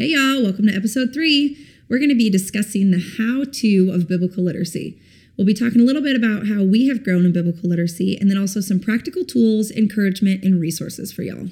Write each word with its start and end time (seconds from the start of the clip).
Hey, 0.00 0.14
y'all, 0.14 0.42
welcome 0.42 0.66
to 0.66 0.74
episode 0.74 1.12
three. 1.12 1.58
We're 1.90 1.98
going 1.98 2.08
to 2.08 2.14
be 2.14 2.30
discussing 2.30 2.90
the 2.90 3.04
how 3.18 3.44
to 3.60 3.90
of 3.92 4.08
biblical 4.08 4.42
literacy. 4.42 4.98
We'll 5.36 5.46
be 5.46 5.52
talking 5.52 5.82
a 5.82 5.84
little 5.84 6.00
bit 6.00 6.16
about 6.16 6.46
how 6.46 6.62
we 6.62 6.88
have 6.88 7.04
grown 7.04 7.26
in 7.26 7.34
biblical 7.34 7.68
literacy 7.68 8.16
and 8.18 8.30
then 8.30 8.38
also 8.38 8.62
some 8.62 8.80
practical 8.80 9.26
tools, 9.26 9.70
encouragement, 9.70 10.42
and 10.42 10.58
resources 10.58 11.12
for 11.12 11.20
y'all. 11.20 11.48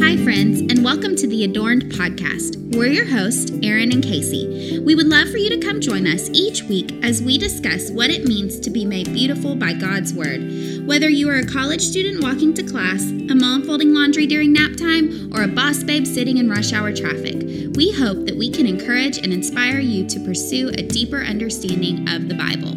Hi, 0.00 0.16
friends, 0.22 0.60
and 0.60 0.84
welcome 0.84 1.16
to 1.16 1.26
the 1.26 1.42
Adorned 1.42 1.86
Podcast. 1.86 2.76
We're 2.76 2.92
your 2.92 3.06
hosts, 3.06 3.50
Erin 3.64 3.90
and 3.90 4.04
Casey. 4.04 4.78
We 4.78 4.94
would 4.94 5.08
love 5.08 5.30
for 5.30 5.38
you 5.38 5.50
to 5.50 5.58
come 5.58 5.80
join 5.80 6.06
us 6.06 6.30
each 6.32 6.62
week 6.62 6.92
as 7.02 7.20
we 7.20 7.38
discuss 7.38 7.90
what 7.90 8.10
it 8.10 8.28
means 8.28 8.60
to 8.60 8.70
be 8.70 8.84
made 8.84 9.12
beautiful 9.12 9.56
by 9.56 9.72
God's 9.72 10.14
Word. 10.14 10.77
Whether 10.88 11.10
you 11.10 11.28
are 11.28 11.36
a 11.36 11.46
college 11.46 11.82
student 11.82 12.22
walking 12.22 12.54
to 12.54 12.62
class, 12.62 13.02
a 13.02 13.34
mom 13.34 13.62
folding 13.62 13.92
laundry 13.92 14.26
during 14.26 14.54
nap 14.54 14.74
time, 14.74 15.30
or 15.34 15.42
a 15.42 15.46
boss 15.46 15.82
babe 15.82 16.06
sitting 16.06 16.38
in 16.38 16.48
rush 16.48 16.72
hour 16.72 16.96
traffic, 16.96 17.36
we 17.76 17.92
hope 17.92 18.24
that 18.24 18.34
we 18.34 18.48
can 18.48 18.66
encourage 18.66 19.18
and 19.18 19.30
inspire 19.30 19.80
you 19.80 20.08
to 20.08 20.18
pursue 20.20 20.70
a 20.70 20.82
deeper 20.82 21.18
understanding 21.20 22.08
of 22.08 22.30
the 22.30 22.34
Bible. 22.34 22.72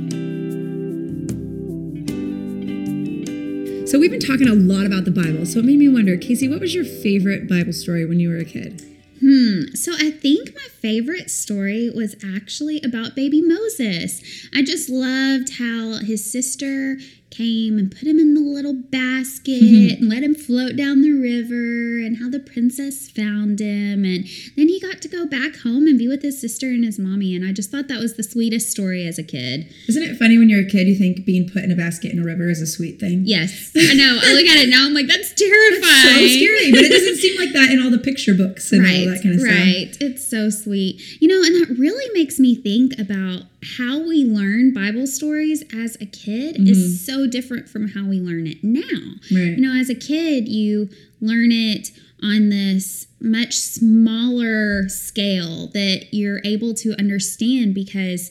So, 3.88 3.98
we've 3.98 4.12
been 4.12 4.20
talking 4.20 4.50
a 4.50 4.56
lot 4.56 4.86
about 4.86 5.06
the 5.06 5.12
Bible. 5.12 5.46
So, 5.46 5.60
it 5.60 5.66
made 5.66 5.80
me 5.80 5.88
wonder, 5.88 6.18
Casey, 6.18 6.50
what 6.50 6.60
was 6.60 6.76
your 6.76 6.84
favorite 6.84 7.48
Bible 7.48 7.72
story 7.72 8.06
when 8.06 8.20
you 8.20 8.28
were 8.28 8.40
a 8.40 8.44
kid? 8.46 8.86
Hmm. 9.22 9.76
So 9.76 9.94
I 9.94 10.10
think 10.10 10.56
my 10.56 10.68
favorite 10.82 11.30
story 11.30 11.92
was 11.94 12.16
actually 12.36 12.82
about 12.82 13.16
baby 13.16 13.40
Moses. 13.40 14.20
I 14.52 14.64
just 14.64 14.90
loved 14.90 15.60
how 15.60 16.04
his 16.04 16.30
sister 16.30 16.98
came 17.32 17.78
and 17.80 17.90
put 17.92 18.04
him 18.04 18.20
in 18.20 18.34
the 18.34 18.42
little 18.42 18.74
basket 18.74 19.62
and 19.98 20.10
let 20.10 20.22
him 20.24 20.36
float 20.36 20.76
down 20.76 21.02
the 21.02 21.12
river 21.12 21.98
and 22.06 22.18
how 22.18 22.30
the 22.30 22.40
princess 22.40 23.10
found 23.10 23.60
him 23.60 24.04
and 24.06 24.26
then 24.58 24.68
he 24.68 24.80
got 24.80 25.02
to 25.02 25.08
go 25.08 25.26
back 25.26 25.56
home 25.64 25.88
and 25.88 25.98
be 25.98 26.08
with 26.08 26.22
his 26.22 26.40
sister 26.40 26.68
and 26.68 26.84
his 26.84 27.00
mommy 27.00 27.34
and 27.36 27.46
I 27.46 27.52
just 27.54 27.72
thought 27.72 27.88
that 27.88 28.00
was 28.00 28.16
the 28.18 28.24
sweetest 28.24 28.70
story 28.70 29.08
as 29.08 29.18
a 29.18 29.24
kid. 29.24 29.74
Isn't 29.88 30.04
it 30.04 30.18
funny 30.18 30.38
when 30.38 30.50
you're 30.50 30.62
a 30.62 30.70
kid 30.70 30.88
you 30.88 30.96
think 30.96 31.26
being 31.26 31.50
put 31.50 31.64
in 31.64 31.72
a 31.72 31.76
basket 31.76 32.12
in 32.12 32.20
a 32.20 32.24
river 32.24 32.50
is 32.50 32.62
a 32.62 32.68
sweet 32.68 33.00
thing? 33.00 33.24
Yes. 33.26 33.72
I 33.78 33.94
know. 33.94 34.20
I 34.22 34.34
look 34.34 34.46
at 34.46 34.58
it 34.58 34.70
now 34.70 34.86
I'm 34.86 34.94
like 34.94 35.08
that's 35.08 35.34
terrifying. 35.34 35.82
That's 35.82 36.04
so 36.20 36.28
scary, 36.28 36.72
but 36.72 36.82
it 36.84 36.92
doesn't 36.92 37.16
seem 37.18 37.40
like 37.40 37.54
that 37.54 37.72
in 37.72 37.82
all 37.82 37.90
the 37.90 37.98
picture 37.98 38.34
books 38.34 38.72
and 38.72 38.84
right, 38.84 39.08
all 39.08 39.14
that 39.14 39.24
kind 39.24 39.36
of 39.36 39.42
stuff. 39.42 39.52
right. 39.56 39.98
It's 40.02 40.28
so 40.28 40.50
sweet. 40.50 41.02
You 41.22 41.28
know, 41.28 41.42
and 41.44 41.56
that 41.62 41.76
really 41.80 42.06
makes 42.14 42.40
me 42.40 42.56
think 42.56 43.00
about 43.00 43.44
how 43.78 44.00
we 44.00 44.26
learn 44.26 44.74
Bible 44.74 45.06
stories 45.08 45.64
as 45.74 45.96
a 46.02 46.06
kid 46.06 46.42
Mm-hmm. 46.56 46.68
is 46.68 47.06
so 47.06 47.21
different 47.28 47.70
from 47.70 47.90
how 47.90 48.06
we 48.08 48.20
learn 48.20 48.48
it 48.48 48.64
now. 48.64 49.16
Right. 49.32 49.58
You 49.58 49.62
know, 49.62 49.74
as 49.74 49.90
a 49.90 49.96
kid, 49.96 50.48
you 50.48 50.90
learn 51.20 51.52
it 51.52 51.90
on 52.24 52.50
this 52.50 53.08
much 53.20 53.56
smaller 53.56 54.88
scale 54.90 55.68
that 55.74 56.08
you're 56.12 56.42
able 56.44 56.74
to 56.76 56.94
understand 57.00 57.74
because 57.74 58.30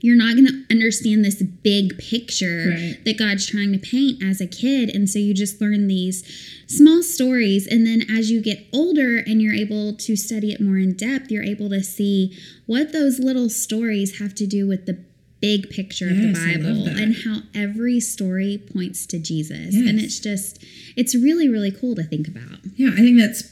you're 0.00 0.16
not 0.16 0.34
going 0.34 0.46
to 0.46 0.64
understand 0.70 1.24
this 1.24 1.40
big 1.42 1.96
picture 1.98 2.70
Right. 2.70 3.04
that 3.04 3.18
God's 3.18 3.46
trying 3.46 3.72
to 3.72 3.78
paint 3.78 4.20
as 4.22 4.40
a 4.40 4.48
kid. 4.48 4.90
And 4.90 5.08
so 5.08 5.20
you 5.20 5.32
just 5.32 5.60
learn 5.60 5.86
these 5.86 6.24
small 6.66 7.02
stories. 7.04 7.68
And 7.68 7.86
then 7.86 8.02
as 8.10 8.28
you 8.30 8.42
get 8.42 8.66
older 8.72 9.18
and 9.18 9.40
you're 9.40 9.54
able 9.54 9.94
to 9.94 10.16
study 10.16 10.50
it 10.52 10.60
more 10.60 10.76
in 10.76 10.94
depth, 10.94 11.30
you're 11.30 11.44
able 11.44 11.68
to 11.70 11.82
see 11.84 12.36
what 12.66 12.92
those 12.92 13.20
little 13.20 13.48
stories 13.48 14.18
have 14.18 14.34
to 14.36 14.46
do 14.46 14.66
with 14.66 14.86
the 14.86 15.04
big 15.42 15.68
picture 15.68 16.08
of 16.08 16.16
the 16.16 16.28
Yes, 16.28 16.38
I 16.38 16.54
love 16.54 16.62
Bible 16.86 16.86
and 17.02 17.14
how 17.24 17.40
every 17.54 18.00
story 18.00 18.56
points 18.72 19.04
to 19.06 19.18
Jesus. 19.18 19.74
And 19.74 19.98
it's 20.00 20.18
just, 20.20 20.64
it's 20.96 21.14
really, 21.14 21.48
really 21.48 21.70
cool 21.72 21.94
to 21.96 22.02
think 22.04 22.26
about. 22.28 22.60
Yeah, 22.76 22.90
I 22.94 22.98
think 22.98 23.18
that's 23.18 23.42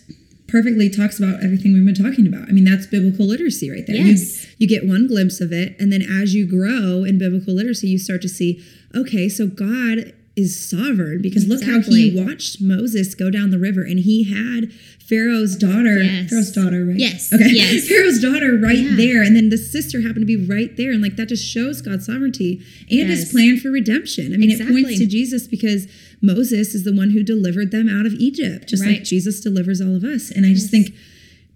perfectly 0.47 0.89
talks 0.89 1.19
about 1.19 1.43
everything 1.45 1.73
we've 1.75 1.85
been 1.85 1.95
talking 1.95 2.27
about. 2.27 2.49
I 2.49 2.53
mean, 2.53 2.65
that's 2.65 2.87
biblical 2.87 3.27
literacy 3.27 3.71
right 3.71 3.87
there. 3.87 3.97
You- 3.97 4.05
Yes. 4.13 4.47
You, 4.59 4.69
get 4.69 4.87
one 4.87 5.07
glimpse 5.09 5.41
of 5.41 5.53
it, 5.53 5.75
and 5.81 5.93
then 5.93 6.03
as 6.03 6.35
you 6.35 6.47
grow 6.47 7.03
in 7.05 7.19
biblical 7.19 7.55
literacy, 7.55 7.89
you 7.89 7.99
start 7.99 8.21
to 8.23 8.29
see, 8.29 8.63
okay, 8.95 9.29
so 9.29 9.47
God 9.47 10.13
is 10.41 10.59
sovereign 10.71 11.21
because 11.23 11.47
look 11.47 11.63
how 11.65 11.81
he 11.81 12.13
watched 12.25 12.61
Moses 12.61 13.15
go 13.15 13.31
down 13.31 13.51
the 13.51 13.59
river 13.59 13.83
and 13.83 14.01
he 14.01 14.25
had 14.25 14.73
Pharaoh's 15.09 15.57
daughter, 15.57 15.99
Yes. 16.03 16.31
Pharaoh's 16.31 16.53
daughter, 16.53 16.85
right? 16.85 16.97
Yes, 16.97 17.33
Okay. 17.33 17.51
yes. 17.51 17.89
Pharaoh's 17.93 18.21
daughter 18.21 18.57
right 18.57 18.79
Yeah. 18.79 18.97
there. 18.97 19.23
And 19.23 19.35
then 19.35 19.49
the 19.51 19.59
sister 19.59 20.01
happened 20.03 20.23
to 20.23 20.27
be 20.27 20.37
right 20.37 20.77
there. 20.77 20.93
And 20.93 21.03
like 21.03 21.17
that 21.17 21.29
just 21.29 21.45
shows 21.45 21.81
God's 21.83 22.07
sovereignty 22.07 22.63
and 22.91 23.09
his 23.11 23.31
plan 23.31 23.59
for 23.59 23.71
redemption. 23.71 24.33
I 24.33 24.37
mean, 24.37 24.51
it 24.51 24.67
points 24.69 24.99
to 24.99 25.07
Jesus 25.07 25.47
because 25.49 25.87
Moses 26.23 26.75
is 26.75 26.85
the 26.85 26.93
one 26.93 27.11
who 27.11 27.23
delivered 27.23 27.71
them 27.73 27.89
out 27.89 28.07
of 28.07 28.15
Egypt, 28.15 28.69
just 28.69 28.85
like 28.85 29.03
Jesus 29.05 29.41
delivers 29.41 29.81
all 29.81 29.97
of 29.97 30.05
us. 30.05 30.31
And 30.31 30.47
I 30.47 30.53
just 30.55 30.71
think 30.71 30.95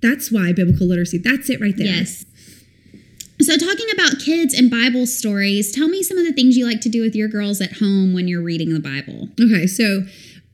that's 0.00 0.30
why 0.32 0.52
biblical 0.52 0.86
literacy, 0.86 1.18
that's 1.18 1.48
it 1.48 1.60
right 1.60 1.76
there. 1.76 1.86
Yes. 1.86 2.24
So, 3.40 3.56
talking 3.56 3.86
about 3.92 4.20
kids 4.20 4.54
and 4.54 4.70
Bible 4.70 5.06
stories, 5.06 5.72
tell 5.72 5.88
me 5.88 6.02
some 6.02 6.16
of 6.18 6.24
the 6.24 6.32
things 6.32 6.56
you 6.56 6.66
like 6.66 6.80
to 6.82 6.88
do 6.88 7.02
with 7.02 7.16
your 7.16 7.28
girls 7.28 7.60
at 7.60 7.78
home 7.78 8.14
when 8.14 8.28
you're 8.28 8.42
reading 8.42 8.72
the 8.72 8.80
Bible. 8.80 9.28
Okay, 9.40 9.66
so 9.66 10.02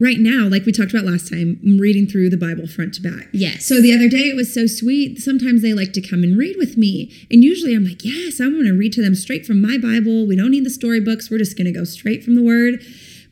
right 0.00 0.18
now, 0.18 0.48
like 0.48 0.64
we 0.64 0.72
talked 0.72 0.90
about 0.92 1.04
last 1.04 1.28
time, 1.28 1.60
I'm 1.62 1.78
reading 1.78 2.06
through 2.06 2.30
the 2.30 2.38
Bible 2.38 2.66
front 2.66 2.94
to 2.94 3.02
back. 3.02 3.28
Yes. 3.32 3.66
So 3.66 3.80
the 3.82 3.94
other 3.94 4.08
day 4.08 4.30
it 4.30 4.34
was 4.34 4.52
so 4.52 4.66
sweet. 4.66 5.18
Sometimes 5.18 5.60
they 5.60 5.74
like 5.74 5.92
to 5.92 6.00
come 6.00 6.22
and 6.22 6.38
read 6.38 6.56
with 6.56 6.78
me. 6.78 7.12
And 7.30 7.44
usually 7.44 7.74
I'm 7.74 7.84
like, 7.84 8.02
yes, 8.02 8.40
I'm 8.40 8.52
going 8.52 8.64
to 8.64 8.72
read 8.72 8.94
to 8.94 9.02
them 9.02 9.14
straight 9.14 9.46
from 9.46 9.60
my 9.60 9.76
Bible. 9.76 10.26
We 10.26 10.34
don't 10.34 10.50
need 10.50 10.64
the 10.64 10.70
storybooks. 10.70 11.30
We're 11.30 11.38
just 11.38 11.56
going 11.56 11.66
to 11.66 11.78
go 11.78 11.84
straight 11.84 12.24
from 12.24 12.34
the 12.34 12.42
word. 12.42 12.82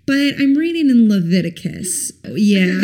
But 0.07 0.39
I'm 0.39 0.55
reading 0.55 0.91
in 0.91 1.09
Leviticus. 1.09 2.13
Yeah. 2.39 2.81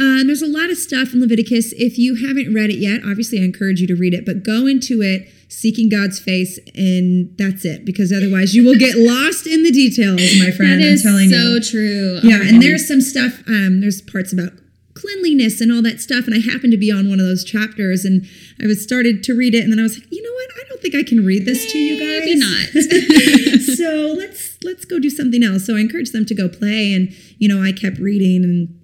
um, 0.00 0.26
there's 0.26 0.42
a 0.42 0.48
lot 0.48 0.70
of 0.70 0.78
stuff 0.78 1.12
in 1.12 1.20
Leviticus. 1.20 1.72
If 1.74 1.98
you 1.98 2.26
haven't 2.26 2.54
read 2.54 2.70
it 2.70 2.78
yet, 2.78 3.02
obviously 3.06 3.40
I 3.40 3.44
encourage 3.44 3.80
you 3.80 3.86
to 3.88 3.94
read 3.94 4.14
it, 4.14 4.24
but 4.24 4.42
go 4.42 4.66
into 4.66 5.02
it 5.02 5.28
seeking 5.48 5.88
God's 5.88 6.18
face 6.18 6.58
and 6.74 7.34
that's 7.38 7.64
it 7.64 7.84
because 7.84 8.12
otherwise 8.12 8.54
you 8.54 8.64
will 8.64 8.78
get 8.78 8.96
lost 8.98 9.46
in 9.46 9.62
the 9.62 9.70
details, 9.70 10.20
my 10.38 10.50
friend. 10.50 10.80
that 10.80 10.86
is 10.86 11.04
I'm 11.06 11.12
telling 11.12 11.30
you. 11.30 11.62
so 11.62 11.70
true. 11.70 12.20
Yeah, 12.22 12.40
Oh 12.42 12.48
and 12.48 12.62
there's 12.62 12.86
some 12.86 13.00
stuff. 13.00 13.42
Um, 13.46 13.80
there's 13.80 14.02
parts 14.02 14.32
about 14.32 14.52
cleanliness 14.94 15.60
and 15.60 15.70
all 15.70 15.82
that 15.82 16.00
stuff, 16.00 16.26
and 16.26 16.34
I 16.34 16.38
happened 16.38 16.72
to 16.72 16.78
be 16.78 16.90
on 16.90 17.08
one 17.08 17.20
of 17.20 17.26
those 17.26 17.44
chapters, 17.44 18.04
and 18.04 18.26
I 18.62 18.66
was 18.66 18.82
started 18.82 19.22
to 19.24 19.34
read 19.34 19.54
it, 19.54 19.62
and 19.62 19.70
then 19.72 19.78
I 19.78 19.82
was 19.82 19.98
like, 19.98 20.10
you 20.10 20.22
know 20.22 20.32
what? 20.32 20.50
I 20.56 20.68
don't 20.68 20.80
think 20.80 20.94
I 20.94 21.02
can 21.02 21.24
read 21.24 21.44
this 21.44 21.70
to 21.70 21.78
you 21.78 21.98
guys. 22.00 22.24
Maybe 22.24 22.38
not. 22.40 23.60
so 23.76 24.14
let's 24.16 24.58
let's 24.64 24.84
go 24.84 24.98
do 24.98 25.10
something 25.10 25.42
else. 25.44 25.66
So 25.66 25.76
I 25.76 25.80
encouraged 25.80 26.12
them 26.12 26.24
to 26.26 26.34
go 26.34 26.48
play, 26.48 26.92
and 26.92 27.14
you 27.38 27.48
know, 27.48 27.62
I 27.62 27.72
kept 27.72 27.98
reading 27.98 28.42
and. 28.44 28.75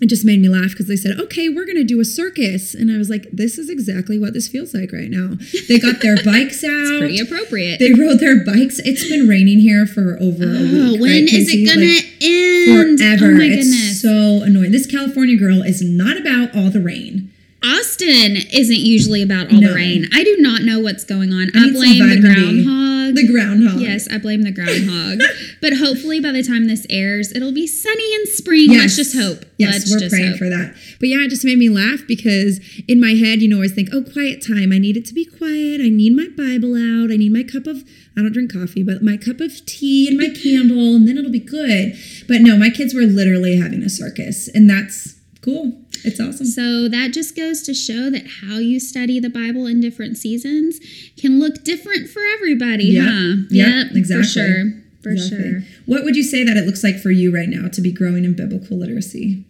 It 0.00 0.08
just 0.08 0.24
made 0.24 0.40
me 0.40 0.48
laugh 0.48 0.70
because 0.70 0.86
they 0.86 0.94
said, 0.96 1.18
okay, 1.18 1.48
we're 1.48 1.64
going 1.64 1.76
to 1.76 1.84
do 1.84 1.98
a 1.98 2.04
circus. 2.04 2.72
And 2.72 2.88
I 2.90 2.98
was 2.98 3.10
like, 3.10 3.26
this 3.32 3.58
is 3.58 3.68
exactly 3.68 4.16
what 4.18 4.32
this 4.32 4.46
feels 4.46 4.72
like 4.72 4.92
right 4.92 5.10
now. 5.10 5.34
They 5.68 5.80
got 5.80 6.00
their 6.00 6.14
bikes 6.24 6.62
out. 6.62 6.70
it's 6.70 6.98
Pretty 6.98 7.18
appropriate. 7.20 7.80
They 7.80 7.92
rode 7.92 8.20
their 8.20 8.44
bikes. 8.44 8.78
It's 8.84 9.08
been 9.08 9.26
raining 9.26 9.58
here 9.58 9.86
for 9.86 10.16
over 10.20 10.44
a 10.44 10.54
oh, 10.54 10.92
week. 10.92 11.00
when 11.00 11.10
right, 11.10 11.32
is 11.32 11.50
it 11.52 11.66
gonna 11.66 11.98
end? 12.22 12.68
Oh 12.70 12.96
forever. 12.96 13.32
Oh 13.34 13.38
my 13.38 13.44
it's 13.44 13.66
goodness. 13.70 14.02
so 14.02 14.44
annoying. 14.44 14.70
This 14.72 14.86
California 14.86 15.36
girl 15.36 15.62
is 15.62 15.82
not 15.82 16.16
about 16.16 16.54
all 16.54 16.70
the 16.70 16.80
rain. 16.80 17.32
Austin 17.64 18.36
isn't 18.52 18.78
usually 18.78 19.22
about 19.22 19.52
all 19.52 19.60
No. 19.60 19.68
the 19.70 19.74
rain. 19.74 20.06
I 20.14 20.22
do 20.22 20.36
not 20.38 20.62
know 20.62 20.78
what's 20.78 21.02
going 21.04 21.32
on. 21.32 21.50
I 21.56 21.68
I, 21.68 21.72
blame 21.72 22.08
the 22.08 22.20
groundhog. 22.20 22.97
The 23.18 23.32
groundhog. 23.32 23.80
Yes, 23.80 24.08
I 24.10 24.18
blame 24.18 24.42
the 24.42 24.52
groundhog. 24.52 25.20
but 25.60 25.74
hopefully 25.74 26.20
by 26.20 26.32
the 26.32 26.42
time 26.42 26.66
this 26.68 26.86
airs, 26.88 27.32
it'll 27.32 27.52
be 27.52 27.66
sunny 27.66 28.14
and 28.14 28.28
spring. 28.28 28.68
Let's 28.70 28.96
just 28.96 29.16
hope. 29.16 29.44
Yes, 29.58 29.72
Let's 29.72 29.90
we're 29.90 29.98
just 30.00 30.12
praying 30.12 30.30
hope. 30.30 30.38
for 30.38 30.48
that. 30.48 30.74
But 31.00 31.08
yeah, 31.08 31.24
it 31.24 31.30
just 31.30 31.44
made 31.44 31.58
me 31.58 31.68
laugh 31.68 32.00
because 32.06 32.60
in 32.86 33.00
my 33.00 33.14
head, 33.14 33.42
you 33.42 33.48
know, 33.48 33.56
I 33.56 33.58
always 33.58 33.74
think, 33.74 33.88
oh, 33.92 34.02
quiet 34.02 34.44
time. 34.46 34.72
I 34.72 34.78
need 34.78 34.96
it 34.96 35.04
to 35.06 35.14
be 35.14 35.24
quiet. 35.24 35.80
I 35.80 35.88
need 35.88 36.14
my 36.14 36.28
Bible 36.36 36.74
out. 36.74 37.10
I 37.10 37.16
need 37.16 37.32
my 37.32 37.42
cup 37.42 37.66
of, 37.66 37.82
I 38.16 38.22
don't 38.22 38.32
drink 38.32 38.52
coffee, 38.52 38.82
but 38.82 39.02
my 39.02 39.16
cup 39.16 39.40
of 39.40 39.64
tea 39.66 40.06
and 40.08 40.16
my 40.16 40.28
candle, 40.28 40.94
and 40.94 41.08
then 41.08 41.18
it'll 41.18 41.32
be 41.32 41.40
good. 41.40 41.94
But 42.28 42.42
no, 42.42 42.56
my 42.56 42.70
kids 42.70 42.94
were 42.94 43.02
literally 43.02 43.58
having 43.58 43.82
a 43.82 43.88
circus, 43.88 44.48
and 44.48 44.70
that's 44.70 45.16
cool. 45.40 45.72
It's 46.04 46.20
awesome. 46.20 46.46
So 46.46 46.88
that 46.88 47.12
just 47.12 47.36
goes 47.36 47.62
to 47.62 47.74
show 47.74 48.10
that 48.10 48.26
how 48.42 48.58
you 48.58 48.80
study 48.80 49.20
the 49.20 49.30
Bible 49.30 49.66
in 49.66 49.80
different 49.80 50.16
seasons 50.16 50.78
can 51.16 51.38
look 51.40 51.64
different 51.64 52.08
for 52.08 52.22
everybody, 52.36 52.84
Yep. 52.86 53.04
huh? 53.06 53.34
Yep, 53.50 53.86
exactly. 53.94 54.22
For 54.24 54.28
sure. 54.28 54.72
For 55.02 55.10
Exactly. 55.12 55.50
sure. 55.50 55.64
What 55.86 56.04
would 56.04 56.16
you 56.16 56.22
say 56.22 56.44
that 56.44 56.56
it 56.56 56.66
looks 56.66 56.82
like 56.82 56.98
for 57.00 57.10
you 57.10 57.32
right 57.34 57.48
now 57.48 57.68
to 57.68 57.80
be 57.80 57.92
growing 57.92 58.24
in 58.24 58.34
biblical 58.34 58.76
literacy? 58.78 59.44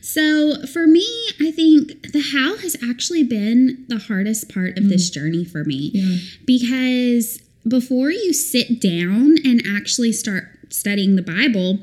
So 0.00 0.64
for 0.66 0.86
me, 0.86 1.06
I 1.40 1.50
think 1.50 2.12
the 2.12 2.20
how 2.32 2.56
has 2.58 2.76
actually 2.88 3.24
been 3.24 3.84
the 3.88 3.98
hardest 3.98 4.48
part 4.52 4.76
of 4.78 4.88
this 4.88 5.10
journey 5.10 5.44
for 5.44 5.64
me. 5.64 5.90
Mm. 5.90 5.94
Yeah. 5.94 6.16
Because 6.46 7.40
before 7.66 8.10
you 8.10 8.32
sit 8.32 8.80
down 8.80 9.36
and 9.44 9.62
actually 9.66 10.12
start 10.12 10.44
studying 10.70 11.16
the 11.16 11.22
Bible, 11.22 11.80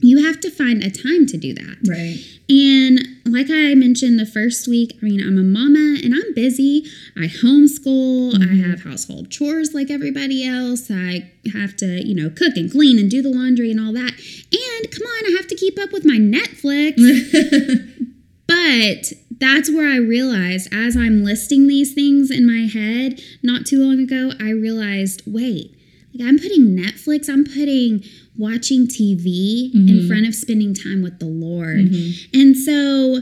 you 0.00 0.24
have 0.24 0.40
to 0.40 0.50
find 0.50 0.82
a 0.82 0.90
time 0.90 1.26
to 1.26 1.36
do 1.36 1.54
that. 1.54 1.76
Right. 1.86 2.18
And 2.48 3.00
like 3.26 3.46
I 3.48 3.74
mentioned 3.74 4.18
the 4.18 4.26
first 4.26 4.66
week, 4.66 4.98
I 5.00 5.04
mean, 5.04 5.20
I'm 5.20 5.38
a 5.38 5.42
mama 5.42 6.00
and 6.02 6.14
I'm 6.14 6.34
busy. 6.34 6.84
I 7.16 7.26
homeschool, 7.26 8.34
I 8.34 8.38
mm-hmm. 8.38 8.70
have 8.70 8.82
household 8.82 9.30
chores 9.30 9.72
like 9.72 9.90
everybody 9.90 10.44
else. 10.44 10.90
I 10.90 11.30
have 11.52 11.76
to, 11.76 12.06
you 12.06 12.14
know, 12.14 12.30
cook 12.30 12.56
and 12.56 12.70
clean 12.70 12.98
and 12.98 13.10
do 13.10 13.22
the 13.22 13.30
laundry 13.30 13.70
and 13.70 13.78
all 13.78 13.92
that. 13.92 14.12
And 14.12 14.90
come 14.90 15.06
on, 15.06 15.26
I 15.26 15.36
have 15.36 15.46
to 15.48 15.54
keep 15.54 15.78
up 15.78 15.92
with 15.92 16.04
my 16.04 16.16
Netflix. 16.16 16.96
but 18.46 19.10
But 19.10 19.12
that's 19.38 19.70
where 19.70 19.88
I 19.88 19.96
realized 19.96 20.68
as 20.72 20.96
I'm 20.96 21.24
listing 21.24 21.66
these 21.66 21.94
things 21.94 22.30
in 22.30 22.46
my 22.46 22.66
head 22.66 23.20
not 23.42 23.64
too 23.64 23.82
long 23.82 24.00
ago, 24.00 24.32
I 24.40 24.50
realized 24.50 25.22
wait, 25.26 25.74
like 26.14 26.26
I'm 26.28 26.38
putting 26.38 26.76
Netflix, 26.76 27.28
I'm 27.28 27.44
putting 27.44 28.02
watching 28.36 28.86
TV 28.86 29.70
Mm-hmm. 29.74 29.88
in 29.88 30.08
front 30.08 30.26
of 30.26 30.34
spending 30.34 30.74
time 30.74 31.02
with 31.02 31.18
the 31.18 31.26
Lord. 31.26 31.90
And 32.34 32.56
so 32.56 33.20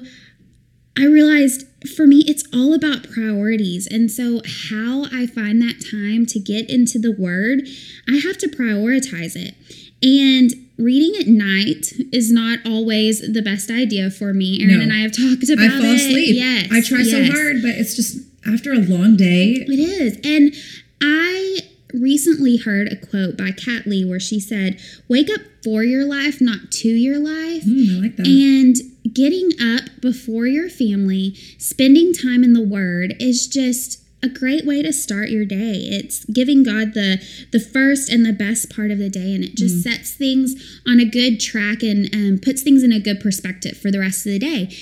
I 0.97 1.05
realized 1.07 1.65
for 1.97 2.07
me, 2.07 2.25
it's 2.27 2.45
all 2.53 2.75
about 2.75 3.05
priorities. 3.09 3.87
And 3.87 4.11
so, 4.11 4.41
how 4.71 5.05
I 5.13 5.27
find 5.27 5.63
that 5.63 5.77
time 5.91 6.27
to 6.27 6.41
get 6.41 6.69
into 6.69 6.99
the 6.99 7.13
Word, 7.13 7.69
I 8.09 8.17
have 8.17 8.37
to 8.39 8.49
prioritize 8.49 9.37
it. 9.37 9.55
And 10.03 10.51
reading 10.77 11.21
at 11.21 11.29
night 11.29 11.93
is 12.13 12.33
not 12.33 12.59
always 12.67 13.21
the 13.33 13.43
best 13.43 13.71
idea 13.71 14.11
for 14.11 14.33
me. 14.35 14.61
Erin 14.63 14.79
No. 14.79 14.83
and 14.85 14.93
I 14.93 14.99
have 14.99 15.13
talked 15.13 15.49
about 15.49 15.65
it. 15.65 15.71
I 15.73 15.79
fall 15.79 15.85
it. 15.93 15.95
asleep. 15.97 16.35
Yes. 16.37 16.69
I 16.73 16.81
try 16.81 17.03
so 17.05 17.25
hard, 17.27 17.63
but 17.63 17.71
it's 17.79 17.95
just 17.95 18.19
after 18.47 18.73
a 18.73 18.79
long 18.79 19.17
day. 19.17 19.65
It 19.69 19.79
is. 19.79 20.19
And 20.25 20.53
I 21.01 21.61
recently 21.95 22.57
heard 22.57 22.93
a 22.93 22.97
quote 22.97 23.37
by 23.37 23.51
Kat 23.53 23.87
Lee 23.87 24.05
where 24.05 24.21
she 24.21 24.41
said, 24.41 24.81
Wake 25.09 25.31
up 25.31 25.41
for 25.65 25.83
your 25.83 26.05
life, 26.05 26.41
not 26.41 26.71
to 26.71 26.89
your 26.89 27.19
life. 27.19 27.65
Mm, 27.65 27.97
I 27.97 28.03
like 28.03 28.17
that. 28.17 28.27
And 28.27 28.77
getting 29.15 29.51
up 29.61 30.01
before 30.01 30.47
your 30.47 30.69
family, 30.69 31.35
spending 31.59 32.13
time 32.13 32.45
in 32.45 32.53
the 32.53 32.63
Word 32.63 33.15
is 33.19 33.47
just 33.47 34.03
a 34.23 34.29
great 34.29 34.67
way 34.67 34.83
to 34.83 34.93
start 34.93 35.31
your 35.31 35.45
day. 35.45 35.75
It's 35.91 36.25
giving 36.25 36.65
God 36.65 36.95
the 36.95 37.23
the 37.53 37.61
first 37.61 38.11
and 38.11 38.27
the 38.27 38.33
best 38.33 38.75
part 38.75 38.91
of 38.91 38.99
the 38.99 39.09
day, 39.09 39.35
and 39.35 39.45
it 39.45 39.55
just 39.55 39.83
sets 39.83 40.13
things 40.13 40.81
on 40.87 40.99
a 41.01 41.05
good 41.05 41.39
track 41.39 41.83
and 41.83 42.13
um, 42.15 42.39
puts 42.43 42.63
things 42.63 42.83
in 42.83 42.93
a 42.93 43.01
good 43.01 43.21
perspective 43.21 43.77
for 43.77 43.91
the 43.91 44.01
rest 44.01 44.27
of 44.27 44.33
the 44.33 44.39
day. 44.39 44.75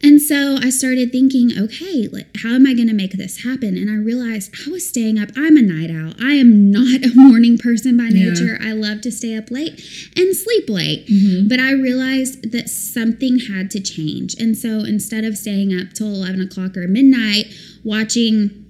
And 0.00 0.22
so 0.22 0.56
I 0.62 0.70
started 0.70 1.10
thinking, 1.10 1.50
okay, 1.58 2.06
like, 2.12 2.28
how 2.42 2.50
am 2.50 2.66
I 2.68 2.74
going 2.74 2.86
to 2.86 2.94
make 2.94 3.12
this 3.12 3.42
happen? 3.42 3.76
And 3.76 3.90
I 3.90 3.94
realized 3.94 4.54
I 4.64 4.70
was 4.70 4.88
staying 4.88 5.18
up. 5.18 5.30
I'm 5.36 5.56
a 5.56 5.62
night 5.62 5.90
owl. 5.90 6.12
I 6.22 6.34
am 6.34 6.70
not 6.70 7.02
a 7.04 7.10
morning 7.16 7.58
person 7.58 7.96
by 7.96 8.04
Yeah. 8.04 8.30
nature. 8.30 8.58
I 8.62 8.72
love 8.72 9.00
to 9.02 9.10
stay 9.10 9.36
up 9.36 9.50
late 9.50 9.72
and 10.16 10.36
sleep 10.36 10.68
late. 10.68 11.06
Mm-hmm. 11.08 11.48
But 11.48 11.58
I 11.58 11.72
realized 11.72 12.52
that 12.52 12.68
something 12.68 13.40
had 13.40 13.72
to 13.72 13.80
change. 13.80 14.34
And 14.38 14.56
so 14.56 14.80
instead 14.84 15.24
of 15.24 15.36
staying 15.36 15.74
up 15.78 15.92
till 15.94 16.06
11 16.14 16.40
o'clock 16.42 16.76
or 16.76 16.86
midnight 16.86 17.46
watching 17.82 18.64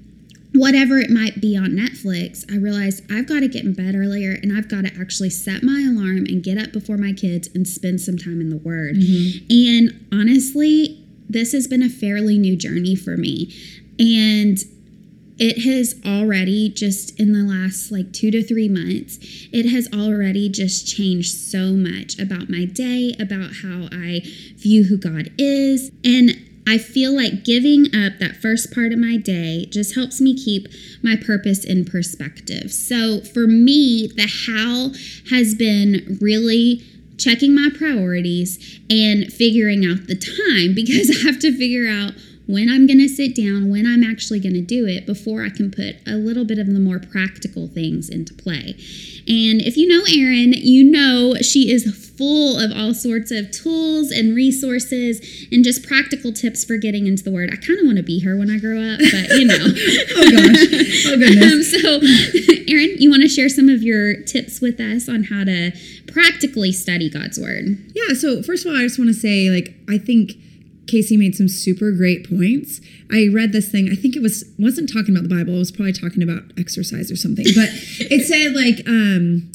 whatever 0.54 0.98
it 0.98 1.10
might 1.10 1.42
be 1.42 1.54
on 1.58 1.72
Netflix, 1.72 2.50
I 2.50 2.56
realized 2.56 3.04
I've 3.12 3.28
got 3.28 3.40
to 3.40 3.48
get 3.48 3.64
in 3.64 3.74
bed 3.74 3.94
earlier 3.94 4.32
and 4.42 4.56
I've 4.56 4.68
got 4.68 4.86
to 4.86 4.92
actually 4.98 5.28
set 5.30 5.62
my 5.62 5.84
alarm 5.86 6.24
and 6.24 6.42
get 6.42 6.56
up 6.56 6.72
before 6.72 6.96
my 6.96 7.12
kids 7.12 7.50
and 7.54 7.68
spend 7.68 8.00
some 8.00 8.16
time 8.16 8.40
in 8.40 8.48
the 8.48 8.56
Word. 8.56 8.96
And 9.50 10.06
honestly, 10.10 11.04
this 11.28 11.52
has 11.52 11.66
been 11.66 11.82
a 11.82 11.88
fairly 11.88 12.38
new 12.38 12.56
journey 12.56 12.94
for 12.94 13.16
me. 13.16 13.54
And 13.98 14.58
it 15.38 15.62
has 15.62 15.94
already 16.04 16.68
just 16.68 17.18
in 17.18 17.32
the 17.32 17.44
last 17.44 17.92
like 17.92 18.12
two 18.12 18.30
to 18.32 18.42
three 18.42 18.68
months, 18.68 19.18
it 19.52 19.70
has 19.70 19.88
already 19.92 20.48
just 20.48 20.86
changed 20.86 21.32
so 21.32 21.72
much 21.72 22.18
about 22.18 22.50
my 22.50 22.64
day, 22.64 23.14
about 23.20 23.56
how 23.62 23.88
I 23.92 24.22
view 24.56 24.84
who 24.84 24.98
God 24.98 25.30
is. 25.38 25.92
And 26.02 26.32
I 26.66 26.76
feel 26.76 27.14
like 27.16 27.44
giving 27.44 27.86
up 27.86 28.18
that 28.18 28.36
first 28.36 28.74
part 28.74 28.92
of 28.92 28.98
my 28.98 29.16
day 29.16 29.66
just 29.70 29.94
helps 29.94 30.20
me 30.20 30.36
keep 30.36 30.66
my 31.02 31.16
purpose 31.16 31.64
in 31.64 31.84
perspective. 31.84 32.72
So 32.72 33.20
for 33.20 33.46
me, 33.46 34.08
the 34.08 34.28
how 34.46 34.90
has 35.30 35.54
been 35.54 36.18
really 36.20 36.82
checking 37.18 37.54
my 37.54 37.68
priorities 37.76 38.80
and 38.90 39.32
figuring 39.32 39.84
out 39.84 40.06
the 40.06 40.16
time 40.16 40.74
because 40.74 41.10
I 41.10 41.26
have 41.26 41.38
to 41.40 41.56
figure 41.56 41.88
out 41.88 42.12
when 42.48 42.70
I'm 42.70 42.86
going 42.86 42.98
to 42.98 43.08
sit 43.08 43.36
down, 43.36 43.68
when 43.68 43.86
I'm 43.86 44.02
actually 44.02 44.40
going 44.40 44.54
to 44.54 44.62
do 44.62 44.86
it 44.86 45.04
before 45.04 45.44
I 45.44 45.50
can 45.50 45.70
put 45.70 45.96
a 46.06 46.16
little 46.16 46.46
bit 46.46 46.58
of 46.58 46.66
the 46.66 46.80
more 46.80 46.98
practical 46.98 47.68
things 47.68 48.08
into 48.08 48.32
play. 48.32 48.74
And 49.28 49.60
if 49.60 49.76
you 49.76 49.86
know 49.86 50.02
Erin, 50.08 50.54
you 50.56 50.90
know 50.90 51.34
she 51.42 51.70
is 51.70 51.84
full 52.16 52.58
of 52.58 52.72
all 52.74 52.94
sorts 52.94 53.30
of 53.30 53.50
tools 53.50 54.10
and 54.10 54.34
resources 54.34 55.20
and 55.52 55.62
just 55.62 55.86
practical 55.86 56.32
tips 56.32 56.64
for 56.64 56.78
getting 56.78 57.06
into 57.06 57.22
the 57.22 57.30
word. 57.30 57.50
I 57.52 57.56
kind 57.56 57.78
of 57.78 57.84
want 57.84 57.98
to 57.98 58.02
be 58.02 58.20
her 58.20 58.34
when 58.34 58.50
I 58.50 58.58
grow 58.58 58.80
up, 58.80 58.98
but 58.98 59.36
you 59.36 59.44
know. 59.44 59.58
oh 59.60 60.30
gosh. 60.32 61.04
Oh 61.06 61.16
goodness. 61.18 61.52
Um, 61.52 61.62
so, 61.82 62.00
Erin, 62.66 62.96
you 62.98 63.10
want 63.10 63.22
to 63.22 63.28
share 63.28 63.50
some 63.50 63.68
of 63.68 63.82
your 63.82 64.22
tips 64.22 64.62
with 64.62 64.80
us 64.80 65.06
on 65.06 65.24
how 65.24 65.44
to 65.44 65.72
practically 66.10 66.72
study 66.72 67.10
God's 67.10 67.38
word? 67.38 67.76
Yeah, 67.94 68.14
so 68.14 68.42
first 68.42 68.64
of 68.64 68.72
all, 68.72 68.78
I 68.78 68.84
just 68.84 68.98
want 68.98 69.08
to 69.08 69.14
say, 69.14 69.50
like, 69.50 69.74
I 69.86 69.98
think 69.98 70.32
Casey 70.88 71.16
made 71.16 71.34
some 71.34 71.48
super 71.48 71.92
great 71.92 72.28
points. 72.28 72.80
I 73.12 73.28
read 73.32 73.52
this 73.52 73.70
thing, 73.70 73.88
I 73.90 73.94
think 73.94 74.16
it 74.16 74.22
was 74.22 74.44
wasn't 74.58 74.92
talking 74.92 75.14
about 75.14 75.28
the 75.28 75.34
Bible, 75.34 75.54
it 75.54 75.58
was 75.58 75.72
probably 75.72 75.92
talking 75.92 76.22
about 76.22 76.42
exercise 76.58 77.10
or 77.10 77.16
something. 77.16 77.44
But 77.54 77.68
it 78.10 78.26
said 78.26 78.54
like 78.54 78.86
um 78.88 79.52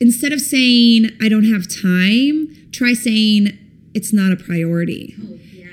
instead 0.00 0.32
of 0.32 0.40
saying 0.40 1.10
I 1.22 1.28
don't 1.28 1.44
have 1.44 1.68
time, 1.68 2.56
try 2.72 2.94
saying 2.94 3.56
it's 3.94 4.12
not 4.12 4.32
a 4.32 4.36
priority. 4.36 5.14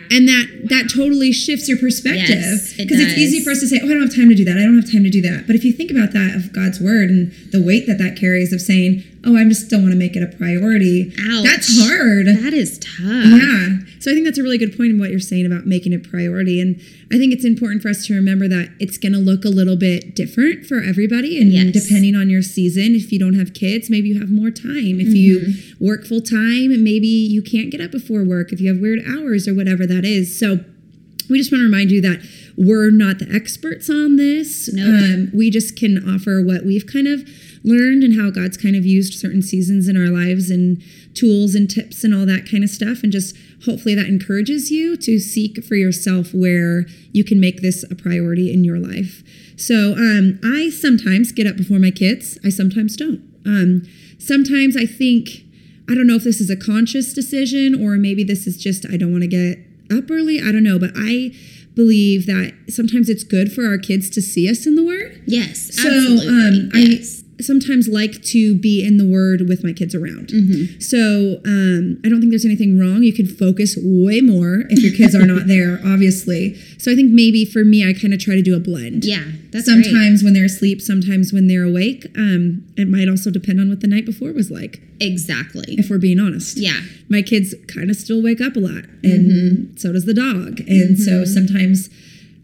And 0.09 0.27
that 0.27 0.47
that 0.69 0.89
totally 0.93 1.33
shifts 1.33 1.67
your 1.67 1.77
perspective 1.77 2.29
Yes, 2.29 2.73
it 2.73 2.87
because 2.87 2.99
it's 2.99 3.17
easy 3.17 3.43
for 3.43 3.51
us 3.51 3.59
to 3.59 3.67
say, 3.67 3.79
"Oh, 3.83 3.87
I 3.87 3.89
don't 3.89 4.03
have 4.03 4.15
time 4.15 4.29
to 4.29 4.35
do 4.35 4.45
that. 4.45 4.57
I 4.57 4.63
don't 4.63 4.79
have 4.79 4.89
time 4.89 5.03
to 5.03 5.09
do 5.09 5.21
that." 5.21 5.47
But 5.47 5.55
if 5.57 5.65
you 5.65 5.73
think 5.73 5.91
about 5.91 6.13
that 6.13 6.33
of 6.33 6.53
God's 6.53 6.79
word 6.79 7.09
and 7.09 7.31
the 7.51 7.61
weight 7.61 7.87
that 7.87 7.97
that 7.97 8.15
carries 8.15 8.53
of 8.53 8.61
saying, 8.61 9.03
"Oh, 9.27 9.35
I 9.37 9.43
just 9.43 9.69
don't 9.69 9.81
want 9.83 9.91
to 9.91 9.97
make 9.99 10.15
it 10.15 10.23
a 10.23 10.27
priority," 10.37 11.11
Ouch. 11.19 11.43
that's 11.43 11.79
hard. 11.79 12.25
That 12.27 12.53
is 12.53 12.79
tough. 12.79 12.87
Yeah. 13.03 13.79
So 13.99 14.11
I 14.11 14.13
think 14.13 14.25
that's 14.25 14.37
a 14.37 14.43
really 14.43 14.57
good 14.57 14.77
point 14.77 14.91
in 14.91 14.99
what 14.99 15.09
you're 15.09 15.19
saying 15.19 15.45
about 15.45 15.65
making 15.65 15.91
it 15.91 16.09
priority. 16.09 16.61
And 16.61 16.79
I 17.11 17.17
think 17.17 17.33
it's 17.33 17.43
important 17.43 17.81
for 17.81 17.89
us 17.89 18.05
to 18.07 18.13
remember 18.13 18.47
that 18.47 18.69
it's 18.79 18.97
going 18.97 19.11
to 19.13 19.19
look 19.19 19.43
a 19.43 19.49
little 19.49 19.75
bit 19.75 20.15
different 20.15 20.65
for 20.65 20.81
everybody. 20.81 21.39
And 21.41 21.51
Yes. 21.51 21.73
depending 21.73 22.15
on 22.15 22.29
your 22.29 22.41
season, 22.43 22.95
if 22.95 23.11
you 23.11 23.19
don't 23.19 23.33
have 23.33 23.53
kids, 23.53 23.89
maybe 23.89 24.07
you 24.09 24.19
have 24.19 24.29
more 24.31 24.51
time. 24.51 24.99
If 25.01 25.07
Mm-hmm. 25.07 25.15
you 25.15 25.53
work 25.79 26.05
full 26.05 26.21
time, 26.21 26.83
maybe 26.83 27.07
you 27.07 27.41
can't 27.41 27.69
get 27.69 27.81
up 27.81 27.91
before 27.91 28.23
work 28.23 28.53
if 28.53 28.61
you 28.61 28.69
have 28.71 28.79
weird 28.79 28.99
hours 29.05 29.47
or 29.47 29.53
whatever 29.53 29.85
that 29.87 30.05
is. 30.05 30.37
So 30.39 30.59
we 31.29 31.37
just 31.39 31.51
want 31.51 31.61
to 31.61 31.65
remind 31.65 31.91
you 31.91 31.99
that 32.01 32.21
we're 32.55 32.89
not 32.91 33.19
the 33.19 33.27
experts 33.33 33.89
on 33.89 34.15
this. 34.15 34.71
Nope. 34.71 34.87
Um, 35.03 35.31
we 35.33 35.49
just 35.49 35.75
can 35.75 36.07
offer 36.07 36.41
what 36.41 36.65
we've 36.65 36.85
kind 36.87 37.07
of 37.07 37.27
learned 37.63 38.03
and 38.03 38.19
how 38.19 38.29
God's 38.29 38.57
kind 38.57 38.75
of 38.75 38.85
used 38.85 39.13
certain 39.13 39.41
seasons 39.41 39.87
in 39.87 39.97
our 39.97 40.09
lives 40.09 40.49
and 40.49 40.81
tools 41.13 41.55
and 41.55 41.69
tips 41.69 42.03
and 42.03 42.13
all 42.13 42.25
that 42.25 42.49
kind 42.49 42.63
of 42.63 42.69
stuff. 42.69 43.03
And 43.03 43.11
just 43.11 43.35
hopefully 43.65 43.95
that 43.95 44.07
encourages 44.07 44.71
you 44.71 44.95
to 44.97 45.19
seek 45.19 45.63
for 45.63 45.75
yourself 45.75 46.33
where 46.33 46.85
you 47.11 47.23
can 47.23 47.39
make 47.39 47.61
this 47.61 47.83
a 47.89 47.95
priority 47.95 48.53
in 48.53 48.63
your 48.63 48.79
life. 48.79 49.23
So 49.55 49.93
um, 49.93 50.39
I 50.43 50.69
sometimes 50.69 51.31
get 51.31 51.47
up 51.47 51.57
before 51.57 51.79
my 51.79 51.91
kids, 51.91 52.37
I 52.43 52.49
sometimes 52.49 52.95
don't. 52.95 53.23
Um, 53.45 53.83
sometimes 54.19 54.77
I 54.77 54.85
think, 54.85 55.29
I 55.89 55.95
don't 55.95 56.05
know 56.05 56.15
if 56.15 56.23
this 56.23 56.39
is 56.39 56.49
a 56.49 56.57
conscious 56.57 57.13
decision 57.13 57.73
or 57.73 57.97
maybe 57.97 58.23
this 58.23 58.45
is 58.45 58.57
just 58.57 58.85
I 58.85 58.97
don't 58.97 59.11
want 59.11 59.23
to 59.23 59.27
get 59.27 59.59
up 59.91 60.11
early. 60.11 60.39
I 60.39 60.51
don't 60.51 60.63
know, 60.63 60.77
but 60.77 60.91
I 60.95 61.31
believe 61.75 62.25
that 62.25 62.53
sometimes 62.69 63.07
it's 63.07 63.23
good 63.23 63.51
for 63.51 63.65
our 63.65 63.77
kids 63.77 64.09
to 64.09 64.21
see 64.21 64.49
us 64.49 64.65
in 64.65 64.75
the 64.75 64.83
Word. 64.83 65.21
Yes. 65.25 65.75
So 65.75 65.87
absolutely. 65.87 66.27
um, 66.27 66.71
yes. 66.73 67.16
I 67.16 67.16
sometimes 67.41 67.87
like 67.87 68.21
to 68.23 68.55
be 68.57 68.85
in 68.85 68.97
the 68.97 69.05
Word 69.05 69.47
with 69.47 69.63
my 69.63 69.71
kids 69.73 69.93
around. 69.93 70.29
Mm-hmm. 70.29 70.79
So 70.79 71.39
um, 71.45 71.99
I 72.03 72.09
don't 72.09 72.19
think 72.19 72.31
there's 72.31 72.45
anything 72.45 72.79
wrong. 72.79 73.03
You 73.03 73.13
can 73.13 73.27
focus 73.27 73.77
way 73.81 74.21
more 74.21 74.63
if 74.69 74.81
your 74.83 74.93
kids 74.93 75.13
are 75.15 75.25
not 75.25 75.47
there, 75.53 75.79
obviously. 75.85 76.55
So 76.79 76.91
I 76.91 76.95
think 76.95 77.11
maybe 77.11 77.45
for 77.45 77.63
me, 77.63 77.87
I 77.87 77.93
kind 77.93 78.13
of 78.13 78.19
try 78.19 78.35
to 78.35 78.41
do 78.41 78.55
a 78.55 78.59
blend. 78.59 79.05
yeah. 79.05 79.23
That's 79.51 79.71
great. 79.71 79.85
Sometimes 79.85 80.23
when 80.23 80.33
they're 80.33 80.45
asleep, 80.45 80.81
sometimes 80.81 81.31
when 81.31 81.47
they're 81.47 81.63
awake. 81.63 82.05
Um, 82.17 82.65
it 82.75 82.87
might 82.87 83.07
also 83.09 83.31
depend 83.31 83.59
on 83.61 83.69
what 83.69 83.79
the 83.81 83.87
night 83.87 84.05
before 84.05 84.31
was 84.33 84.51
like, 84.51 84.81
Exactly. 84.99 85.75
if 85.77 85.89
we're 85.89 85.97
being 85.99 86.19
honest 86.19 86.57
Yeah. 86.57 86.79
my 87.09 87.21
kids 87.21 87.55
kind 87.67 87.89
of 87.89 87.95
still 87.95 88.21
wake 88.21 88.41
up 88.41 88.55
a 88.55 88.59
lot 88.59 88.83
and 89.03 89.31
Mm-hmm. 89.31 89.77
so 89.77 89.93
does 89.93 90.05
the 90.05 90.13
dog 90.13 90.59
and 90.67 90.97
so 90.99 91.23
sometimes 91.25 91.89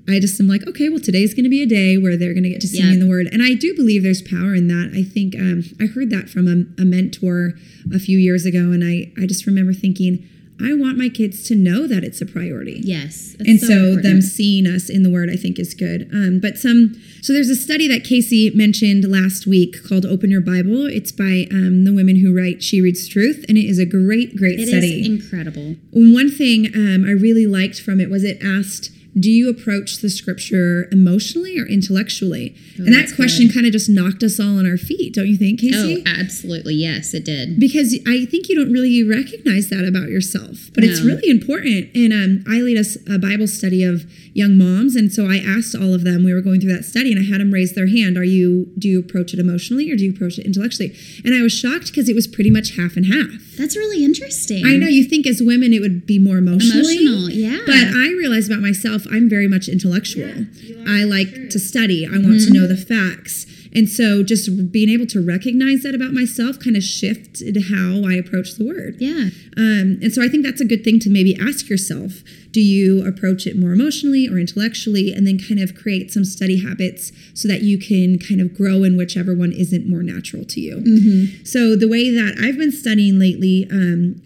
i 0.08 0.20
just 0.20 0.40
am 0.40 0.48
like 0.48 0.66
okay 0.68 0.90
well 0.90 1.00
today's 1.00 1.34
going 1.34 1.44
to 1.44 1.50
be 1.50 1.62
a 1.64 1.68
day 1.68 1.98
where 1.98 2.18
they're 2.18 2.34
going 2.34 2.44
to 2.44 2.50
get 2.50 2.62
to 2.62 2.68
see 2.68 2.82
me 2.82 2.88
Yeah. 2.88 2.94
in 2.94 3.00
the 3.00 3.08
word 3.08 3.28
and 3.32 3.42
i 3.42 3.54
do 3.54 3.74
believe 3.76 4.04
there's 4.04 4.22
power 4.22 4.54
in 4.54 4.68
that 4.68 4.92
i 4.96 5.04
think 5.04 5.36
um, 5.36 5.64
i 5.80 5.86
heard 5.86 6.10
that 6.10 6.30
from 6.30 6.48
a, 6.48 6.82
a 6.82 6.86
mentor 6.86 7.54
a 7.94 8.00
few 8.00 8.18
years 8.18 8.46
ago 8.46 8.72
and 8.72 8.84
I, 8.84 9.12
I 9.22 9.26
just 9.26 9.46
remember 9.46 9.74
thinking 9.74 10.28
i 10.62 10.72
want 10.74 10.98
my 10.98 11.10
kids 11.10 11.44
to 11.48 11.56
know 11.56 11.88
that 11.88 12.04
it's 12.04 12.22
a 12.22 12.26
priority 12.26 12.80
Yes. 12.84 13.36
And 13.40 13.60
so, 13.60 13.96
them 13.96 14.22
seeing 14.22 14.68
us 14.68 14.90
in 14.90 15.04
the 15.04 15.10
word 15.10 15.30
i 15.30 15.36
think 15.36 15.58
is 15.58 15.74
good 15.74 16.10
um, 16.14 16.40
but 16.42 16.58
some 16.58 16.94
so 17.22 17.34
there's 17.34 17.50
a 17.50 17.56
study 17.56 17.88
that 17.88 18.04
casey 18.04 18.52
mentioned 18.54 19.10
last 19.10 19.48
week 19.48 19.78
called 19.88 20.06
open 20.06 20.30
your 20.30 20.42
bible 20.42 20.86
it's 20.86 21.12
by 21.12 21.48
um, 21.52 21.86
the 21.86 21.94
women 21.94 22.18
who 22.22 22.36
write 22.36 22.62
she 22.62 22.82
reads 22.82 23.08
truth 23.08 23.44
and 23.50 23.58
it 23.58 23.66
is 23.66 23.80
a 23.80 23.86
great 23.86 24.36
great 24.36 24.60
It 24.60 24.64
is 24.64 24.70
study 24.70 25.06
incredible. 25.06 25.76
one 25.92 26.30
thing 26.30 26.68
um, 26.76 27.04
I 27.06 27.12
really 27.12 27.48
liked 27.48 27.80
from 27.82 28.00
it 28.00 28.10
was 28.10 28.24
it 28.24 28.38
asked 28.44 28.92
do 29.20 29.30
you 29.30 29.50
approach 29.50 29.98
the 30.00 30.10
scripture 30.10 30.88
emotionally 30.92 31.60
or 31.60 31.66
intellectually? 31.68 32.56
Oh, 32.80 32.84
and 32.86 32.94
that 32.94 33.14
question 33.16 33.50
kind 33.50 33.66
of 33.66 33.72
just 33.72 33.90
knocked 33.90 34.24
us 34.24 34.40
all 34.40 34.58
on 34.58 34.66
our 34.66 34.78
feet, 34.78 35.14
don't 35.14 35.28
you 35.28 35.38
think, 35.38 35.60
Casey? 35.62 36.04
Oh, 36.06 36.10
absolutely. 36.20 36.74
Yes, 36.76 37.14
it 37.14 37.24
did. 37.26 37.60
because 37.60 37.94
I 38.08 38.26
think 38.26 38.50
you 38.50 38.56
don't 38.56 38.72
really 38.72 39.04
recognize 39.04 39.70
that 39.70 39.86
about 39.86 40.10
yourself, 40.10 40.72
but 40.74 40.84
it's 40.84 41.02
really 41.02 41.30
important. 41.30 41.90
And 41.96 42.12
um, 42.12 42.44
I 42.48 42.60
lead 42.62 42.78
a 43.08 43.20
Bible 43.20 43.48
study 43.48 43.84
of 43.84 44.06
young 44.34 44.58
moms, 44.58 44.96
and 44.96 45.12
so 45.14 45.28
I 45.30 45.38
asked 45.38 45.76
all 45.76 45.94
of 45.94 46.04
them. 46.04 46.24
We 46.24 46.34
were 46.34 46.42
going 46.42 46.60
through 46.60 46.74
that 46.74 46.84
study, 46.86 47.12
and 47.12 47.20
I 47.20 47.24
had 47.30 47.40
them 47.40 47.52
raise 47.54 47.74
their 47.74 47.88
hand. 47.88 48.18
Are 48.18 48.24
you? 48.24 48.68
Do 48.80 48.88
you 48.88 49.00
approach 49.00 49.34
it 49.34 49.40
emotionally 49.40 49.92
or 49.92 49.96
do 49.96 50.04
you 50.06 50.12
approach 50.12 50.38
it 50.40 50.46
intellectually? 50.46 50.96
And 51.24 51.36
I 51.36 51.42
was 51.42 51.54
shocked 51.54 51.88
because 51.88 52.10
it 52.10 52.16
was 52.16 52.28
pretty 52.28 52.50
much 52.50 52.76
half 52.76 52.96
and 52.98 53.06
half. 53.06 53.30
That's 53.58 53.78
really 53.78 54.04
interesting. 54.04 54.66
I 54.66 54.78
know 54.78 54.88
you 54.88 55.04
think 55.06 55.28
as 55.28 55.42
women 55.44 55.74
it 55.74 55.80
would 55.80 56.08
be 56.08 56.18
more 56.18 56.38
emotionally, 56.38 56.98
Emotional, 57.06 57.30
yeah. 57.30 57.60
But 57.68 57.94
I 57.96 58.08
realized 58.18 58.50
about 58.52 58.62
myself, 58.62 59.03
I'm 59.12 59.30
very 59.30 59.48
much 59.48 59.68
intellectual. 59.68 60.28
you 60.28 60.80
are, 60.80 60.88
I 60.88 61.04
like 61.04 61.28
sure. 61.30 61.48
to 61.50 61.60
study. 61.60 62.06
I 62.06 62.18
want 62.18 62.42
to 62.42 62.54
know 62.54 62.68
the 62.68 62.78
facts. 62.78 63.46
And 63.76 63.90
so 63.90 64.22
just 64.22 64.72
being 64.72 64.90
able 64.90 65.08
to 65.08 65.20
recognize 65.26 65.82
that 65.82 65.96
about 65.96 66.14
myself 66.14 66.60
kind 66.60 66.78
of 66.78 66.84
shifted 66.84 67.58
how 67.72 68.08
I 68.08 68.14
approach 68.14 68.56
the 68.56 68.66
word. 68.68 68.98
yeah. 69.00 69.30
Um, 69.56 69.98
and 70.02 70.12
so 70.12 70.24
I 70.24 70.28
think 70.28 70.44
that's 70.44 70.62
a 70.62 70.66
good 70.66 70.84
thing 70.84 71.00
to 71.02 71.10
maybe 71.10 71.38
ask 71.40 71.70
yourself. 71.70 72.24
Do 72.52 72.62
you 72.62 73.06
approach 73.06 73.46
it 73.48 73.58
more 73.58 73.72
emotionally 73.72 74.28
or 74.28 74.38
intellectually? 74.40 75.12
And 75.14 75.26
then 75.28 75.38
kind 75.40 75.60
of 75.60 75.76
create 75.76 76.12
some 76.12 76.26
study 76.26 76.64
habits 76.64 77.12
so 77.34 77.48
that 77.48 77.62
you 77.62 77.78
can 77.80 78.18
kind 78.20 78.42
of 78.42 78.56
grow 78.56 78.84
in 78.84 78.96
whichever 78.98 79.34
one 79.36 79.52
isn't 79.52 79.88
more 79.88 80.02
natural 80.04 80.44
to 80.46 80.60
you. 80.60 81.46
So 81.46 81.76
the 81.76 81.88
way 81.88 82.10
that 82.12 82.36
I've 82.40 82.58
been 82.58 82.72
studying 82.72 83.20
lately, 83.20 83.68
um, 83.72 84.22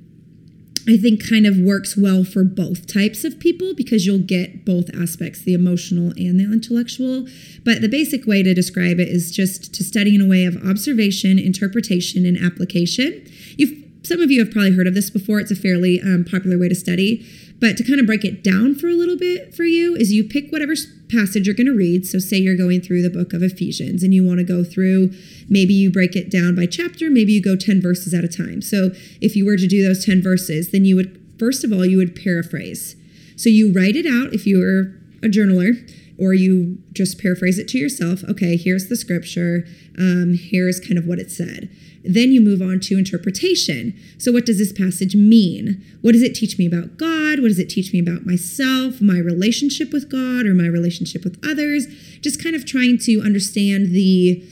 I 0.88 0.96
think 0.96 1.28
kind 1.28 1.46
of 1.46 1.58
works 1.58 1.98
well 1.98 2.24
for 2.24 2.44
both 2.44 2.88
types 2.88 3.24
of 3.26 3.40
people 3.40 3.74
because 3.76 4.06
you'll 4.06 4.20
get 4.20 4.64
both 4.64 4.90
aspects, 4.96 5.42
the 5.42 5.54
emotional 5.54 6.14
and 6.16 6.40
the 6.40 6.46
intellectual. 6.46 7.28
But 7.66 7.82
the 7.82 7.90
basic 7.90 8.26
way 8.26 8.42
to 8.42 8.54
describe 8.54 9.00
it 9.00 9.10
is 9.10 9.32
just 9.32 9.74
to 9.74 9.84
study 9.84 10.16
in 10.16 10.22
a 10.22 10.26
way 10.26 10.46
of 10.46 10.56
observation, 10.66 11.38
interpretation, 11.38 12.26
and 12.26 12.38
application. 12.38 13.26
You've 13.58 13.84
some 14.08 14.22
of 14.22 14.32
you 14.32 14.40
have 14.40 14.52
probably 14.52 14.72
heard 14.72 14.88
of 14.88 14.94
this 14.94 15.10
before. 15.10 15.42
It's 15.42 15.52
a 15.52 15.56
fairly 15.56 16.00
um, 16.00 16.24
popular 16.24 16.58
way 16.58 16.70
to 16.70 16.76
study. 16.76 17.26
But 17.60 17.76
to 17.78 17.84
kind 17.84 18.00
of 18.00 18.06
break 18.06 18.24
it 18.24 18.44
down 18.44 18.76
for 18.76 18.88
a 18.88 18.94
little 18.94 19.18
bit 19.18 19.56
for 19.56 19.64
you 19.64 19.96
is 19.96 20.14
you 20.14 20.24
pick 20.24 20.52
whatever 20.52 20.74
passage 21.10 21.48
you're 21.48 21.56
going 21.56 21.68
to 21.68 21.76
read. 21.76 22.06
So 22.06 22.20
say 22.20 22.38
you're 22.38 22.58
going 22.58 22.82
through 22.82 23.02
the 23.02 23.10
book 23.10 23.34
of 23.34 23.42
Ephesians 23.42 24.04
and 24.04 24.14
you 24.14 24.26
want 24.26 24.40
to 24.40 24.44
go 24.44 24.64
through, 24.64 25.12
maybe 25.50 25.74
you 25.74 25.92
break 25.92 26.16
it 26.16 26.30
down 26.30 26.56
by 26.56 26.68
chapter, 26.68 27.10
maybe 27.10 27.34
you 27.34 27.42
go 27.42 27.56
10 27.56 27.82
verses 27.82 28.14
at 28.14 28.24
a 28.24 28.28
time. 28.28 28.62
So 28.62 28.92
if 29.22 29.36
you 29.36 29.46
were 29.46 29.58
to 29.58 29.68
do 29.68 29.84
those 29.84 30.06
10 30.06 30.22
verses, 30.22 30.72
then 30.72 30.86
you 30.86 30.96
would, 30.96 31.20
first 31.40 31.64
of 31.64 31.72
all, 31.72 31.86
you 31.86 31.98
would 31.98 32.16
paraphrase. 32.16 32.96
So 33.36 33.50
you 33.50 33.72
write 33.72 33.96
it 33.96 34.06
out 34.06 34.34
if 34.34 34.46
you 34.46 34.60
were 34.60 34.94
a 35.26 35.30
journaler, 35.30 35.74
or 36.20 36.34
you 36.34 36.80
just 36.94 37.22
paraphrase 37.22 37.60
it 37.60 37.68
to 37.70 37.78
yourself. 37.78 38.24
Okay, 38.28 38.58
here's 38.58 38.90
the 38.90 38.96
scripture. 38.96 39.68
Um, 39.98 40.36
here's 40.40 40.80
kind 40.80 40.98
of 40.98 41.06
what 41.06 41.20
it 41.20 41.32
said. 41.32 41.70
Then 42.08 42.32
you 42.32 42.42
move 42.42 42.62
on 42.62 42.80
to 42.82 42.98
interpretation. 42.98 43.98
So, 44.18 44.32
what 44.32 44.46
does 44.46 44.58
this 44.58 44.72
passage 44.72 45.16
mean? 45.16 45.84
What 46.02 46.14
does 46.14 46.24
it 46.24 46.36
teach 46.36 46.58
me 46.58 46.66
about 46.66 46.98
God? 46.98 47.40
What 47.40 47.50
does 47.50 47.60
it 47.60 47.70
teach 47.70 47.94
me 47.94 48.00
about 48.00 48.26
myself, 48.26 49.02
my 49.02 49.18
relationship 49.18 49.92
with 49.92 50.10
God, 50.10 50.46
or 50.46 50.54
my 50.54 50.68
relationship 50.68 51.24
with 51.24 51.40
others? 51.46 51.88
Just 52.22 52.42
kind 52.42 52.56
of 52.56 52.66
trying 52.66 52.98
to 53.00 53.22
understand 53.22 53.88
the 53.92 54.44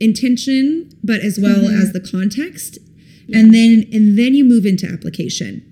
intention, 0.00 0.90
but 1.02 1.20
as 1.20 1.38
well 1.38 1.62
mm-hmm. 1.62 1.80
as 1.80 1.92
the 1.92 2.00
context. 2.00 2.78
And 3.34 3.54
then 3.54 3.88
and 3.92 4.18
then 4.18 4.34
you 4.34 4.44
move 4.44 4.66
into 4.66 4.86
application. 4.86 5.64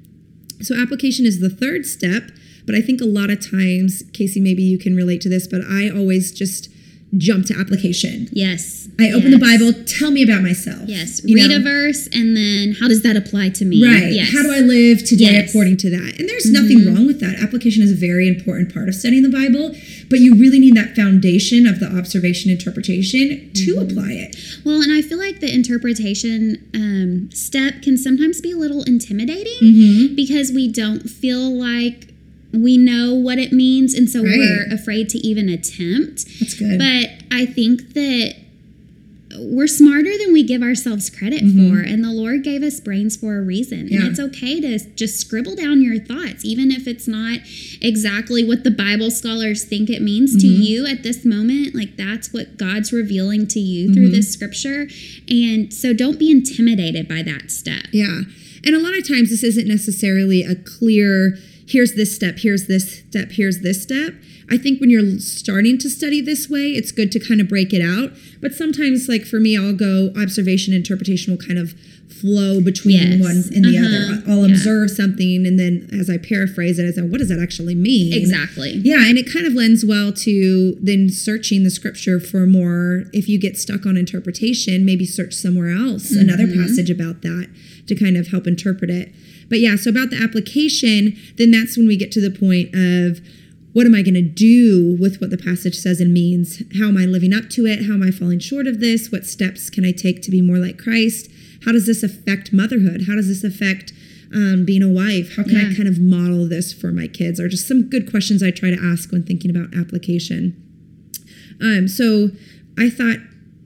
So 0.62 0.74
application 0.80 1.26
is 1.26 1.40
the 1.40 1.50
third 1.50 1.84
step, 1.84 2.30
but 2.64 2.74
I 2.74 2.80
think 2.80 3.00
a 3.00 3.06
lot 3.06 3.30
of 3.30 3.40
times, 3.40 4.02
Casey, 4.12 4.40
maybe 4.40 4.62
you 4.62 4.78
can 4.78 4.94
relate 4.94 5.20
to 5.22 5.28
this, 5.28 5.46
but 5.46 5.62
I 5.62 5.90
always 5.90 6.32
just 6.32 6.70
jump 7.18 7.44
to 7.46 7.54
application. 7.58 8.28
Yes. 8.32 8.88
I 9.00 9.10
open 9.12 9.30
the 9.32 9.38
Bible, 9.38 9.72
tell 9.84 10.10
me 10.10 10.22
about 10.22 10.42
myself. 10.42 10.82
Yes. 10.86 11.20
You 11.24 11.36
Read 11.36 11.50
know? 11.50 11.56
a 11.56 11.60
verse 11.60 12.06
and 12.12 12.36
then 12.36 12.76
how 12.78 12.86
does 12.86 13.02
that 13.02 13.16
apply 13.16 13.48
to 13.50 13.64
me? 13.64 13.82
Right. 13.84 14.12
Yes. 14.12 14.32
How 14.32 14.42
do 14.42 14.52
I 14.52 14.60
live 14.60 14.98
today 15.04 15.24
Yes. 15.24 15.34
Mm-hmm. 15.34 15.48
according 15.50 15.76
to 15.78 15.90
that? 15.90 16.20
And 16.20 16.28
there's 16.28 16.50
nothing 16.52 16.86
wrong 16.86 17.06
with 17.06 17.18
that. 17.20 17.42
Application 17.42 17.82
is 17.82 17.90
a 17.92 17.96
very 17.96 18.28
important 18.28 18.72
part 18.72 18.88
of 18.88 18.94
studying 18.94 19.22
the 19.22 19.30
Bible, 19.30 19.74
but 20.08 20.20
you 20.20 20.34
really 20.34 20.60
need 20.60 20.74
that 20.76 20.94
foundation 20.94 21.66
of 21.66 21.80
the 21.80 21.86
observation 21.96 22.50
interpretation 22.50 23.50
to 23.54 23.74
Mm-hmm. 23.74 23.90
apply 23.90 24.12
it. 24.12 24.36
Well, 24.64 24.80
and 24.82 24.92
I 24.92 25.00
feel 25.02 25.18
like 25.18 25.40
the 25.40 25.52
interpretation 25.52 26.68
um, 26.74 27.30
step 27.32 27.82
can 27.82 27.96
sometimes 27.96 28.40
be 28.40 28.52
a 28.52 28.56
little 28.56 28.82
intimidating 28.84 29.58
Mm-hmm. 29.62 30.14
because 30.14 30.52
we 30.52 30.70
don't 30.70 31.08
feel 31.10 31.40
like 31.58 32.09
we 32.52 32.76
know 32.76 33.14
what 33.14 33.38
it 33.38 33.52
means, 33.52 33.94
and 33.94 34.08
so 34.10 34.22
Right. 34.24 34.36
we're 34.38 34.66
afraid 34.72 35.08
to 35.10 35.18
even 35.18 35.48
attempt. 35.48 36.26
That's 36.40 36.54
good. 36.54 36.78
But 36.78 37.10
I 37.30 37.46
think 37.46 37.94
that 37.94 38.34
we're 39.38 39.68
smarter 39.68 40.10
than 40.18 40.32
we 40.32 40.42
give 40.42 40.60
ourselves 40.60 41.08
credit 41.08 41.40
for, 41.40 41.78
and 41.80 42.02
the 42.02 42.10
Lord 42.12 42.42
gave 42.42 42.64
us 42.64 42.80
brains 42.80 43.16
for 43.16 43.38
a 43.38 43.42
reason. 43.42 43.84
Mm-hmm. 43.86 43.94
Yeah. 43.94 44.00
And 44.00 44.08
it's 44.10 44.18
okay 44.18 44.60
to 44.60 44.78
just 44.96 45.20
scribble 45.20 45.54
down 45.54 45.80
your 45.82 45.98
thoughts, 46.00 46.44
even 46.44 46.72
if 46.72 46.88
it's 46.88 47.06
not 47.06 47.38
exactly 47.80 48.44
what 48.44 48.64
the 48.64 48.72
Bible 48.72 49.10
scholars 49.10 49.64
think 49.64 49.88
it 49.88 50.02
means 50.02 50.36
to 50.42 50.46
Mm-hmm. 50.48 50.62
you 50.62 50.86
at 50.86 51.04
this 51.04 51.24
moment. 51.24 51.76
Like 51.76 51.96
that's 51.96 52.32
what 52.32 52.56
God's 52.56 52.92
revealing 52.92 53.46
to 53.48 53.60
you 53.60 53.94
through 53.94 54.06
Mm-hmm. 54.06 54.14
this 54.14 54.32
scripture. 54.32 54.88
And 55.28 55.72
so 55.72 55.92
don't 55.92 56.18
be 56.18 56.30
intimidated 56.30 57.06
by 57.08 57.22
that 57.22 57.52
step. 57.52 57.84
Yeah. 57.92 58.22
And 58.64 58.74
a 58.74 58.80
lot 58.80 58.98
of 58.98 59.06
times 59.08 59.30
this 59.30 59.44
isn't 59.44 59.68
necessarily 59.68 60.42
a 60.42 60.56
clear 60.56 61.38
here's 61.70 61.94
this 61.94 62.14
step, 62.14 62.38
here's 62.38 62.66
this 62.66 62.98
step, 63.08 63.30
here's 63.32 63.60
this 63.60 63.82
step. 63.82 64.14
I 64.52 64.58
think 64.58 64.80
when 64.80 64.90
you're 64.90 65.18
starting 65.20 65.78
to 65.78 65.88
study 65.88 66.20
this 66.20 66.48
way, 66.50 66.68
it's 66.70 66.90
good 66.90 67.12
to 67.12 67.20
kind 67.20 67.40
of 67.40 67.48
break 67.48 67.72
it 67.72 67.82
out. 67.82 68.12
But 68.40 68.52
sometimes, 68.54 69.08
like 69.08 69.24
for 69.24 69.38
me, 69.38 69.56
I'll 69.56 69.72
go 69.74 70.12
observation, 70.20 70.74
interpretation 70.74 71.32
will 71.32 71.38
kind 71.38 71.58
of 71.58 71.74
flow 72.08 72.60
between 72.60 72.96
Yes. 72.96 73.20
one 73.20 73.44
and 73.54 73.64
the 73.64 73.78
Uh-huh. 73.78 73.86
other. 73.86 74.22
I'll 74.26 74.46
Yeah. 74.48 74.52
observe 74.54 74.90
something, 74.90 75.46
and 75.46 75.58
then 75.58 75.86
as 75.92 76.10
I 76.10 76.16
paraphrase 76.16 76.78
it, 76.80 76.84
I 76.84 76.90
say, 76.90 77.02
what 77.02 77.18
does 77.20 77.28
that 77.28 77.38
actually 77.38 77.76
mean? 77.76 78.12
Exactly. 78.12 78.80
Yeah, 78.84 79.06
and 79.08 79.16
it 79.16 79.26
kind 79.26 79.46
of 79.46 79.54
lends 79.54 79.84
well 79.84 80.12
to 80.12 80.76
then 80.82 81.08
searching 81.10 81.62
the 81.62 81.70
scripture 81.70 82.18
for 82.18 82.44
more. 82.46 83.04
If 83.12 83.28
you 83.28 83.38
get 83.38 83.56
stuck 83.56 83.86
on 83.86 83.96
interpretation, 83.96 84.84
maybe 84.84 85.06
search 85.06 85.32
somewhere 85.34 85.70
else, 85.70 86.10
another 86.10 86.48
passage 86.48 86.90
about 86.90 87.22
that 87.22 87.46
to 87.86 87.94
kind 87.94 88.16
of 88.16 88.26
help 88.28 88.46
interpret 88.48 88.90
it. 88.90 89.10
But 89.50 89.60
yeah, 89.60 89.76
so 89.76 89.90
about 89.90 90.10
the 90.10 90.22
application, 90.22 91.18
then 91.36 91.50
that's 91.50 91.76
when 91.76 91.86
we 91.86 91.96
get 91.96 92.12
to 92.12 92.20
the 92.20 92.30
point 92.30 92.70
of 92.72 93.20
what 93.72 93.86
am 93.86 93.94
I 93.94 94.02
going 94.02 94.14
to 94.14 94.22
do 94.22 94.96
with 94.98 95.20
what 95.20 95.30
the 95.30 95.38
passage 95.38 95.76
says 95.76 96.00
and 96.00 96.12
means? 96.12 96.62
How 96.78 96.88
am 96.88 96.96
I 96.96 97.04
living 97.04 97.34
up 97.34 97.50
to 97.50 97.66
it? 97.66 97.86
How 97.86 97.94
am 97.94 98.02
I 98.02 98.10
falling 98.10 98.38
short 98.38 98.66
of 98.66 98.80
this? 98.80 99.12
What 99.12 99.26
steps 99.26 99.70
can 99.70 99.84
I 99.84 99.92
take 99.92 100.22
to 100.22 100.30
be 100.30 100.40
more 100.40 100.58
like 100.58 100.78
Christ? 100.78 101.30
How 101.64 101.72
does 101.72 101.86
this 101.86 102.02
affect 102.02 102.52
motherhood? 102.52 103.04
How 103.06 103.14
does 103.14 103.28
this 103.28 103.44
affect 103.44 103.92
um, 104.34 104.64
being 104.64 104.82
a 104.82 104.88
wife? 104.88 105.36
How 105.36 105.42
can 105.42 105.56
I 105.56 105.74
kind 105.74 105.88
of 105.88 106.00
model 106.00 106.48
this 106.48 106.72
for 106.72 106.90
my 106.92 107.06
kids? 107.06 107.38
Or 107.38 107.48
just 107.48 107.68
some 107.68 107.88
good 107.88 108.10
questions 108.10 108.42
I 108.42 108.50
try 108.50 108.70
to 108.70 108.80
ask 108.80 109.12
when 109.12 109.24
thinking 109.24 109.50
about 109.50 109.74
application. 109.76 110.56
Um, 111.60 111.86
so 111.86 112.30
I 112.78 112.88
thought 112.90 113.18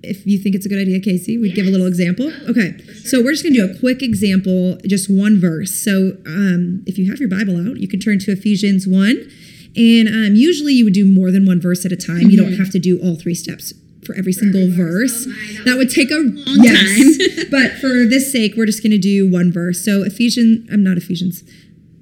if 0.05 0.27
you 0.27 0.39
think 0.39 0.55
it's 0.55 0.67
a 0.67 0.69
good 0.69 0.81
idea, 0.81 1.01
Casey, 1.01 1.39
we'd 1.39 1.55
give 1.55 1.67
a 1.67 1.71
little 1.71 1.87
example. 1.87 2.33
Okay. 2.49 2.79
So 3.05 3.23
we're 3.23 3.33
just 3.33 3.43
going 3.43 3.55
to 3.55 3.67
do 3.67 3.73
a 3.75 3.79
quick 3.79 4.03
example, 4.03 4.79
just 4.87 5.11
one 5.11 5.41
verse. 5.41 5.73
So 5.73 6.17
um, 6.27 6.83
if 6.87 6.99
you 6.99 7.11
have 7.11 7.21
your 7.21 7.29
Bible 7.29 7.57
out, 7.57 7.79
you 7.79 7.89
can 7.89 8.01
turn 8.01 8.19
to 8.21 8.33
Ephesians 8.33 8.87
1. 8.87 9.31
And 9.77 10.09
um, 10.09 10.35
usually 10.37 10.73
you 10.73 10.85
would 10.85 10.95
do 10.95 11.05
more 11.05 11.31
than 11.31 11.47
one 11.47 11.61
verse 11.61 11.85
at 11.85 11.93
a 11.93 11.97
time. 11.97 12.31
You 12.31 12.37
don't 12.37 12.55
have 12.55 12.71
to 12.71 12.79
do 12.79 13.01
all 13.01 13.17
three 13.17 13.35
steps 13.35 13.75
for 14.05 14.15
every 14.15 14.33
single 14.33 14.69
verse. 14.71 15.27
Oh 15.27 15.31
my, 15.31 15.65
that 15.65 15.65
that 15.65 15.77
would 15.79 15.91
take 15.91 16.11
a 16.11 16.17
long 16.17 16.59
time. 16.63 17.51
but 17.51 17.81
for 17.81 18.07
this 18.07 18.31
sake, 18.31 18.55
we're 18.57 18.67
just 18.67 18.83
going 18.83 18.93
to 18.93 18.99
do 18.99 19.29
one 19.29 19.51
verse. 19.51 19.85
So 19.85 20.03
Ephesians, 20.03 20.69
I'm 20.71 20.85
not 20.85 20.97
Ephesians. 20.97 21.43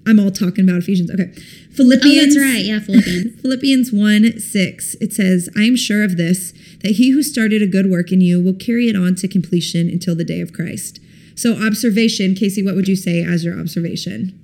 I'm 0.07 0.19
all 0.19 0.31
talking 0.31 0.69
about 0.69 0.79
Ephesians. 0.79 1.11
Okay. 1.11 1.33
Philippians. 1.73 2.37
Oh, 2.37 2.41
that's 2.41 2.53
right. 2.55 2.65
Yeah, 2.65 2.81
Philippians. 2.81 3.41
Philippians 3.43 3.93
1 3.93 4.41
6, 4.41 4.95
it 5.01 5.13
says, 5.13 5.49
I 5.57 5.63
am 5.63 5.77
sure 5.77 6.03
of 6.03 6.17
this, 6.17 6.53
that 6.83 6.93
he 6.93 7.11
who 7.11 7.23
started 7.23 7.63
a 7.63 7.67
good 7.67 7.91
work 7.91 8.13
in 8.13 8.21
you 8.21 8.43
will 8.43 8.55
carry 8.55 8.89
it 8.89 8.97
on 8.97 9.15
to 9.17 9.29
completion 9.29 9.89
until 9.89 10.15
the 10.15 10.25
day 10.25 10.41
of 10.41 10.53
Christ. 10.53 11.01
So, 11.35 11.55
observation, 11.55 12.35
Casey, 12.35 12.63
what 12.63 12.75
would 12.75 12.89
you 12.89 12.97
say 12.97 13.23
as 13.23 13.45
your 13.45 13.59
observation? 13.59 14.39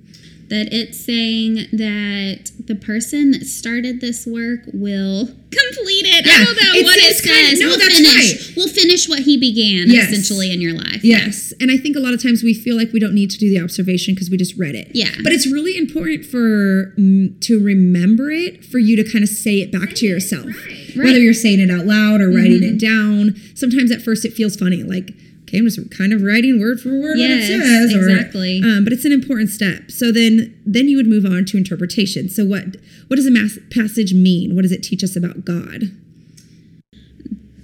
That 0.49 0.73
it's 0.73 0.99
saying 0.99 1.67
that 1.73 2.51
the 2.65 2.75
person 2.75 3.31
that 3.31 3.45
started 3.45 4.01
this 4.01 4.25
work 4.25 4.61
will 4.73 5.27
complete 5.27 6.05
it. 6.05 6.25
Yeah, 6.25 6.33
I 6.33 6.43
don't 6.45 6.55
know 6.55 6.69
it's- 6.79 6.83
what 6.83 6.97
it 6.97 7.03
it's 7.05 7.21
kind- 7.21 7.47
says. 7.49 7.59
no, 7.59 7.67
we'll 7.67 7.77
that's 7.79 7.95
finish. 7.97 8.47
right. 8.47 8.53
We'll 8.57 8.67
finish 8.67 9.07
what 9.09 9.19
he 9.21 9.37
began 9.37 9.89
Yes. 9.89 10.09
essentially 10.11 10.51
in 10.51 10.61
your 10.61 10.73
life. 10.73 11.01
Yes. 11.03 11.53
And 11.59 11.71
I 11.71 11.77
think 11.77 11.95
a 11.95 11.99
lot 11.99 12.13
of 12.13 12.21
times 12.21 12.43
we 12.43 12.53
feel 12.53 12.75
like 12.75 12.91
we 12.93 12.99
don't 12.99 13.13
need 13.15 13.29
to 13.31 13.37
do 13.37 13.49
the 13.49 13.59
observation 13.59 14.13
because 14.13 14.29
we 14.29 14.37
just 14.37 14.55
read 14.57 14.75
it. 14.75 14.89
Yeah. 14.93 15.09
But 15.23 15.33
it's 15.33 15.45
really 15.47 15.75
important 15.77 16.25
for 16.25 16.93
mm, 16.97 17.39
to 17.41 17.63
remember 17.63 18.29
it, 18.31 18.63
for 18.65 18.79
you 18.79 18.95
to 18.95 19.03
kind 19.03 19.23
of 19.23 19.29
say 19.29 19.55
it 19.61 19.71
back 19.71 19.93
to 19.95 20.05
yourself. 20.07 20.45
right. 20.47 20.95
Whether 20.95 21.11
Right. 21.13 21.21
you're 21.21 21.33
saying 21.33 21.59
it 21.59 21.69
out 21.71 21.85
loud 21.85 22.21
or 22.21 22.29
writing 22.31 22.63
it 22.63 22.79
down. 22.79 23.35
Sometimes 23.55 23.91
at 23.91 24.01
first 24.01 24.25
it 24.25 24.33
feels 24.33 24.55
funny, 24.55 24.83
like, 24.83 25.13
okay, 25.49 25.57
I'm 25.57 25.65
just 25.65 25.89
kind 25.91 26.13
of 26.13 26.21
writing 26.21 26.59
word 26.59 26.79
for 26.79 26.89
word 26.89 27.17
Yes, 27.17 27.49
what 27.49 27.59
it 27.59 27.63
says. 27.63 27.95
or- 27.95 28.07
exactly. 28.09 28.61
um, 28.63 28.83
but 28.83 28.93
it's 28.93 29.03
an 29.05 29.11
important 29.11 29.49
step. 29.49 29.89
So 29.91 30.11
then, 30.11 30.55
then 30.65 30.87
you 30.87 30.95
would 30.97 31.07
move 31.07 31.25
on 31.25 31.43
to 31.45 31.57
interpretation. 31.57 32.29
So 32.29 32.45
what 32.45 32.77
what 33.07 33.15
does 33.15 33.25
a 33.25 33.31
mass 33.31 33.57
passage 33.71 34.13
mean? 34.13 34.55
What 34.55 34.61
does 34.61 34.71
it 34.71 34.83
teach 34.83 35.03
us 35.03 35.15
about 35.15 35.43
God? 35.45 35.91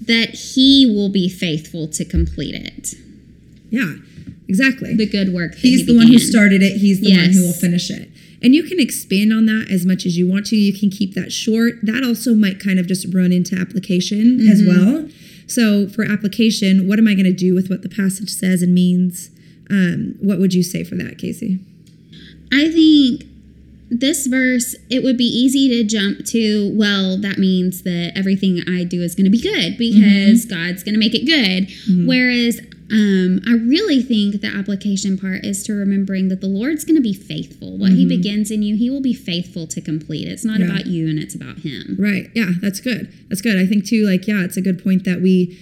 that 0.07 0.35
he 0.35 0.85
will 0.85 1.09
be 1.09 1.27
faithful 1.27 1.87
to 1.87 2.05
complete 2.05 2.53
it. 2.53 2.93
Yeah, 3.71 3.95
exactly. 4.47 4.95
The 4.95 5.07
good 5.07 5.33
work. 5.33 5.55
He's 5.55 5.79
he 5.79 5.85
the 5.87 5.95
one 5.97 6.05
who 6.07 6.19
started 6.19 6.61
it. 6.61 6.77
He's 6.77 7.01
the 7.01 7.11
one 7.15 7.31
who 7.31 7.41
will 7.43 7.53
finish 7.53 7.89
it. 7.89 8.09
And 8.43 8.53
you 8.53 8.61
can 8.61 8.79
expand 8.79 9.33
on 9.33 9.47
that 9.47 9.67
as 9.71 9.83
much 9.83 10.05
as 10.05 10.15
you 10.15 10.29
want 10.29 10.45
to. 10.47 10.55
You 10.55 10.77
can 10.77 10.91
keep 10.91 11.15
that 11.15 11.31
short. 11.31 11.75
That 11.81 12.03
also 12.03 12.35
might 12.35 12.59
kind 12.59 12.77
of 12.77 12.85
just 12.85 13.11
run 13.15 13.31
into 13.31 13.55
application 13.55 14.47
as 14.47 14.61
Mm-hmm. 14.61 14.85
well. 14.85 15.09
So 15.47 15.87
for 15.87 16.03
application, 16.03 16.87
what 16.87 16.99
am 16.99 17.07
I 17.07 17.13
going 17.13 17.25
to 17.25 17.33
do 17.33 17.53
with 17.53 17.69
what 17.69 17.81
the 17.81 17.89
passage 17.89 18.29
says 18.29 18.61
and 18.61 18.73
means? 18.73 19.29
Um, 19.69 20.15
what 20.19 20.39
would 20.39 20.53
you 20.53 20.63
say 20.63 20.83
for 20.83 20.95
that, 20.95 21.17
Casey? 21.17 21.59
I 22.51 22.69
think 22.69 23.25
this 23.89 24.27
verse, 24.27 24.75
it 24.89 25.03
would 25.03 25.17
be 25.17 25.25
easy 25.25 25.69
to 25.69 25.83
jump 25.83 26.25
to, 26.25 26.71
well, 26.75 27.17
that 27.17 27.37
means 27.37 27.83
that 27.83 28.13
everything 28.15 28.61
I 28.67 28.83
do 28.83 29.01
is 29.01 29.15
going 29.15 29.25
to 29.25 29.31
be 29.31 29.41
good 29.41 29.77
because 29.77 30.45
God's 30.45 30.83
going 30.83 30.93
to 30.93 30.99
make 30.99 31.13
it 31.13 31.25
good. 31.25 31.71
Whereas 32.07 32.61
um, 32.91 33.39
I 33.47 33.53
really 33.53 34.01
think 34.03 34.41
the 34.41 34.47
application 34.47 35.17
part 35.17 35.43
is 35.43 35.63
to 35.63 35.73
remembering 35.73 36.27
that 36.29 36.39
the 36.41 36.47
Lord's 36.47 36.85
going 36.85 36.95
to 36.97 37.01
be 37.01 37.13
faithful. 37.13 37.77
What 37.77 37.91
He 37.91 38.05
begins 38.05 38.51
in 38.51 38.61
you, 38.61 38.75
He 38.75 38.89
will 38.91 39.01
be 39.01 39.13
faithful 39.13 39.65
to 39.67 39.81
complete. 39.81 40.27
It's 40.27 40.45
not 40.45 40.59
Yeah. 40.59 40.67
about 40.67 40.85
you 40.85 41.07
and 41.09 41.17
it's 41.17 41.33
about 41.33 41.59
Him. 41.59 41.95
Right. 41.99 42.29
Yeah, 42.35 42.51
that's 42.61 42.79
good. 42.79 43.11
That's 43.29 43.41
good. 43.41 43.57
I 43.57 43.65
think 43.65 43.85
too, 43.85 44.05
like, 44.05 44.27
yeah, 44.27 44.43
it's 44.43 44.57
a 44.57 44.61
good 44.61 44.83
point 44.83 45.03
that 45.05 45.21
we 45.21 45.57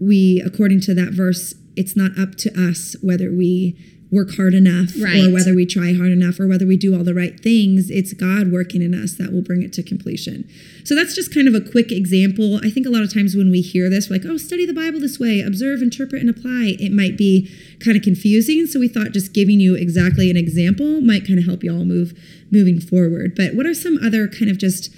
we 0.00 0.42
according 0.44 0.80
to 0.82 0.94
that 0.94 1.12
verse, 1.12 1.54
it's 1.76 1.94
not 1.96 2.18
up 2.18 2.34
to 2.36 2.50
us 2.68 2.96
whether 3.00 3.30
we 3.32 3.76
work 4.12 4.36
hard 4.36 4.54
enough 4.54 4.94
or 4.96 5.32
whether 5.32 5.54
we 5.54 5.66
try 5.66 5.92
hard 5.92 6.12
enough 6.12 6.38
or 6.38 6.46
whether 6.46 6.66
we 6.66 6.76
do 6.76 6.96
all 6.96 7.02
the 7.02 7.14
right 7.14 7.40
things. 7.40 7.90
It's 7.90 8.12
God 8.12 8.52
working 8.52 8.80
in 8.80 8.94
us 8.94 9.14
that 9.14 9.32
will 9.32 9.42
bring 9.42 9.62
it 9.62 9.72
to 9.74 9.82
completion. 9.82 10.48
So 10.84 10.94
that's 10.94 11.14
just 11.14 11.34
kind 11.34 11.48
of 11.48 11.54
a 11.54 11.60
quick 11.60 11.90
example. 11.90 12.58
I 12.62 12.70
think 12.70 12.86
a 12.86 12.90
lot 12.90 13.02
of 13.02 13.12
times 13.12 13.34
when 13.34 13.50
we 13.50 13.60
hear 13.60 13.90
this, 13.90 14.08
we're 14.08 14.16
like, 14.16 14.26
oh, 14.26 14.36
study 14.36 14.64
the 14.64 14.72
Bible 14.72 15.00
this 15.00 15.18
way, 15.18 15.40
observe, 15.40 15.82
interpret, 15.82 16.20
and 16.20 16.30
apply. 16.30 16.76
It 16.78 16.92
might 16.92 17.16
be 17.16 17.50
kind 17.80 17.96
of 17.96 18.02
confusing. 18.02 18.66
So 18.66 18.78
we 18.78 18.88
thought 18.88 19.10
just 19.10 19.32
giving 19.32 19.58
you 19.58 19.74
exactly 19.74 20.30
an 20.30 20.36
example 20.36 21.00
might 21.00 21.26
kind 21.26 21.38
of 21.38 21.44
help 21.44 21.64
you 21.64 21.72
all 21.72 21.84
move 21.84 22.16
moving 22.50 22.80
forward. 22.80 23.34
But 23.34 23.54
what 23.54 23.66
are 23.66 23.74
some 23.74 23.98
other 23.98 24.28
kind 24.28 24.50
of 24.50 24.58
just 24.58 24.94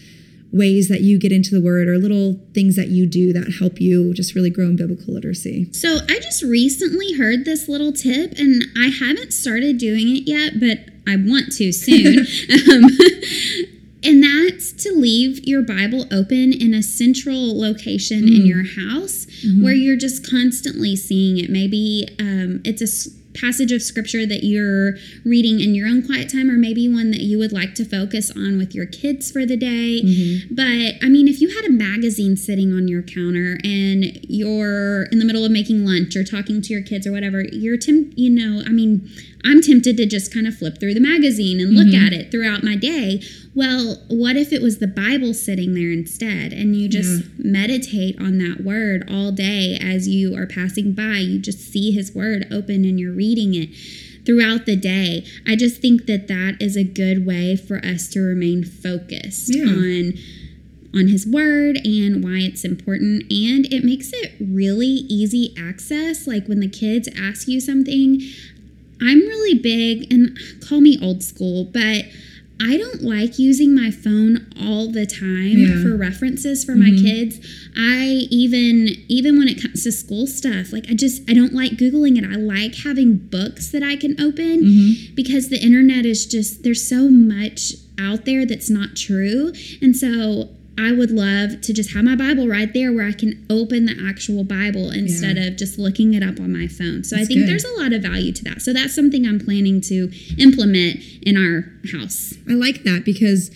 ways 0.52 0.88
that 0.88 1.02
you 1.02 1.18
get 1.18 1.32
into 1.32 1.54
the 1.54 1.60
word 1.60 1.88
or 1.88 1.98
little 1.98 2.40
things 2.54 2.76
that 2.76 2.88
you 2.88 3.06
do 3.06 3.32
that 3.32 3.56
help 3.58 3.80
you 3.80 4.14
just 4.14 4.34
really 4.34 4.50
grow 4.50 4.66
in 4.66 4.76
biblical 4.76 5.14
literacy? 5.14 5.72
So 5.72 5.98
I 6.08 6.18
just 6.20 6.42
recently 6.42 7.14
heard 7.14 7.44
this 7.44 7.68
little 7.68 7.92
tip, 7.92 8.32
and 8.38 8.64
I 8.76 8.88
haven't 8.88 9.32
started 9.32 9.78
doing 9.78 10.08
it 10.08 10.28
yet, 10.28 10.60
but 10.60 10.92
I 11.06 11.16
want 11.16 11.52
to 11.56 11.72
soon. 11.72 12.18
um, 12.70 12.84
and 14.04 14.22
that's 14.22 14.72
to 14.84 14.92
leave 14.92 15.46
your 15.46 15.62
Bible 15.62 16.06
open 16.12 16.52
in 16.52 16.74
a 16.74 16.82
central 16.82 17.58
location 17.58 18.28
in 18.28 18.46
your 18.46 18.64
house 18.64 19.26
where 19.60 19.74
you're 19.74 19.96
just 19.96 20.28
constantly 20.28 20.96
seeing 20.96 21.38
it. 21.38 21.50
Maybe 21.50 22.08
um, 22.18 22.60
it's 22.64 22.82
a 22.82 22.86
passage 23.40 23.72
of 23.72 23.82
scripture 23.82 24.26
that 24.26 24.44
you're 24.44 24.94
reading 25.24 25.60
in 25.60 25.74
your 25.74 25.88
own 25.88 26.04
quiet 26.04 26.30
time, 26.30 26.50
or 26.50 26.56
maybe 26.56 26.88
one 26.88 27.10
that 27.10 27.20
you 27.20 27.38
would 27.38 27.52
like 27.52 27.74
to 27.74 27.84
focus 27.84 28.30
on 28.30 28.58
with 28.58 28.74
your 28.74 28.86
kids 28.86 29.30
for 29.30 29.46
the 29.46 29.56
day. 29.56 30.02
Mm-hmm. 30.02 30.54
But 30.54 31.04
I 31.04 31.08
mean, 31.08 31.28
if 31.28 31.40
you 31.40 31.48
had 31.48 31.64
a 31.64 31.72
magazine 31.72 32.36
sitting 32.36 32.72
on 32.72 32.88
your 32.88 33.02
counter 33.02 33.58
and 33.64 34.18
you're 34.28 35.04
in 35.04 35.18
the 35.18 35.24
middle 35.24 35.44
of 35.44 35.50
making 35.50 35.84
lunch 35.84 36.16
or 36.16 36.24
talking 36.24 36.60
to 36.62 36.72
your 36.72 36.82
kids 36.82 37.06
or 37.06 37.12
whatever, 37.12 37.42
you're 37.52 37.76
temp- 37.76 38.12
you 38.16 38.30
know, 38.30 38.62
I 38.66 38.70
mean, 38.70 39.08
I'm 39.44 39.62
tempted 39.62 39.96
to 39.96 40.06
just 40.06 40.32
kind 40.32 40.46
of 40.46 40.56
flip 40.56 40.80
through 40.80 40.94
the 40.94 41.00
magazine 41.00 41.60
and 41.60 41.74
look 41.74 41.86
mm-hmm. 41.88 42.06
at 42.06 42.12
it 42.12 42.30
throughout 42.30 42.64
my 42.64 42.76
day. 42.76 43.22
Well, 43.54 44.02
what 44.08 44.36
if 44.36 44.52
it 44.52 44.62
was 44.62 44.78
the 44.78 44.86
Bible 44.86 45.32
sitting 45.32 45.74
there 45.74 45.92
instead 45.92 46.52
and 46.52 46.76
you 46.76 46.88
just 46.88 47.24
meditate 47.38 48.20
on 48.20 48.38
that 48.38 48.64
word 48.64 49.08
all 49.10 49.32
day 49.32 49.78
as 49.80 50.08
you 50.08 50.36
are 50.36 50.46
passing 50.46 50.92
by? 50.92 51.18
You 51.18 51.38
just 51.38 51.60
see 51.60 51.92
his 51.92 52.14
word 52.14 52.46
open 52.50 52.84
and 52.84 52.98
you're 52.98 53.12
reading 53.12 53.54
it 53.54 53.70
throughout 54.26 54.66
the 54.66 54.76
day. 54.76 55.24
I 55.46 55.56
just 55.56 55.80
think 55.80 56.06
that 56.06 56.28
that 56.28 56.56
is 56.60 56.76
a 56.76 56.84
good 56.84 57.24
way 57.24 57.56
for 57.56 57.78
us 57.78 58.08
to 58.10 58.20
remain 58.20 58.64
focused 58.64 59.54
Yeah. 59.54 59.64
on 59.64 60.14
on 60.94 61.08
his 61.08 61.26
word 61.26 61.76
and 61.84 62.24
why 62.24 62.38
it's 62.38 62.64
important 62.64 63.22
and 63.30 63.70
it 63.72 63.84
makes 63.84 64.10
it 64.12 64.32
really 64.40 64.86
easy 64.86 65.54
access 65.58 66.26
like 66.26 66.46
when 66.46 66.60
the 66.60 66.68
kids 66.68 67.08
ask 67.14 67.46
you 67.46 67.60
something 67.60 68.22
I'm 69.00 69.20
really 69.20 69.58
big 69.58 70.12
and 70.12 70.38
call 70.66 70.80
me 70.80 70.98
old 71.02 71.22
school 71.22 71.64
but 71.64 72.04
I 72.60 72.76
don't 72.76 73.02
like 73.02 73.38
using 73.38 73.74
my 73.74 73.90
phone 73.90 74.50
all 74.60 74.90
the 74.90 75.06
time 75.06 75.58
Yeah. 75.58 75.82
for 75.82 75.96
references 75.96 76.64
for 76.64 76.74
my 76.74 76.90
mm-hmm. 76.90 77.04
kids. 77.04 77.38
I 77.76 78.26
even 78.30 78.88
even 79.08 79.38
when 79.38 79.46
it 79.46 79.62
comes 79.62 79.84
to 79.84 79.92
school 79.92 80.26
stuff, 80.26 80.72
like 80.72 80.90
I 80.90 80.94
just 80.94 81.22
I 81.30 81.34
don't 81.34 81.54
like 81.54 81.72
googling 81.72 82.18
it. 82.18 82.24
I 82.24 82.36
like 82.36 82.74
having 82.76 83.16
books 83.16 83.70
that 83.70 83.82
I 83.84 83.94
can 83.94 84.20
open 84.20 84.64
mm-hmm. 84.64 85.14
because 85.14 85.50
the 85.50 85.62
internet 85.62 86.04
is 86.04 86.26
just 86.26 86.64
there's 86.64 86.86
so 86.86 87.08
much 87.08 87.74
out 88.00 88.24
there 88.24 88.44
that's 88.44 88.70
not 88.70 88.96
true. 88.96 89.52
And 89.80 89.96
so 89.96 90.48
I 90.78 90.92
would 90.92 91.10
love 91.10 91.60
to 91.62 91.72
just 91.72 91.92
have 91.94 92.04
my 92.04 92.14
Bible 92.14 92.46
right 92.46 92.72
there 92.72 92.92
where 92.92 93.06
I 93.06 93.12
can 93.12 93.44
open 93.50 93.86
the 93.86 93.96
actual 94.08 94.44
Bible 94.44 94.90
instead 94.90 95.36
of 95.36 95.56
just 95.56 95.78
looking 95.78 96.14
it 96.14 96.22
up 96.22 96.38
on 96.38 96.52
my 96.52 96.68
phone. 96.68 97.02
So 97.02 97.16
I 97.16 97.24
think 97.24 97.40
good. 97.40 97.48
there's 97.48 97.64
a 97.64 97.80
lot 97.80 97.92
of 97.92 98.02
value 98.02 98.32
to 98.32 98.44
that. 98.44 98.62
So 98.62 98.72
that's 98.72 98.94
something 98.94 99.26
I'm 99.26 99.40
planning 99.40 99.80
to 99.82 100.10
implement 100.38 101.00
in 101.22 101.36
our 101.36 101.66
house. 101.92 102.34
I 102.48 102.52
like 102.52 102.84
that 102.84 103.04
because 103.04 103.50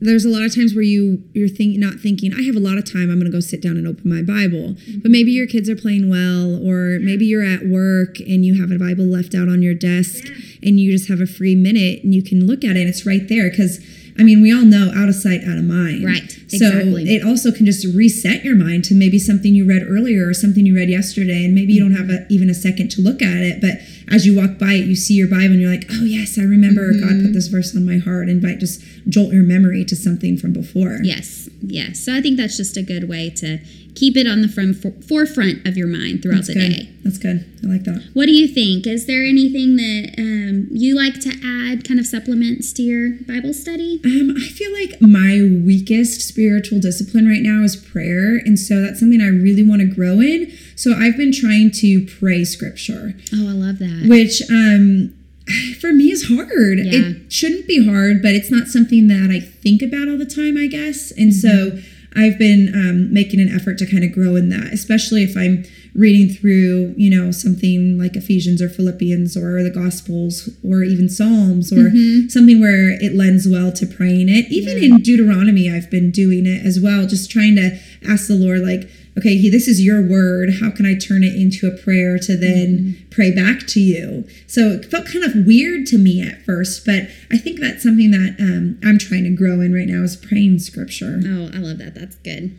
there's 0.00 0.24
a 0.24 0.28
lot 0.28 0.42
of 0.42 0.54
times 0.54 0.74
where 0.74 0.82
you 0.82 1.22
you're 1.32 1.48
think 1.48 1.78
not 1.78 2.00
thinking 2.00 2.32
I 2.32 2.42
have 2.42 2.56
a 2.56 2.60
lot 2.60 2.76
of 2.76 2.84
time 2.84 3.10
I'm 3.10 3.18
going 3.18 3.30
to 3.30 3.30
go 3.30 3.40
sit 3.40 3.62
down 3.62 3.76
and 3.76 3.86
open 3.86 4.08
my 4.08 4.22
Bible. 4.22 4.76
But 5.02 5.10
maybe 5.10 5.32
your 5.32 5.46
kids 5.46 5.68
are 5.68 5.76
playing 5.76 6.10
well 6.10 6.56
or 6.64 6.98
maybe 6.98 7.26
you're 7.26 7.44
at 7.44 7.66
work 7.66 8.20
and 8.20 8.44
you 8.44 8.60
have 8.60 8.70
a 8.70 8.78
Bible 8.78 9.04
left 9.04 9.34
out 9.34 9.48
on 9.48 9.62
your 9.62 9.74
desk 9.74 10.24
and 10.62 10.80
you 10.80 10.92
just 10.92 11.08
have 11.08 11.20
a 11.20 11.26
free 11.26 11.54
minute 11.54 12.04
and 12.04 12.14
you 12.14 12.22
can 12.22 12.46
look 12.46 12.64
at 12.64 12.76
it 12.76 12.80
and 12.80 12.88
it's 12.88 13.06
right 13.06 13.28
there 13.28 13.50
cuz 13.50 13.80
I 14.16 14.22
mean, 14.22 14.40
we 14.42 14.52
all 14.52 14.64
know 14.64 14.92
out 14.94 15.08
of 15.08 15.14
sight, 15.16 15.42
out 15.42 15.58
of 15.58 15.64
mind. 15.64 16.04
Right, 16.04 16.30
So 16.46 16.66
exactly. 16.68 17.14
it 17.14 17.24
also 17.24 17.50
can 17.50 17.66
just 17.66 17.84
reset 17.96 18.44
your 18.44 18.54
mind 18.54 18.84
to 18.84 18.94
maybe 18.94 19.18
something 19.18 19.54
you 19.54 19.66
read 19.68 19.82
earlier 19.88 20.28
or 20.28 20.34
something 20.34 20.64
you 20.64 20.74
read 20.76 20.88
yesterday, 20.88 21.44
and 21.44 21.52
maybe 21.54 21.72
you 21.72 21.80
don't 21.80 21.96
have 21.96 22.10
a, 22.10 22.24
even 22.30 22.48
a 22.48 22.54
second 22.54 22.90
to 22.92 23.00
look 23.02 23.20
at 23.22 23.42
it. 23.42 23.60
But 23.60 23.78
as 24.14 24.24
you 24.24 24.36
walk 24.36 24.56
by 24.58 24.74
it, 24.74 24.86
you 24.86 24.94
see 24.94 25.14
your 25.14 25.26
Bible, 25.28 25.54
and 25.54 25.60
you're 25.60 25.70
like, 25.70 25.86
"Oh 25.90 26.04
yes, 26.04 26.38
I 26.38 26.42
remember 26.42 26.92
God 26.92 27.00
Mm-hmm. 27.10 27.22
put 27.26 27.32
this 27.32 27.48
verse 27.48 27.74
on 27.74 27.84
my 27.84 27.98
heart," 27.98 28.28
and 28.28 28.40
might 28.42 28.60
just 28.60 28.82
jolt 29.08 29.32
your 29.32 29.42
memory 29.42 29.84
to 29.86 29.96
something 29.96 30.36
from 30.36 30.52
before. 30.52 31.00
Yes, 31.02 31.48
yes. 31.60 31.98
So 31.98 32.14
I 32.14 32.20
think 32.20 32.36
that's 32.36 32.56
just 32.56 32.76
a 32.76 32.82
good 32.82 33.08
way 33.08 33.30
to 33.30 33.58
keep 33.94 34.16
it 34.16 34.26
on 34.26 34.42
the 34.42 34.48
front 34.48 34.76
for, 34.76 34.90
forefront 35.02 35.66
of 35.66 35.76
your 35.76 35.86
mind 35.86 36.22
throughout 36.22 36.36
That's 36.36 36.48
the 36.48 36.54
good. 36.54 36.72
day. 36.76 36.88
That's 37.04 37.18
good. 37.18 37.44
I 37.62 37.66
like 37.66 37.84
that. 37.84 38.08
What 38.14 38.26
do 38.26 38.32
you 38.32 38.48
think? 38.48 38.86
Is 38.86 39.06
there 39.06 39.22
anything 39.22 39.76
that 39.76 40.14
um, 40.18 40.66
you 40.70 40.96
like 40.96 41.20
to 41.20 41.30
add, 41.30 41.86
kind 41.86 42.00
of 42.00 42.06
supplements 42.06 42.72
to 42.74 42.82
your 42.82 43.10
Bible 43.26 43.52
study? 43.54 44.00
Um, 44.04 44.34
I 44.36 44.48
feel 44.48 44.72
like 44.72 45.00
my 45.00 45.40
weakest 45.64 46.22
spiritual 46.26 46.80
discipline 46.80 47.28
right 47.28 47.42
now 47.42 47.62
is 47.62 47.76
prayer, 47.76 48.36
and 48.36 48.58
so 48.58 48.80
that's 48.80 49.00
something 49.00 49.20
I 49.20 49.28
really 49.28 49.66
want 49.66 49.80
to 49.82 49.86
grow 49.86 50.20
in. 50.20 50.52
So 50.76 50.92
I've 50.92 51.16
been 51.16 51.32
trying 51.32 51.70
to 51.72 52.06
pray 52.06 52.44
scripture. 52.44 53.14
Oh, 53.32 53.48
I 53.48 53.52
love 53.52 53.78
that. 53.78 54.06
which 54.08 54.42
um 54.50 55.14
for 55.80 55.92
me 55.92 56.10
is 56.10 56.28
hard. 56.28 56.78
Yeah. 56.78 57.14
It 57.14 57.32
shouldn't 57.32 57.66
be 57.68 57.86
hard, 57.86 58.22
but 58.22 58.32
it's 58.32 58.50
not 58.50 58.68
something 58.68 59.08
that 59.08 59.30
I 59.30 59.40
think 59.40 59.82
about 59.82 60.08
all 60.08 60.18
the 60.18 60.26
time, 60.26 60.56
I 60.56 60.66
guess. 60.66 61.10
And 61.12 61.32
so 61.34 61.48
Mm-hmm. 61.48 61.93
I've 62.16 62.38
been 62.38 62.72
um, 62.74 63.12
making 63.12 63.40
an 63.40 63.48
effort 63.48 63.78
to 63.78 63.86
kind 63.86 64.04
of 64.04 64.12
grow 64.12 64.36
in 64.36 64.48
that, 64.50 64.72
especially 64.72 65.22
if 65.22 65.36
I'm 65.36 65.64
reading 65.94 66.28
through, 66.34 66.92
you 66.96 67.08
know, 67.08 67.30
something 67.30 67.96
like 67.96 68.16
Ephesians 68.16 68.60
or 68.60 68.68
Philippians 68.68 69.36
or 69.36 69.62
the 69.62 69.70
Gospels 69.70 70.50
or 70.68 70.82
even 70.82 71.08
Psalms 71.08 71.72
or 71.72 71.90
Mm-hmm. 71.90 72.28
something 72.28 72.60
where 72.60 72.90
it 73.00 73.14
lends 73.14 73.46
well 73.48 73.70
to 73.72 73.86
praying 73.86 74.28
it. 74.28 74.50
Even 74.50 74.76
in 74.82 75.00
Deuteronomy, 75.02 75.70
I've 75.70 75.90
been 75.90 76.10
doing 76.10 76.46
it 76.46 76.64
as 76.66 76.80
well, 76.80 77.06
just 77.06 77.30
trying 77.30 77.54
to 77.56 77.78
ask 78.08 78.26
the 78.26 78.34
Lord, 78.34 78.60
like, 78.62 78.90
okay, 79.16 79.36
he, 79.36 79.48
this 79.48 79.68
is 79.68 79.84
your 79.84 80.02
word. 80.02 80.54
How 80.60 80.70
can 80.72 80.84
I 80.84 80.96
turn 80.98 81.22
it 81.22 81.36
into 81.36 81.68
a 81.68 81.76
prayer 81.76 82.18
to 82.18 82.36
then 82.36 82.96
pray 83.10 83.30
back 83.32 83.64
to 83.68 83.80
you? 83.80 84.26
So 84.48 84.70
it 84.70 84.86
felt 84.86 85.06
kind 85.06 85.24
of 85.24 85.46
weird 85.46 85.86
to 85.88 85.98
me 85.98 86.20
at 86.20 86.42
first, 86.42 86.84
but 86.84 87.04
I 87.30 87.36
think 87.38 87.60
that's 87.60 87.84
something 87.84 88.10
that 88.10 88.34
um, 88.40 88.80
I'm 88.84 88.98
trying 88.98 89.22
to 89.24 89.30
grow 89.30 89.60
in 89.60 89.72
right 89.72 89.86
now 89.86 90.02
is 90.02 90.16
praying 90.16 90.58
scripture. 90.58 91.20
Oh, 91.24 91.50
I 91.54 91.58
love 91.58 91.78
that. 91.78 91.94
That's 91.94 92.16
good. 92.16 92.58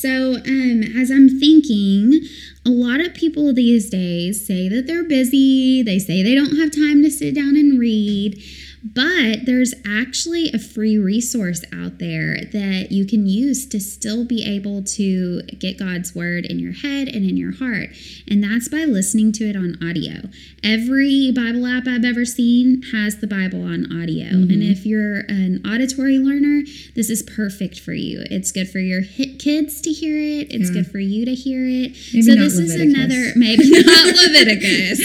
So, 0.00 0.36
um, 0.46 0.82
as 0.96 1.10
I'm 1.10 1.28
thinking, 1.28 2.22
a 2.64 2.70
lot 2.70 3.00
of 3.00 3.12
people 3.12 3.52
these 3.52 3.90
days 3.90 4.46
say 4.46 4.66
that 4.66 4.86
they're 4.86 5.04
busy. 5.04 5.82
They 5.82 5.98
say 5.98 6.22
they 6.22 6.34
don't 6.34 6.56
have 6.56 6.70
time 6.70 7.02
to 7.02 7.10
sit 7.10 7.34
down 7.34 7.54
and 7.54 7.78
read. 7.78 8.42
But 8.82 9.44
there's 9.44 9.74
actually 9.86 10.50
a 10.52 10.58
free 10.58 10.96
resource 10.96 11.62
out 11.72 11.98
there 11.98 12.36
that 12.52 12.88
you 12.90 13.06
can 13.06 13.26
use 13.26 13.66
to 13.66 13.80
still 13.80 14.24
be 14.24 14.42
able 14.44 14.82
to 14.84 15.42
get 15.58 15.78
God's 15.78 16.14
word 16.14 16.46
in 16.46 16.58
your 16.58 16.72
head 16.72 17.08
and 17.08 17.28
in 17.28 17.36
your 17.36 17.52
heart. 17.52 17.90
And 18.28 18.42
that's 18.42 18.68
by 18.68 18.84
listening 18.84 19.32
to 19.32 19.44
it 19.48 19.56
on 19.56 19.76
audio. 19.82 20.30
Every 20.64 21.30
Bible 21.30 21.66
app 21.66 21.86
I've 21.86 22.04
ever 22.04 22.24
seen 22.24 22.82
has 22.92 23.18
the 23.18 23.26
Bible 23.26 23.62
on 23.64 23.84
audio. 23.92 24.26
Mm-hmm. 24.26 24.50
And 24.50 24.62
if 24.62 24.86
you're 24.86 25.20
an 25.28 25.60
auditory 25.66 26.18
learner, 26.18 26.62
this 26.94 27.10
is 27.10 27.22
perfect 27.22 27.78
for 27.80 27.92
you. 27.92 28.24
It's 28.30 28.50
good 28.50 28.68
for 28.70 28.78
your 28.78 29.02
kids 29.02 29.82
to 29.82 29.90
hear 29.90 30.16
it, 30.16 30.48
it's 30.50 30.70
yeah. 30.70 30.82
good 30.82 30.90
for 30.90 30.98
you 30.98 31.24
to 31.26 31.34
hear 31.34 31.66
it. 31.66 31.96
Maybe 32.14 32.22
so, 32.22 32.34
this 32.34 32.56
Leviticus. 32.56 32.74
is 32.74 32.80
another, 32.80 33.32
maybe 33.36 33.70
not 33.70 34.06
Leviticus. 34.16 35.00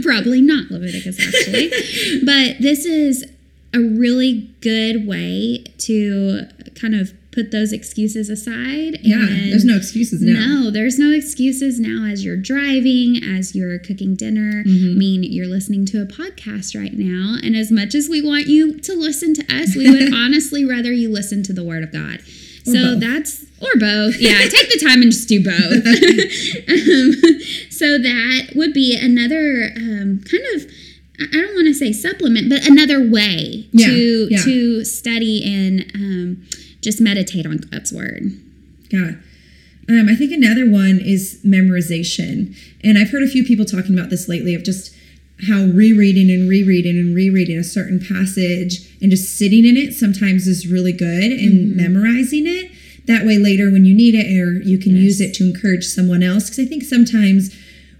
Probably 0.04 0.42
not 0.42 0.70
Leviticus, 0.70 1.18
actually. 1.18 1.70
but 2.24 2.60
this 2.60 2.84
is 2.84 3.24
a 3.72 3.78
really 3.78 4.50
good 4.60 5.06
way 5.06 5.64
to 5.78 6.42
kind 6.74 6.94
of 6.94 7.12
put 7.32 7.52
those 7.52 7.72
excuses 7.72 8.28
aside. 8.28 8.98
Yeah, 9.02 9.26
there's 9.50 9.64
no 9.64 9.76
excuses 9.76 10.20
now. 10.20 10.32
No, 10.32 10.70
there's 10.70 10.98
no 10.98 11.12
excuses 11.12 11.78
now 11.78 12.06
as 12.06 12.24
you're 12.24 12.36
driving, 12.36 13.22
as 13.22 13.54
you're 13.54 13.78
cooking 13.78 14.16
dinner. 14.16 14.64
Mm-hmm. 14.64 14.90
I 14.90 14.98
mean, 14.98 15.22
you're 15.22 15.46
listening 15.46 15.86
to 15.86 16.02
a 16.02 16.06
podcast 16.06 16.78
right 16.78 16.92
now. 16.92 17.38
And 17.42 17.54
as 17.54 17.70
much 17.70 17.94
as 17.94 18.08
we 18.08 18.20
want 18.20 18.46
you 18.46 18.78
to 18.80 18.94
listen 18.94 19.34
to 19.34 19.42
us, 19.42 19.76
we 19.76 19.90
would 19.90 20.12
honestly 20.14 20.64
rather 20.64 20.92
you 20.92 21.10
listen 21.10 21.42
to 21.44 21.52
the 21.52 21.62
Word 21.62 21.84
of 21.84 21.92
God. 21.92 22.18
Or 22.66 22.74
so 22.74 22.94
both. 22.94 23.00
that's, 23.00 23.44
or 23.62 23.78
both. 23.78 24.16
Yeah, 24.18 24.38
take 24.48 24.70
the 24.72 24.84
time 24.84 25.02
and 25.02 25.12
just 25.12 25.28
do 25.28 25.42
both. 25.42 25.54
um, 26.68 27.40
so 27.70 27.96
that 27.98 28.52
would 28.56 28.72
be 28.72 28.98
another 29.00 29.70
um, 29.76 30.22
kind 30.28 30.44
of 30.54 30.70
I 31.20 31.32
don't 31.32 31.54
want 31.54 31.66
to 31.66 31.74
say 31.74 31.92
supplement, 31.92 32.48
but 32.48 32.66
another 32.66 33.06
way 33.06 33.68
yeah, 33.72 33.86
to 33.86 34.28
yeah. 34.30 34.42
to 34.42 34.84
study 34.84 35.42
and 35.44 35.90
um, 35.94 36.46
just 36.80 37.00
meditate 37.00 37.46
on 37.46 37.58
God's 37.58 37.92
word. 37.92 38.32
Yeah. 38.90 39.12
Um, 39.88 40.08
I 40.08 40.14
think 40.14 40.32
another 40.32 40.70
one 40.70 41.00
is 41.02 41.40
memorization. 41.44 42.56
And 42.82 42.96
I've 42.96 43.10
heard 43.10 43.22
a 43.22 43.28
few 43.28 43.44
people 43.44 43.64
talking 43.64 43.92
about 43.92 44.08
this 44.08 44.28
lately 44.28 44.54
of 44.54 44.62
just 44.62 44.94
how 45.48 45.64
rereading 45.64 46.30
and 46.30 46.48
rereading 46.48 46.98
and 46.98 47.14
rereading 47.14 47.58
a 47.58 47.64
certain 47.64 47.98
passage 47.98 48.88
and 49.00 49.10
just 49.10 49.36
sitting 49.36 49.66
in 49.66 49.76
it 49.76 49.94
sometimes 49.94 50.46
is 50.46 50.70
really 50.70 50.92
good 50.92 51.32
and 51.32 51.74
mm-hmm. 51.74 51.76
memorizing 51.76 52.46
it. 52.46 52.70
That 53.06 53.26
way, 53.26 53.38
later 53.38 53.70
when 53.70 53.84
you 53.84 53.94
need 53.94 54.14
it, 54.14 54.26
or 54.38 54.62
you 54.62 54.78
can 54.78 54.94
yes. 54.94 55.02
use 55.02 55.20
it 55.20 55.34
to 55.34 55.44
encourage 55.44 55.84
someone 55.84 56.22
else. 56.22 56.44
Because 56.44 56.66
I 56.66 56.68
think 56.68 56.84
sometimes 56.84 57.56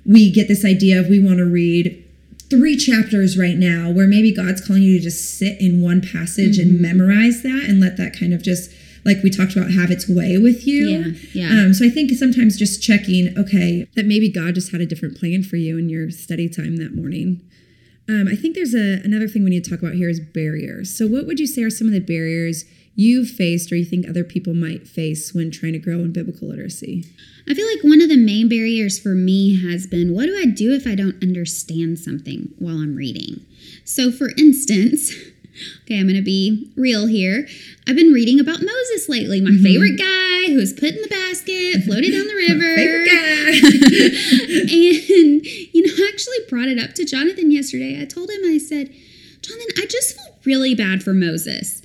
we 0.07 0.31
get 0.31 0.47
this 0.47 0.65
idea 0.65 1.01
of 1.01 1.09
we 1.09 1.19
want 1.19 1.39
to 1.39 1.47
read 1.47 2.05
three 2.51 2.77
chapters 2.77 3.39
right 3.39 3.57
now 3.57 3.91
where 3.91 4.07
maybe 4.07 4.35
God's 4.35 4.61
calling 4.65 4.83
you 4.83 4.99
to 4.99 5.05
just 5.05 5.39
sit 5.39 5.61
in 5.61 5.81
one 5.81 6.01
passage 6.01 6.59
mm-hmm. 6.59 6.71
and 6.71 6.81
memorize 6.81 7.43
that 7.43 7.65
and 7.69 7.81
let 7.81 7.97
that 7.97 8.19
kind 8.19 8.35
of 8.35 8.43
just 8.43 8.71
like 9.05 9.23
we 9.23 9.31
talked 9.31 9.57
about 9.57 9.71
have 9.71 9.91
its 9.91 10.09
way 10.09 10.37
with 10.37 10.67
you. 10.67 10.89
Yeah. 10.89 11.49
Yeah. 11.49 11.63
Um, 11.63 11.75
so 11.75 11.87
I 11.87 11.89
think 11.89 12.11
sometimes 12.13 12.59
just 12.59 12.83
checking, 12.83 13.37
okay, 13.39 13.87
that 13.95 14.05
maybe 14.05 14.31
God 14.31 14.55
just 14.57 14.73
had 14.73 14.81
a 14.81 14.87
different 14.87 15.17
plan 15.17 15.43
for 15.43 15.57
you 15.57 15.79
in 15.79 15.89
your 15.89 16.11
study 16.11 16.49
time 16.49 16.77
that 16.77 16.95
morning. 16.95 17.41
Um, 18.09 18.29
I 18.29 18.35
think 18.35 18.57
there's 18.57 18.75
a 18.75 19.01
another 19.05 19.29
thing 19.29 19.45
we 19.45 19.51
need 19.51 19.65
to 19.65 19.71
talk 19.71 19.79
about 19.79 19.95
here 19.95 20.09
is 20.09 20.21
barriers. 20.21 20.93
So 20.97 21.07
what 21.07 21.27
would 21.27 21.39
you 21.39 21.47
say 21.47 21.63
are 21.63 21.71
some 21.71 21.87
of 21.87 21.93
the 21.93 22.01
barriers 22.01 22.65
you've 23.01 23.31
faced 23.31 23.73
or 23.73 23.77
you 23.77 23.85
think 23.85 24.07
other 24.07 24.25
people 24.25 24.53
might 24.53 24.87
face 24.87 25.33
when 25.33 25.51
trying 25.51 25.73
to 25.73 25.79
grow 25.79 26.01
in 26.01 26.13
biblical 26.13 26.49
literacy? 26.49 27.05
I 27.49 27.55
feel 27.55 27.67
like 27.67 27.83
one 27.83 28.03
of 28.03 28.11
the 28.11 28.17
main 28.17 28.49
barriers 28.49 28.99
for 28.99 29.15
me 29.15 29.61
has 29.67 29.87
been 29.87 30.13
what 30.15 30.27
do 30.27 30.37
I 30.37 30.45
do 30.45 30.73
if 30.73 30.87
I 30.87 30.95
don't 30.95 31.23
understand 31.23 31.99
something 31.99 32.53
while 32.59 32.77
I'm 32.77 32.95
reading? 32.95 33.47
So, 33.85 34.13
for 34.13 34.31
instance, 34.37 35.13
okay, 35.85 35.99
I'm 35.99 36.07
going 36.07 36.17
to 36.17 36.23
be 36.23 36.71
real 36.77 37.07
here. 37.07 37.49
I've 37.89 37.97
been 37.97 38.13
reading 38.13 38.39
about 38.39 38.61
Moses 38.61 39.09
lately, 39.09 39.41
my 39.41 39.51
mm-hmm. 39.51 39.65
favorite 39.65 39.99
guy 39.99 40.53
who 40.53 40.57
was 40.57 40.75
put 40.75 40.95
in 40.95 41.01
the 41.01 41.09
basket, 41.09 41.83
floated 41.87 42.13
down 42.13 42.29
the 42.29 42.35
river. 42.35 42.75
and, 44.71 45.47
you 45.73 45.87
know, 45.87 45.93
I 45.97 46.11
actually 46.13 46.39
brought 46.51 46.69
it 46.69 46.79
up 46.79 46.95
to 46.97 47.07
Jonathan 47.07 47.51
yesterday. 47.51 48.01
I 48.01 48.05
told 48.05 48.29
him, 48.31 48.43
I 48.45 48.59
said, 48.59 48.95
Jonathan, 49.41 49.75
I 49.79 49.87
just 49.87 50.17
feel 50.17 50.37
really 50.45 50.75
bad 50.75 51.03
for 51.03 51.15
Moses. 51.15 51.81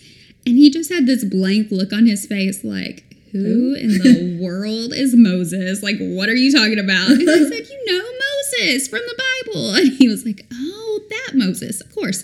And 0.45 0.55
he 0.57 0.69
just 0.69 0.91
had 0.91 1.05
this 1.05 1.23
blank 1.23 1.71
look 1.71 1.91
on 1.91 2.05
his 2.05 2.25
face, 2.25 2.63
like, 2.63 3.03
who 3.31 3.75
in 3.75 3.89
the 3.89 4.39
world 4.41 4.93
is 4.93 5.15
Moses? 5.15 5.83
Like, 5.83 5.97
what 5.99 6.29
are 6.29 6.35
you 6.35 6.51
talking 6.51 6.79
about? 6.79 7.09
And 7.09 7.29
I 7.29 7.49
said, 7.49 7.67
you 7.67 7.85
know 7.85 8.05
Moses 8.61 8.87
from 8.87 9.01
the 9.01 9.23
Bible. 9.45 9.75
And 9.75 9.93
he 9.93 10.07
was 10.07 10.25
like, 10.25 10.45
oh, 10.53 10.99
that 11.09 11.31
Moses. 11.33 11.81
Of 11.81 11.93
course. 11.93 12.21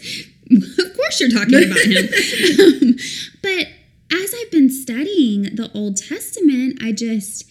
of 0.50 0.96
course 0.96 1.20
you're 1.20 1.30
talking 1.30 1.64
about 1.64 1.86
him. 1.86 2.06
um, 2.60 2.96
but 3.42 3.68
as 4.14 4.34
I've 4.40 4.52
been 4.52 4.70
studying 4.70 5.44
the 5.56 5.70
Old 5.74 5.98
Testament, 5.98 6.80
I 6.82 6.92
just, 6.92 7.50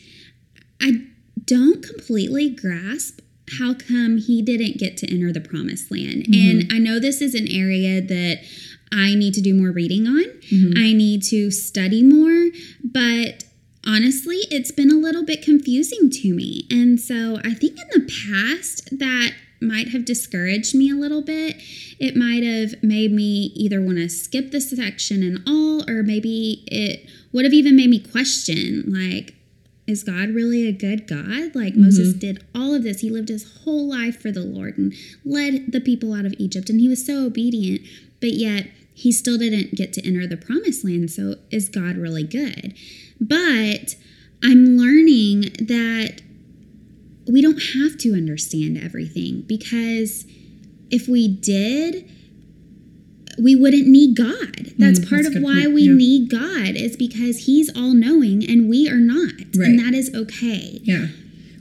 I 0.81 1.07
don't 1.45 1.83
completely 1.83 2.49
grasp 2.49 3.21
how 3.59 3.75
come 3.75 4.19
he 4.19 4.43
didn't 4.43 4.79
get 4.79 4.97
to 4.99 5.11
enter 5.11 5.33
the 5.33 5.41
promised 5.41 5.91
land. 5.91 6.25
Mm-hmm. 6.25 6.61
And 6.61 6.73
I 6.73 6.79
know 6.79 6.99
this 6.99 7.21
is 7.21 7.35
an 7.35 7.49
area 7.49 8.01
that 8.01 8.39
I 8.93 9.15
need 9.15 9.35
to 9.35 9.41
do 9.41 9.55
more 9.55 9.71
reading 9.71 10.07
on. 10.07 10.25
Mm-hmm. 10.53 10.73
I 10.77 10.93
need 10.93 11.23
to 11.25 11.51
study 11.51 12.03
more, 12.03 12.51
but 12.83 13.45
honestly, 13.87 14.39
it's 14.51 14.73
been 14.73 14.91
a 14.91 14.97
little 14.97 15.25
bit 15.25 15.43
confusing 15.43 16.11
to 16.11 16.35
me. 16.35 16.67
And 16.71 17.01
so 17.01 17.39
I 17.45 17.55
think 17.55 17.79
in 17.79 17.89
the 17.93 18.11
past 18.29 18.99
that 18.99 19.33
might 19.61 19.89
have 19.89 20.05
discouraged 20.05 20.75
me 20.75 20.91
a 20.91 20.95
little 20.95 21.23
bit. 21.23 21.57
It 21.99 22.17
might 22.17 22.43
have 22.43 22.83
made 22.83 23.13
me 23.13 23.53
either 23.55 23.81
want 23.81 23.99
to 23.99 24.09
skip 24.09 24.51
this 24.51 24.71
section 24.71 25.23
and 25.23 25.43
all, 25.47 25.89
or 25.89 26.03
maybe 26.03 26.65
it 26.67 27.09
would 27.33 27.45
have 27.45 27.53
even 27.53 27.77
made 27.77 27.91
me 27.91 28.01
question, 28.01 28.85
like, 28.87 29.35
is 29.87 30.03
God 30.05 30.31
really 30.31 30.67
a 30.67 30.73
good 30.73 31.07
God? 31.07 31.55
Like 31.55 31.75
mm-hmm. 31.75 31.83
Moses 31.83 32.15
did 32.15 32.45
all 32.55 32.75
of 32.75 32.85
this. 32.85 33.01
He 33.01 33.11
lived 33.11 33.29
his 33.29 33.61
whole 33.65 33.89
life 33.89 34.21
for 34.21 34.31
the 34.31 34.45
Lord 34.45 34.79
and 34.79 34.95
led 35.25 35.73
the 35.73 35.81
people 35.81 36.15
out 36.15 36.25
of 36.25 36.35
Egypt, 36.39 36.71
and 36.71 36.81
he 36.81 36.89
was 36.89 37.05
so 37.05 37.27
obedient, 37.27 37.83
but 38.21 38.33
yet 38.33 38.69
he 38.95 39.13
still 39.13 39.39
didn't 39.39 39.75
get 39.75 39.93
to 39.95 40.07
enter 40.07 40.27
the 40.27 40.37
promised 40.37 40.85
land. 40.85 41.11
So 41.11 41.37
is 41.51 41.69
God 41.69 41.97
really 41.97 42.25
good? 42.25 42.75
But 43.21 43.95
I'm 44.43 44.77
learning 44.77 45.43
that 45.59 46.23
we 47.27 47.43
don't 47.43 47.61
have 47.75 47.99
to 47.99 48.15
understand 48.15 48.79
everything 48.83 49.43
because 49.43 50.25
if 50.91 51.07
we 51.09 51.29
did, 51.29 52.11
we 53.39 53.55
wouldn't 53.55 53.87
need 53.87 54.17
God. 54.17 54.73
That's 54.79 54.99
mm, 54.99 55.09
part 55.09 55.25
that's 55.25 55.37
of 55.37 55.43
why 55.43 55.63
point. 55.63 55.75
we 55.75 55.83
yeah. 55.83 55.93
need 55.93 56.31
God 56.31 56.77
is 56.77 56.97
because 56.97 57.47
he's 57.47 57.75
all 57.77 57.95
knowing 57.95 58.45
and 58.49 58.69
we 58.69 58.89
are 58.89 58.99
not. 58.99 59.35
Right. 59.57 59.69
And 59.69 59.79
that 59.79 59.95
is 59.95 60.13
okay. 60.15 60.81
Yeah. 60.83 61.09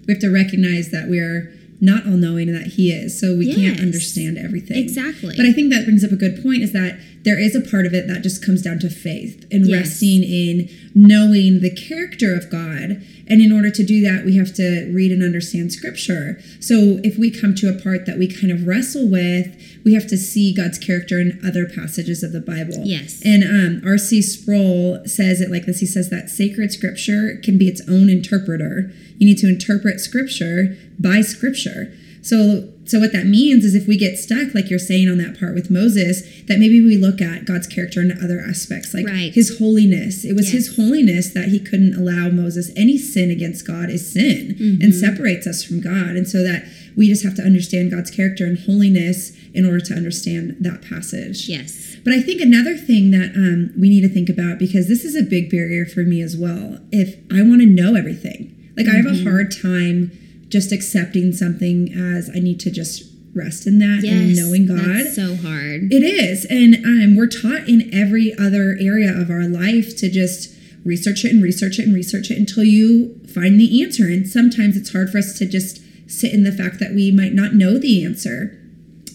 We 0.07 0.13
have 0.13 0.21
to 0.21 0.33
recognize 0.33 0.89
that 0.91 1.07
we 1.07 1.19
are 1.19 1.53
not 1.81 2.05
all 2.05 2.13
knowing 2.13 2.49
and 2.49 2.57
that 2.57 2.73
he 2.73 2.91
is. 2.91 3.19
So 3.19 3.37
we 3.37 3.47
yes. 3.47 3.57
can't 3.57 3.79
understand 3.79 4.37
everything. 4.37 4.77
Exactly. 4.77 5.35
But 5.37 5.45
I 5.45 5.53
think 5.53 5.71
that 5.71 5.85
brings 5.85 6.03
up 6.03 6.11
a 6.11 6.15
good 6.17 6.41
point 6.41 6.63
is 6.63 6.73
that 6.73 6.99
there 7.23 7.39
is 7.39 7.55
a 7.55 7.61
part 7.61 7.85
of 7.85 7.93
it 7.93 8.07
that 8.07 8.21
just 8.21 8.45
comes 8.45 8.61
down 8.61 8.79
to 8.79 8.89
faith 8.89 9.45
and 9.51 9.67
yes. 9.67 9.79
resting 9.79 10.23
in 10.23 10.69
knowing 10.95 11.61
the 11.61 11.73
character 11.73 12.35
of 12.35 12.49
God. 12.49 13.03
And 13.27 13.41
in 13.41 13.51
order 13.51 13.69
to 13.69 13.83
do 13.83 14.01
that, 14.01 14.25
we 14.25 14.37
have 14.37 14.53
to 14.55 14.91
read 14.93 15.11
and 15.11 15.21
understand 15.21 15.71
scripture. 15.71 16.41
So 16.59 16.99
if 17.03 17.17
we 17.17 17.29
come 17.29 17.53
to 17.55 17.69
a 17.69 17.79
part 17.79 18.05
that 18.05 18.17
we 18.17 18.27
kind 18.27 18.51
of 18.51 18.65
wrestle 18.65 19.07
with, 19.07 19.55
we 19.83 19.93
have 19.93 20.07
to 20.07 20.17
see 20.17 20.53
God's 20.53 20.77
character 20.77 21.19
in 21.19 21.39
other 21.45 21.65
passages 21.67 22.23
of 22.23 22.31
the 22.31 22.41
Bible. 22.41 22.85
Yes. 22.85 23.21
And 23.23 23.43
um, 23.43 23.87
R.C. 23.87 24.21
Sproul 24.21 25.05
says 25.05 25.41
it 25.41 25.51
like 25.51 25.65
this 25.65 25.79
He 25.79 25.85
says 25.85 26.09
that 26.09 26.29
sacred 26.29 26.71
scripture 26.71 27.39
can 27.43 27.57
be 27.57 27.67
its 27.67 27.81
own 27.87 28.09
interpreter. 28.09 28.91
You 29.17 29.27
need 29.27 29.37
to 29.39 29.49
interpret 29.49 29.99
scripture 29.99 30.77
by 30.97 31.21
scripture. 31.21 31.93
So 32.21 32.69
so 32.89 32.99
what 32.99 33.13
that 33.13 33.27
means 33.27 33.65
is 33.65 33.75
if 33.75 33.87
we 33.87 33.97
get 33.97 34.17
stuck, 34.17 34.55
like 34.55 34.71
you're 34.71 34.79
saying 34.79 35.07
on 35.07 35.19
that 35.19 35.39
part 35.39 35.53
with 35.53 35.69
Moses, 35.69 36.23
that 36.47 36.57
maybe 36.57 36.81
we 36.81 36.97
look 36.97 37.21
at 37.21 37.45
God's 37.45 37.67
character 37.67 38.01
in 38.01 38.11
other 38.11 38.39
aspects, 38.39 38.95
like 38.95 39.05
right. 39.05 39.31
his 39.31 39.59
holiness. 39.59 40.25
It 40.25 40.33
was 40.33 40.51
yes. 40.51 40.65
his 40.65 40.75
holiness 40.75 41.29
that 41.35 41.49
he 41.49 41.59
couldn't 41.59 41.93
allow 41.93 42.29
Moses 42.29 42.71
any 42.75 42.97
sin 42.97 43.29
against 43.29 43.67
God 43.67 43.91
is 43.91 44.11
sin 44.11 44.55
mm-hmm. 44.55 44.81
and 44.81 44.95
separates 44.95 45.45
us 45.45 45.63
from 45.63 45.81
God. 45.81 46.15
And 46.15 46.27
so 46.27 46.41
that 46.41 46.65
we 46.97 47.07
just 47.07 47.23
have 47.23 47.35
to 47.35 47.43
understand 47.43 47.91
God's 47.91 48.09
character 48.09 48.47
and 48.47 48.57
holiness 48.57 49.37
in 49.53 49.65
order 49.65 49.81
to 49.81 49.93
understand 49.93 50.57
that 50.59 50.81
passage. 50.81 51.47
Yes. 51.47 51.95
But 52.03 52.13
I 52.13 52.21
think 52.23 52.41
another 52.41 52.75
thing 52.75 53.11
that 53.11 53.35
um, 53.35 53.71
we 53.79 53.89
need 53.89 54.01
to 54.01 54.09
think 54.09 54.29
about, 54.29 54.57
because 54.57 54.87
this 54.87 55.05
is 55.05 55.15
a 55.15 55.21
big 55.21 55.51
barrier 55.51 55.85
for 55.85 56.01
me 56.01 56.23
as 56.23 56.35
well, 56.35 56.79
if 56.91 57.19
I 57.31 57.43
want 57.43 57.61
to 57.61 57.67
know 57.67 57.93
everything, 57.93 58.73
like 58.75 58.87
mm-hmm. 58.87 58.95
I 58.95 58.97
have 58.97 59.05
a 59.05 59.09
mm-hmm. 59.09 59.29
hard 59.29 59.51
time 59.51 60.11
just 60.49 60.71
accepting 60.71 61.31
something 61.31 61.93
as 61.93 62.29
I 62.29 62.39
need 62.39 62.59
to 62.61 62.71
just 62.71 63.03
rest 63.33 63.67
in 63.67 63.79
that 63.79 64.01
yes, 64.03 64.13
and 64.13 64.35
knowing 64.35 64.67
God. 64.67 65.13
so 65.13 65.35
hard. 65.35 65.93
It 65.93 66.03
is. 66.03 66.45
And 66.45 66.83
um, 66.85 67.15
we're 67.15 67.27
taught 67.27 67.69
in 67.69 67.89
every 67.93 68.33
other 68.33 68.75
area 68.81 69.11
of 69.11 69.29
our 69.29 69.47
life 69.47 69.95
to 69.97 70.09
just 70.09 70.55
research 70.83 71.23
it 71.23 71.31
and 71.31 71.43
research 71.43 71.79
it 71.79 71.85
and 71.85 71.93
research 71.93 72.31
it 72.31 72.37
until 72.37 72.63
you 72.63 73.19
find 73.27 73.59
the 73.59 73.83
answer. 73.83 74.05
And 74.05 74.27
sometimes 74.27 74.75
it's 74.75 74.91
hard 74.91 75.11
for 75.11 75.19
us 75.19 75.37
to 75.37 75.45
just 75.45 75.81
sit 76.09 76.33
in 76.33 76.43
the 76.43 76.51
fact 76.51 76.79
that 76.79 76.91
we 76.91 77.11
might 77.11 77.33
not 77.33 77.53
know 77.53 77.77
the 77.77 78.03
answer. 78.03 78.57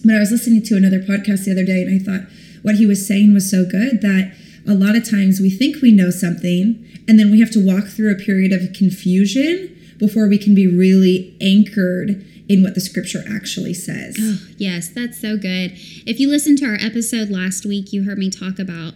But 0.03 0.15
I 0.15 0.19
was 0.19 0.31
listening 0.31 0.63
to 0.63 0.77
another 0.77 0.99
podcast 0.99 1.45
the 1.45 1.51
other 1.51 1.65
day 1.65 1.81
and 1.81 1.93
I 1.93 2.03
thought 2.03 2.29
what 2.61 2.75
he 2.75 2.85
was 2.85 3.05
saying 3.05 3.33
was 3.33 3.49
so 3.49 3.65
good 3.65 4.01
that 4.01 4.33
a 4.67 4.73
lot 4.73 4.95
of 4.95 5.07
times 5.07 5.39
we 5.39 5.49
think 5.49 5.81
we 5.81 5.91
know 5.91 6.09
something 6.09 6.83
and 7.07 7.19
then 7.19 7.31
we 7.31 7.39
have 7.39 7.51
to 7.51 7.63
walk 7.63 7.85
through 7.85 8.11
a 8.11 8.17
period 8.17 8.51
of 8.51 8.73
confusion 8.73 9.74
before 9.97 10.27
we 10.27 10.37
can 10.37 10.53
be 10.55 10.67
really 10.67 11.35
anchored 11.41 12.25
in 12.47 12.61
what 12.61 12.75
the 12.75 12.81
scripture 12.81 13.23
actually 13.27 13.73
says. 13.73 14.17
Oh, 14.19 14.37
yes, 14.57 14.89
that's 14.89 15.19
so 15.19 15.35
good. 15.35 15.71
If 16.05 16.19
you 16.19 16.29
listened 16.29 16.59
to 16.59 16.65
our 16.65 16.77
episode 16.79 17.29
last 17.29 17.65
week, 17.65 17.91
you 17.91 18.03
heard 18.03 18.17
me 18.19 18.29
talk 18.29 18.59
about 18.59 18.93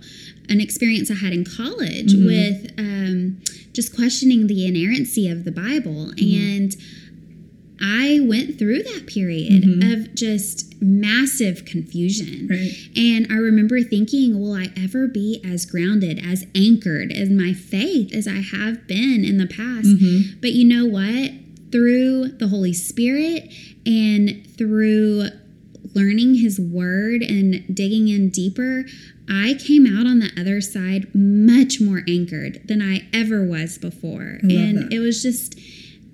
an 0.50 0.62
experience 0.62 1.10
I 1.10 1.16
had 1.16 1.34
in 1.34 1.46
college 1.46 2.14
Mm-hmm. 2.14 2.26
with 2.26 2.74
um, 2.78 3.42
just 3.74 3.96
questioning 3.96 4.48
the 4.48 4.66
inerrancy 4.68 5.28
of 5.30 5.46
the 5.46 5.52
Bible. 5.52 6.12
Mm-hmm. 6.16 6.56
And 6.64 6.76
I 7.82 8.20
went 8.22 8.58
through 8.58 8.84
that 8.84 9.08
period 9.08 9.84
of 9.84 10.14
just 10.16 10.74
massive 10.82 11.66
confusion. 11.66 12.48
Mm-hmm. 12.48 12.52
Right. 12.52 12.72
And 12.96 13.28
I 13.32 13.36
remember 13.36 13.82
thinking, 13.82 14.40
will 14.40 14.54
I 14.54 14.68
ever 14.78 15.08
be 15.08 15.42
as 15.46 15.66
grounded, 15.66 16.20
as 16.26 16.46
anchored 16.56 17.12
in 17.12 17.38
my 17.38 17.54
faith 17.54 18.14
as 18.14 18.28
I 18.28 18.42
have 18.42 18.88
been 18.88 19.24
in 19.24 19.38
the 19.38 19.48
past? 19.48 19.88
Mm-hmm. 19.88 20.40
But 20.42 20.52
you 20.52 20.66
know 20.66 20.86
what? 20.86 21.32
Through 21.72 22.30
the 22.40 22.48
Holy 22.48 22.74
Spirit 22.74 23.54
and 23.86 24.46
through 24.58 25.28
learning 25.94 26.36
His 26.36 26.60
Word 26.60 27.22
and 27.22 27.76
digging 27.76 28.08
in 28.08 28.30
deeper, 28.30 28.86
I 29.30 29.56
came 29.60 29.86
out 29.86 30.08
on 30.08 30.20
the 30.20 30.32
other 30.40 30.62
side 30.62 31.14
much 31.14 31.80
more 31.80 32.04
anchored 32.08 32.68
than 32.68 32.82
I 32.82 33.08
ever 33.14 33.44
was 33.44 33.78
before. 33.78 34.40
and 34.42 34.78
that. 34.78 34.94
it 34.94 35.00
was 35.00 35.22
just, 35.22 35.60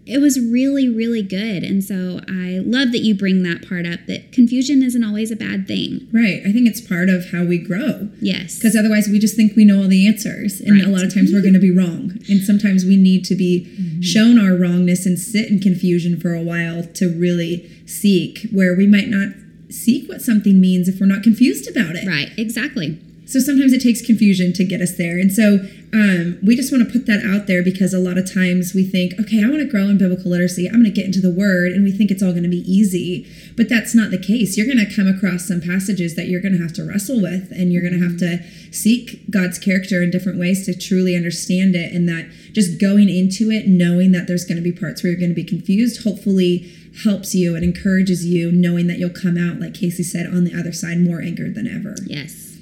it 0.06 0.20
was 0.20 0.40
really, 0.40 0.88
really 0.88 1.24
good. 1.24 1.64
And 1.64 1.84
so 1.84 2.22
I 2.28 2.60
love 2.64 2.92
that 2.92 3.00
you 3.00 3.16
bring 3.16 3.42
that 3.44 3.68
part 3.68 3.86
up 3.88 4.02
that 4.08 4.32
confusion 4.32 4.84
isn't 4.84 5.04
always 5.04 5.32
a 5.32 5.36
bad 5.36 5.68
thing. 5.68 6.08
Right. 6.14 6.42
I 6.46 6.52
think 6.52 6.68
it's 6.68 6.80
part 6.80 7.10
of 7.10 7.32
how 7.32 7.44
we 7.44 7.58
grow. 7.58 8.10
Yes. 8.22 8.56
Because 8.58 8.76
otherwise, 8.76 9.08
we 9.08 9.18
just 9.20 9.36
think 9.36 9.56
we 9.56 9.66
know 9.66 9.82
all 9.82 9.88
the 9.88 10.08
answers. 10.08 10.62
And 10.62 10.82
a 10.82 10.90
lot 10.90 11.04
of 11.04 11.14
times, 11.14 11.32
we're 11.34 11.42
going 11.42 11.54
to 11.54 11.60
be 11.60 11.76
wrong. 11.76 12.20
And 12.30 12.42
sometimes 12.42 12.86
we 12.86 12.98
need 12.98 13.26
to 13.26 13.36
be 13.36 13.66
Mm-hmm. 13.76 14.02
shown 14.02 14.40
our 14.40 14.56
wrongness 14.56 15.06
and 15.06 15.18
sit 15.18 15.50
in 15.50 15.60
confusion 15.60 16.20
for 16.20 16.34
a 16.34 16.42
while 16.42 16.84
to 16.84 17.10
really 17.10 17.70
seek, 17.86 18.48
where 18.52 18.76
we 18.76 18.86
might 18.88 19.08
not 19.08 19.30
seek 19.70 20.08
what 20.10 20.22
something 20.22 20.60
means 20.62 20.88
if 20.88 21.00
we're 21.00 21.06
not 21.06 21.24
confused 21.24 21.70
about 21.70 21.96
it. 21.96 22.08
Right, 22.08 22.30
exactly. 22.38 23.00
So 23.26 23.40
sometimes 23.40 23.74
it 23.74 23.82
takes 23.82 24.06
confusion 24.06 24.54
to 24.54 24.64
get 24.64 24.82
us 24.82 24.96
there. 24.98 25.18
And 25.18 25.34
so 25.34 25.60
um, 25.94 26.38
we 26.46 26.56
just 26.56 26.72
want 26.72 26.86
to 26.86 26.92
put 26.92 27.08
that 27.08 27.24
out 27.26 27.48
there 27.48 27.64
because 27.64 27.94
a 27.94 28.00
lot 28.00 28.18
of 28.18 28.32
times 28.32 28.74
we 28.74 28.84
think, 28.84 29.20
okay, 29.20 29.44
I 29.44 29.50
want 29.50 29.62
to 29.62 29.68
grow 29.68 29.88
in 29.88 29.98
biblical 29.98 30.30
literacy. 30.30 30.68
I'm 30.68 30.84
going 30.84 30.86
to 30.86 30.92
get 30.92 31.06
into 31.06 31.22
the 31.22 31.32
word 31.32 31.72
and 31.72 31.84
we 31.84 31.92
think 31.92 32.12
it's 32.12 32.22
all 32.22 32.32
going 32.32 32.44
to 32.44 32.50
be 32.50 32.70
easy. 32.72 33.26
But 33.56 33.70
that's 33.70 33.96
not 33.96 34.12
the 34.12 34.20
case. 34.22 34.58
You're 34.58 34.68
going 34.68 34.86
to 34.86 34.94
come 34.94 35.08
across 35.08 35.48
some 35.48 35.62
passages 35.62 36.16
that 36.16 36.28
you're 36.28 36.42
going 36.42 36.56
to 36.56 36.62
have 36.62 36.74
to 36.74 36.84
wrestle 36.84 37.22
with 37.22 37.52
and 37.52 37.72
you're 37.72 37.82
going 37.82 37.98
to 37.98 38.06
have 38.06 38.18
to 38.20 38.44
seek 38.72 39.30
God's 39.32 39.58
character 39.58 40.04
in 40.04 40.12
different 40.12 40.38
ways 40.38 40.66
to 40.66 40.78
truly 40.78 41.16
understand 41.16 41.76
it. 41.76 41.94
And 41.94 42.08
that 42.10 42.30
just 42.52 42.80
going 42.80 43.10
into 43.10 43.50
it, 43.50 43.68
knowing 43.68 44.12
that 44.12 44.28
there's 44.28 44.46
going 44.46 44.58
to 44.58 44.62
be 44.62 44.72
parts 44.72 45.02
where 45.02 45.12
you're 45.12 45.20
going 45.20 45.32
to 45.32 45.36
be 45.36 45.44
confused, 45.44 46.04
hopefully 46.04 46.72
helps 47.04 47.36
you 47.36 47.56
and 47.56 47.64
encourages 47.64 48.26
you, 48.26 48.52
knowing 48.52 48.88
that 48.88 49.00
you'll 49.00 49.10
come 49.10 49.38
out, 49.38 49.60
like 49.60 49.74
Casey 49.74 50.04
said, 50.04 50.26
on 50.26 50.44
the 50.44 50.58
other 50.58 50.72
side 50.72 51.00
more 51.00 51.22
anchored 51.22 51.56
than 51.56 51.68
ever. 51.68 51.96
Yes, 52.06 52.55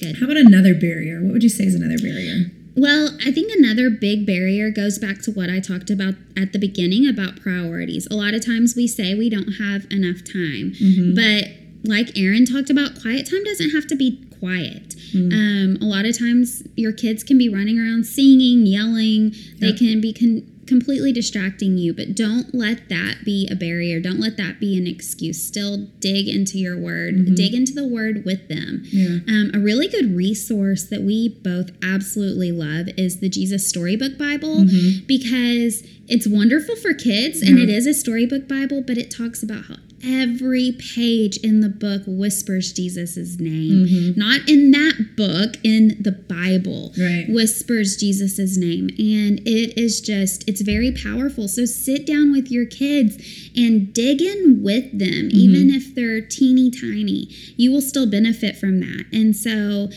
good. 0.00 0.16
How 0.18 0.24
about 0.24 0.36
another 0.38 0.74
barrier? 0.74 1.20
What 1.22 1.32
would 1.32 1.42
you 1.42 1.48
say 1.48 1.64
is 1.64 1.74
another 1.74 1.98
barrier? 1.98 2.50
Well, 2.76 3.16
I 3.26 3.30
think 3.32 3.52
another 3.56 3.90
big 3.90 4.24
barrier 4.26 4.70
goes 4.70 4.98
back 4.98 5.20
to 5.22 5.30
what 5.32 5.50
I 5.50 5.60
talked 5.60 5.90
about 5.90 6.14
at 6.36 6.52
the 6.52 6.58
beginning 6.58 7.06
about 7.08 7.40
priorities. 7.40 8.06
A 8.10 8.14
lot 8.14 8.32
of 8.32 8.44
times 8.44 8.74
we 8.76 8.86
say 8.86 9.14
we 9.14 9.28
don't 9.28 9.54
have 9.60 9.86
enough 9.90 10.22
time, 10.24 10.72
but 11.14 11.50
like 11.84 12.16
Erin 12.16 12.44
talked 12.46 12.70
about, 12.70 13.00
quiet 13.00 13.28
time 13.28 13.42
doesn't 13.44 13.70
have 13.70 13.86
to 13.88 13.96
be 13.96 14.24
quiet. 14.38 14.94
Um, 15.32 15.78
a 15.82 15.84
lot 15.84 16.06
of 16.06 16.16
times 16.18 16.62
your 16.76 16.92
kids 16.92 17.24
can 17.24 17.36
be 17.36 17.48
running 17.48 17.78
around 17.78 18.04
singing, 18.06 18.64
yelling, 18.66 19.34
they 19.58 19.72
can 19.72 20.00
be 20.00 20.12
con- 20.12 20.46
completely 20.70 21.12
distracting 21.12 21.76
you, 21.76 21.92
but 21.92 22.14
don't 22.14 22.54
let 22.54 22.88
that 22.88 23.24
be 23.24 23.48
a 23.50 23.56
barrier. 23.56 23.98
Don't 23.98 24.20
let 24.20 24.36
that 24.36 24.60
be 24.60 24.78
an 24.78 24.86
excuse. 24.86 25.44
Still 25.44 25.88
dig 25.98 26.28
into 26.28 26.58
your 26.58 26.78
word, 26.78 27.34
dig 27.34 27.52
into 27.54 27.72
the 27.72 27.86
word 27.86 28.24
with 28.24 28.48
them. 28.48 28.82
Yeah. 28.84 29.18
Um, 29.26 29.50
a 29.52 29.58
really 29.58 29.88
good 29.88 30.14
resource 30.16 30.84
that 30.84 31.02
we 31.02 31.28
both 31.28 31.70
absolutely 31.82 32.52
love 32.52 32.86
is 32.96 33.18
the 33.18 33.28
Jesus 33.28 33.68
Storybook 33.68 34.16
Bible 34.16 34.64
because 35.06 35.82
it's 36.06 36.28
wonderful 36.28 36.76
for 36.76 36.94
kids 36.94 37.42
and 37.42 37.58
it 37.58 37.68
is 37.68 37.86
a 37.86 37.92
storybook 37.92 38.46
Bible, 38.46 38.80
but 38.80 38.96
it 38.96 39.10
talks 39.10 39.42
about 39.42 39.64
how 39.64 39.76
every 40.04 40.72
page 40.72 41.36
in 41.38 41.60
the 41.60 41.68
book 41.68 42.02
whispers 42.06 42.72
Jesus' 42.72 43.38
name. 43.38 44.14
Not 44.16 44.48
in 44.48 44.70
that 44.70 45.16
book, 45.16 45.56
in 45.64 45.96
the 46.00 46.12
Bible. 46.12 46.92
Right. 46.98 47.26
Whispers 47.28 47.96
Jesus' 47.96 48.56
name. 48.56 48.88
And 48.98 49.40
it 49.46 49.78
is 49.78 50.00
just, 50.00 50.48
it's 50.48 50.60
very 50.60 50.92
powerful. 50.92 51.48
So 51.48 51.64
sit 51.64 52.06
down 52.06 52.32
with 52.32 52.50
your 52.50 52.66
kids 52.66 53.16
and 53.56 53.92
dig 53.92 54.22
in 54.22 54.62
with 54.62 54.98
them, 54.98 55.28
even 55.32 55.70
if 55.70 55.94
they're 55.94 56.20
teeny 56.20 56.70
tiny. 56.70 57.28
You 57.56 57.72
will 57.72 57.82
still 57.82 58.06
benefit 58.10 58.56
from 58.56 58.80
that. 58.80 59.04
And 59.12 59.36
so, 59.36 59.88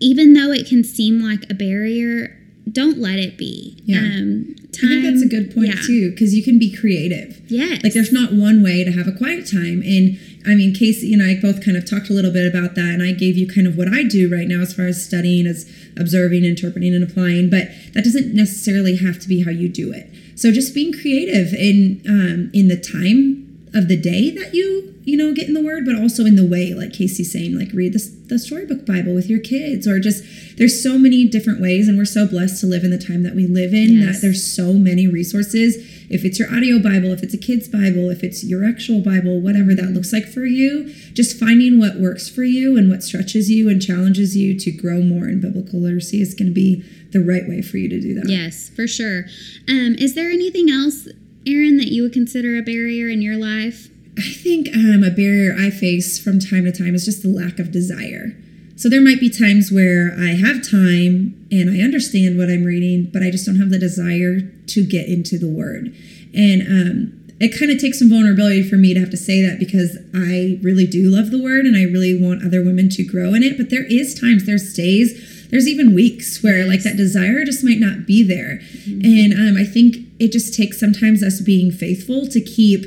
even 0.00 0.32
though 0.32 0.50
it 0.50 0.66
can 0.66 0.82
seem 0.82 1.20
like 1.22 1.44
a 1.50 1.54
barrier, 1.54 2.36
don't 2.70 2.98
let 2.98 3.18
it 3.18 3.36
be. 3.36 3.82
Yeah. 3.84 3.98
Um, 3.98 4.54
I 4.82 4.88
think 4.88 5.04
that's 5.04 5.22
a 5.22 5.28
good 5.28 5.54
point 5.54 5.68
yeah. 5.68 5.82
too, 5.86 6.10
because 6.10 6.34
you 6.34 6.42
can 6.42 6.58
be 6.58 6.74
creative. 6.74 7.40
Yes. 7.50 7.82
Like 7.82 7.92
there's 7.92 8.12
not 8.12 8.32
one 8.32 8.62
way 8.62 8.84
to 8.84 8.92
have 8.92 9.06
a 9.06 9.12
quiet 9.12 9.50
time. 9.50 9.82
And 9.82 10.18
I 10.46 10.54
mean, 10.54 10.74
Casey 10.74 11.12
and 11.12 11.22
I 11.22 11.38
both 11.40 11.64
kind 11.64 11.76
of 11.76 11.88
talked 11.88 12.08
a 12.08 12.12
little 12.12 12.32
bit 12.32 12.46
about 12.46 12.74
that, 12.74 12.94
and 12.94 13.02
I 13.02 13.12
gave 13.12 13.36
you 13.36 13.46
kind 13.46 13.66
of 13.66 13.76
what 13.76 13.88
I 13.88 14.04
do 14.04 14.30
right 14.30 14.48
now 14.48 14.60
as 14.60 14.72
far 14.72 14.86
as 14.86 15.04
studying, 15.04 15.46
as 15.46 15.70
observing, 15.98 16.44
interpreting, 16.44 16.94
and 16.94 17.04
applying. 17.04 17.50
But 17.50 17.68
that 17.92 18.04
doesn't 18.04 18.34
necessarily 18.34 18.96
have 18.96 19.18
to 19.20 19.28
be 19.28 19.44
how 19.44 19.50
you 19.50 19.68
do 19.68 19.92
it. 19.92 20.08
So 20.34 20.50
just 20.50 20.74
being 20.74 20.92
creative 20.92 21.52
in 21.52 22.00
um, 22.08 22.50
in 22.54 22.68
the 22.68 22.80
time 22.80 23.49
of 23.72 23.88
the 23.88 23.96
day 23.96 24.30
that 24.30 24.52
you 24.54 24.94
you 25.04 25.16
know 25.16 25.32
get 25.32 25.46
in 25.48 25.54
the 25.54 25.62
word 25.64 25.84
but 25.86 25.94
also 25.96 26.24
in 26.24 26.36
the 26.36 26.44
way 26.46 26.74
like 26.74 26.92
casey's 26.92 27.32
saying 27.32 27.56
like 27.58 27.72
read 27.72 27.92
the, 27.92 28.00
the 28.26 28.38
storybook 28.38 28.84
bible 28.84 29.14
with 29.14 29.30
your 29.30 29.38
kids 29.38 29.86
or 29.86 29.98
just 30.00 30.22
there's 30.58 30.82
so 30.82 30.98
many 30.98 31.26
different 31.26 31.60
ways 31.60 31.88
and 31.88 31.96
we're 31.96 32.04
so 32.04 32.26
blessed 32.26 32.60
to 32.60 32.66
live 32.66 32.82
in 32.84 32.90
the 32.90 32.98
time 32.98 33.22
that 33.22 33.34
we 33.34 33.46
live 33.46 33.72
in 33.72 33.98
Yes. 34.00 34.16
that 34.16 34.22
there's 34.26 34.44
so 34.54 34.72
many 34.72 35.06
resources 35.06 35.76
if 36.10 36.24
it's 36.24 36.38
your 36.38 36.52
audio 36.52 36.78
bible 36.80 37.12
if 37.12 37.22
it's 37.22 37.32
a 37.32 37.38
kid's 37.38 37.68
bible 37.68 38.10
if 38.10 38.22
it's 38.24 38.42
your 38.44 38.64
actual 38.68 39.00
bible 39.00 39.40
whatever 39.40 39.74
that 39.74 39.90
looks 39.90 40.12
like 40.12 40.26
for 40.26 40.44
you 40.44 40.92
just 41.14 41.38
finding 41.38 41.78
what 41.78 41.96
works 41.98 42.28
for 42.28 42.42
you 42.44 42.76
and 42.76 42.90
what 42.90 43.02
stretches 43.02 43.48
you 43.50 43.68
and 43.70 43.80
challenges 43.80 44.36
you 44.36 44.58
to 44.58 44.70
grow 44.72 45.00
more 45.00 45.28
in 45.28 45.40
biblical 45.40 45.80
literacy 45.80 46.20
is 46.20 46.34
going 46.34 46.48
to 46.48 46.54
be 46.54 46.82
the 47.12 47.20
right 47.20 47.48
way 47.48 47.62
for 47.62 47.78
you 47.78 47.88
to 47.88 48.00
do 48.00 48.14
that 48.14 48.28
Yes, 48.28 48.68
for 48.74 48.86
sure. 48.86 49.24
Um, 49.68 49.94
is 49.98 50.14
there 50.14 50.30
anything 50.30 50.70
else, 50.70 51.08
Erin, 51.50 51.76
that 51.78 51.88
you 51.88 52.02
would 52.02 52.12
consider 52.12 52.56
a 52.56 52.62
barrier 52.62 53.08
in 53.08 53.22
your 53.22 53.36
life? 53.36 53.88
I 54.18 54.32
think 54.32 54.68
um, 54.74 55.02
a 55.02 55.10
barrier 55.10 55.54
I 55.58 55.70
face 55.70 56.18
from 56.18 56.38
time 56.38 56.64
to 56.64 56.72
time 56.72 56.94
is 56.94 57.04
just 57.04 57.22
the 57.22 57.28
lack 57.28 57.58
of 57.58 57.72
desire. 57.72 58.36
So 58.76 58.88
there 58.88 59.00
might 59.00 59.20
be 59.20 59.28
times 59.28 59.70
where 59.70 60.14
I 60.18 60.32
have 60.34 60.68
time 60.68 61.36
and 61.50 61.68
I 61.68 61.82
understand 61.82 62.38
what 62.38 62.48
I'm 62.48 62.64
reading, 62.64 63.10
but 63.12 63.22
I 63.22 63.30
just 63.30 63.44
don't 63.44 63.58
have 63.58 63.70
the 63.70 63.78
desire 63.78 64.40
to 64.40 64.86
get 64.86 65.06
into 65.06 65.38
the 65.38 65.48
word. 65.48 65.94
And 66.32 66.62
um, 66.62 67.20
it 67.40 67.58
kind 67.58 67.70
of 67.70 67.78
takes 67.78 67.98
some 67.98 68.08
vulnerability 68.08 68.62
for 68.62 68.76
me 68.76 68.94
to 68.94 69.00
have 69.00 69.10
to 69.10 69.16
say 69.16 69.42
that 69.42 69.58
because 69.58 69.98
I 70.14 70.58
really 70.62 70.86
do 70.86 71.10
love 71.10 71.30
the 71.30 71.42
word 71.42 71.64
and 71.66 71.76
I 71.76 71.84
really 71.84 72.18
want 72.20 72.44
other 72.44 72.62
women 72.62 72.88
to 72.90 73.04
grow 73.04 73.34
in 73.34 73.42
it. 73.42 73.56
But 73.56 73.70
there 73.70 73.84
is 73.84 74.18
times, 74.18 74.46
there's 74.46 74.72
days, 74.72 75.48
there's 75.50 75.68
even 75.68 75.94
weeks 75.94 76.42
where 76.42 76.66
like 76.66 76.82
that 76.82 76.96
desire 76.96 77.44
just 77.44 77.64
might 77.64 77.80
not 77.80 78.06
be 78.06 78.22
there. 78.22 78.60
And 78.86 79.32
um, 79.32 79.56
I 79.56 79.64
think 79.64 80.09
it 80.20 80.30
just 80.32 80.54
takes 80.54 80.78
sometimes 80.78 81.22
us 81.22 81.40
being 81.40 81.72
faithful 81.72 82.26
to 82.28 82.40
keep 82.40 82.86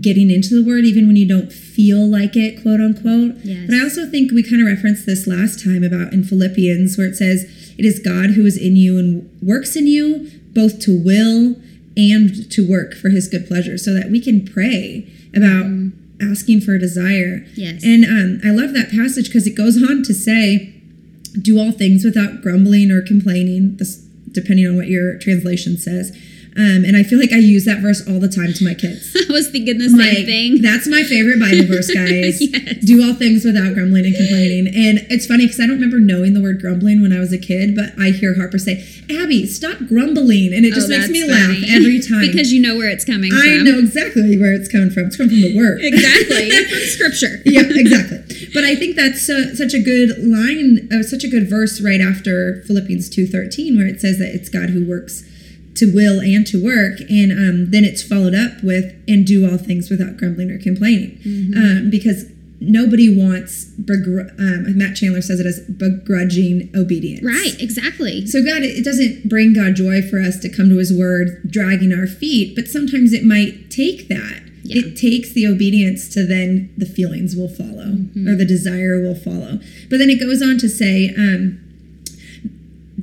getting 0.00 0.30
into 0.30 0.54
the 0.54 0.62
word 0.68 0.84
even 0.84 1.06
when 1.06 1.16
you 1.16 1.26
don't 1.26 1.52
feel 1.52 2.04
like 2.04 2.36
it 2.36 2.60
quote 2.62 2.80
unquote. 2.80 3.36
Yes. 3.44 3.66
but 3.66 3.76
i 3.76 3.80
also 3.82 4.06
think 4.10 4.32
we 4.32 4.42
kind 4.42 4.60
of 4.60 4.66
referenced 4.68 5.06
this 5.06 5.26
last 5.26 5.62
time 5.64 5.82
about 5.84 6.12
in 6.12 6.24
philippians 6.24 6.98
where 6.98 7.06
it 7.06 7.16
says 7.16 7.44
it 7.78 7.84
is 7.84 7.98
god 8.00 8.30
who 8.30 8.44
is 8.44 8.56
in 8.56 8.74
you 8.76 8.98
and 8.98 9.30
works 9.40 9.76
in 9.76 9.86
you 9.86 10.30
both 10.52 10.80
to 10.80 10.96
will 10.96 11.56
and 11.96 12.50
to 12.50 12.68
work 12.68 12.92
for 12.94 13.08
his 13.10 13.28
good 13.28 13.46
pleasure. 13.46 13.78
So 13.78 13.94
that 13.94 14.10
we 14.10 14.20
can 14.20 14.44
pray 14.44 15.08
about 15.34 15.66
asking 16.20 16.60
for 16.60 16.74
a 16.74 16.78
desire. 16.78 17.44
Yes. 17.54 17.84
and 17.84 18.04
um, 18.04 18.40
i 18.44 18.50
love 18.54 18.72
that 18.74 18.90
passage 18.90 19.26
because 19.26 19.46
it 19.46 19.56
goes 19.56 19.76
on 19.82 20.02
to 20.04 20.14
say 20.14 20.74
do 21.40 21.58
all 21.60 21.72
things 21.72 22.04
without 22.04 22.40
grumbling 22.42 22.90
or 22.90 23.02
complaining 23.02 23.76
this 23.76 23.96
depending 24.30 24.66
on 24.66 24.76
what 24.76 24.86
your 24.88 25.18
translation 25.18 25.76
says 25.76 26.16
Um, 26.56 26.84
and 26.86 26.96
I 26.96 27.02
feel 27.02 27.18
like 27.18 27.32
I 27.32 27.38
use 27.42 27.64
that 27.64 27.80
verse 27.82 28.06
all 28.06 28.20
the 28.20 28.28
time 28.28 28.52
to 28.54 28.62
my 28.64 28.74
kids. 28.74 29.10
I 29.28 29.32
was 29.32 29.50
thinking 29.50 29.78
the 29.78 29.88
same 29.90 29.98
Like, 29.98 30.24
thing. 30.24 30.62
That's 30.62 30.86
my 30.86 31.02
favorite 31.02 31.40
Bible 31.42 31.66
verse, 31.66 31.90
guys. 31.94 32.38
Yes. 32.38 32.78
Do 32.84 33.02
all 33.02 33.14
things 33.14 33.44
without 33.44 33.74
grumbling 33.74 34.06
and 34.06 34.14
complaining. 34.14 34.68
And 34.70 35.02
it's 35.10 35.26
funny 35.26 35.46
because 35.46 35.58
I 35.58 35.66
don't 35.66 35.82
remember 35.82 35.98
knowing 35.98 36.32
the 36.34 36.40
word 36.40 36.60
grumbling 36.60 37.02
when 37.02 37.12
I 37.12 37.18
was 37.18 37.32
a 37.32 37.38
kid, 37.42 37.74
but 37.74 37.90
I 37.98 38.10
hear 38.10 38.36
Harper 38.38 38.58
say, 38.58 38.86
Abby, 39.10 39.46
stop 39.50 39.78
grumbling. 39.90 40.54
And 40.54 40.64
it 40.64 40.74
just 40.74 40.86
Oh, 40.86 40.94
makes 40.94 41.10
me 41.10 41.26
laugh 41.26 41.58
every 41.74 41.98
time. 42.08 42.22
because 42.30 42.52
you 42.52 42.62
know 42.62 42.76
where 42.76 42.88
it's 42.88 43.04
coming 43.04 43.32
I 43.34 43.42
from. 43.42 43.50
I 43.50 43.62
know 43.66 43.78
exactly 43.82 44.38
where 44.38 44.54
it's 44.54 44.70
coming 44.70 44.90
from. 44.90 45.06
It's 45.10 45.16
coming 45.16 45.30
from 45.34 45.42
the 45.42 45.56
word. 45.58 45.80
Exactly. 45.82 46.50
from 46.54 46.86
scripture. 46.86 47.42
yeah, 47.44 47.66
exactly. 47.66 48.22
But 48.54 48.62
I 48.62 48.76
think 48.76 48.94
that's 48.94 49.28
uh, 49.28 49.54
such 49.58 49.74
a 49.74 49.82
good 49.82 50.22
line, 50.22 50.86
uh, 50.94 51.02
such 51.02 51.24
a 51.24 51.28
good 51.28 51.50
verse 51.50 51.80
right 51.82 52.00
after 52.00 52.62
Philippians 52.66 53.08
two 53.10 53.26
thirteen, 53.26 53.76
where 53.76 53.86
it 53.86 54.00
says 54.00 54.18
that 54.18 54.30
it's 54.34 54.48
God 54.48 54.70
who 54.70 54.86
works 54.86 55.24
to 55.76 55.92
will 55.94 56.20
and 56.20 56.46
to 56.46 56.62
work, 56.62 57.00
and 57.10 57.32
um, 57.32 57.70
then 57.70 57.84
it's 57.84 58.02
followed 58.02 58.34
up 58.34 58.62
with 58.62 58.94
and 59.08 59.26
do 59.26 59.48
all 59.50 59.58
things 59.58 59.90
without 59.90 60.16
grumbling 60.16 60.50
or 60.50 60.58
complaining, 60.58 61.18
um, 61.56 61.90
because 61.90 62.26
nobody 62.60 63.14
wants. 63.14 63.64
Begr- 63.80 64.30
um, 64.38 64.78
Matt 64.78 64.96
Chandler 64.96 65.20
says 65.20 65.40
it 65.40 65.46
as 65.46 65.60
begrudging 65.60 66.70
obedience. 66.74 67.24
Right, 67.24 67.56
exactly. 67.60 68.26
So 68.26 68.42
God, 68.44 68.62
it 68.62 68.84
doesn't 68.84 69.28
bring 69.28 69.52
God 69.54 69.74
joy 69.74 70.00
for 70.02 70.20
us 70.20 70.38
to 70.40 70.48
come 70.48 70.68
to 70.68 70.78
His 70.78 70.92
Word 70.96 71.42
dragging 71.50 71.92
our 71.92 72.06
feet, 72.06 72.54
but 72.54 72.68
sometimes 72.68 73.12
it 73.12 73.24
might 73.24 73.70
take 73.70 74.08
that. 74.08 74.42
Yeah. 74.62 74.82
It 74.86 74.96
takes 74.96 75.32
the 75.32 75.46
obedience 75.46 76.08
to 76.14 76.24
then 76.24 76.72
the 76.78 76.86
feelings 76.86 77.36
will 77.36 77.48
follow 77.48 77.84
Mm-hmm. 77.94 78.26
or 78.28 78.34
the 78.34 78.46
desire 78.46 79.00
will 79.02 79.14
follow. 79.14 79.58
But 79.90 79.98
then 79.98 80.08
it 80.08 80.18
goes 80.18 80.40
on 80.40 80.56
to 80.58 80.68
say, 80.68 81.10
um, 81.18 81.60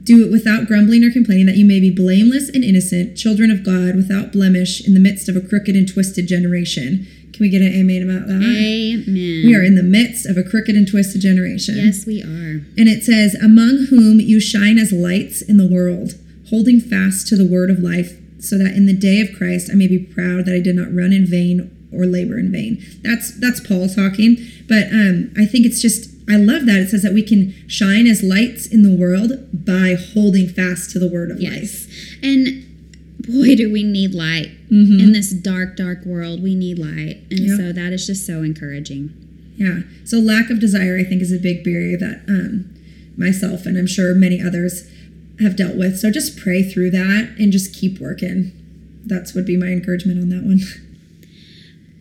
do 0.04 0.26
it 0.26 0.32
without 0.32 0.68
grumbling 0.68 1.04
or 1.04 1.12
complaining, 1.12 1.46
that 1.46 1.58
you 1.58 1.66
may 1.66 1.80
be 1.80 1.94
blameless 1.94 2.50
and 2.50 2.64
innocent, 2.64 3.18
children 3.18 3.52
of 3.52 3.64
God, 3.64 3.96
without 3.96 4.32
blemish, 4.32 4.86
in 4.86 4.94
the 4.94 5.00
midst 5.00 5.30
of 5.30 5.36
a 5.36 5.42
crooked 5.42 5.76
and 5.76 5.88
twisted 5.88 6.28
generation. 6.28 7.08
Can 7.34 7.44
we 7.44 7.50
get 7.50 7.62
an 7.62 7.74
amen 7.74 8.04
about 8.04 8.28
that? 8.28 8.42
Amen. 8.42 9.46
We 9.46 9.56
are 9.56 9.64
in 9.64 9.76
the 9.76 9.84
midst 9.84 10.26
of 10.26 10.38
a 10.38 10.44
crooked 10.44 10.76
and 10.76 10.88
twisted 10.88 11.22
generation. 11.22 11.78
Yes, 11.78 12.06
we 12.06 12.22
are. 12.22 12.66
And 12.78 12.90
it 12.90 13.04
says, 13.04 13.36
Among 13.36 13.88
whom 13.90 14.20
you 14.20 14.40
shine 14.40 14.78
as 14.78 14.92
lights 14.92 15.42
in 15.42 15.58
the 15.58 15.68
world, 15.68 16.16
holding 16.50 16.80
fast 16.80 17.28
to 17.28 17.36
the 17.36 17.48
word 17.48 17.70
of 17.70 17.80
life, 17.80 18.18
so 18.40 18.58
that 18.58 18.76
in 18.76 18.88
the 18.88 18.98
day 18.98 19.22
of 19.22 19.38
Christ 19.38 19.70
I 19.72 19.76
may 19.76 19.88
be 19.88 20.00
proud 20.00 20.46
that 20.46 20.56
I 20.56 20.60
did 20.60 20.76
not 20.76 20.94
run 20.94 21.14
in 21.14 21.26
vain 21.26 21.70
or 21.94 22.06
labor 22.06 22.40
in 22.40 22.52
vain. 22.52 22.84
That's 23.04 23.38
that's 23.40 23.60
Paul 23.60 23.88
talking. 23.88 24.38
But 24.68 24.88
um, 24.92 25.32
I 25.38 25.46
think 25.46 25.66
it's 25.66 25.82
just 25.82 26.11
I 26.30 26.38
love 26.38 26.66
that. 26.68 26.80
It 26.80 26.90
says 26.90 27.02
that 27.04 27.14
we 27.14 27.24
can 27.24 27.54
shine 27.68 28.08
as 28.08 28.24
lights 28.24 28.66
in 28.68 28.84
the 28.84 28.96
world 28.96 29.32
by 29.54 29.96
holding 30.14 30.48
fast 30.48 30.92
to 30.92 31.00
the 31.00 31.08
word 31.08 31.32
of 31.32 31.42
Yes. 31.42 31.88
And 32.24 32.64
boy, 33.20 33.56
do 33.56 33.72
we 33.72 33.84
need 33.84 34.14
light. 34.14 34.50
Mhm. 34.72 35.00
In 35.02 35.12
this 35.14 35.32
dark, 35.32 35.76
dark 35.78 36.06
world, 36.06 36.42
we 36.42 36.56
need 36.56 36.80
light. 36.80 37.18
And 37.30 37.40
Yeah. 37.42 37.58
so 37.58 37.72
that 37.74 37.92
is 37.94 38.08
just 38.08 38.26
so 38.26 38.44
encouraging. 38.44 39.12
Yeah. 39.58 39.82
So 40.06 40.20
lack 40.20 40.50
of 40.50 40.60
desire, 40.60 40.98
I 40.98 41.04
think, 41.04 41.22
is 41.22 41.32
a 41.32 41.38
big 41.38 41.64
barrier 41.64 41.98
that 41.98 42.22
um, 42.28 42.66
myself 43.18 43.66
and 43.66 43.78
I'm 43.78 43.88
sure 43.88 44.16
many 44.16 44.42
others 44.42 44.86
have 45.40 45.56
dealt 45.56 45.76
with. 45.76 45.98
So 45.98 46.10
just 46.12 46.38
pray 46.38 46.64
through 46.64 46.92
that 46.92 47.30
and 47.38 47.52
just 47.52 47.74
keep 47.74 48.00
working. 48.00 48.52
That's 49.06 49.34
would 49.34 49.46
be 49.46 49.58
my 49.58 49.68
encouragement 49.68 50.20
on 50.22 50.30
that 50.30 50.44
one. 50.44 50.62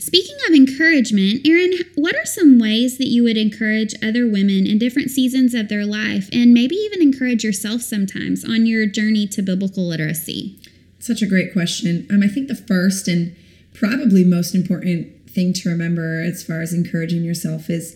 Speaking 0.00 0.36
of 0.48 0.54
encouragement, 0.54 1.46
Erin, 1.46 1.72
what 1.94 2.16
are 2.16 2.24
some 2.24 2.58
ways 2.58 2.96
that 2.96 3.08
you 3.08 3.22
would 3.22 3.36
encourage 3.36 3.94
other 4.02 4.26
women 4.26 4.66
in 4.66 4.78
different 4.78 5.10
seasons 5.10 5.52
of 5.52 5.68
their 5.68 5.84
life 5.84 6.30
and 6.32 6.54
maybe 6.54 6.74
even 6.74 7.02
encourage 7.02 7.44
yourself 7.44 7.82
sometimes 7.82 8.42
on 8.42 8.64
your 8.64 8.86
journey 8.86 9.26
to 9.26 9.42
biblical 9.42 9.86
literacy? 9.86 10.58
Such 10.98 11.20
a 11.20 11.26
great 11.26 11.52
question. 11.52 12.06
Um, 12.10 12.22
I 12.22 12.28
think 12.28 12.48
the 12.48 12.54
first 12.54 13.08
and 13.08 13.36
probably 13.74 14.24
most 14.24 14.54
important 14.54 15.30
thing 15.30 15.52
to 15.52 15.68
remember 15.68 16.22
as 16.22 16.42
far 16.42 16.62
as 16.62 16.72
encouraging 16.72 17.22
yourself 17.22 17.68
is 17.68 17.94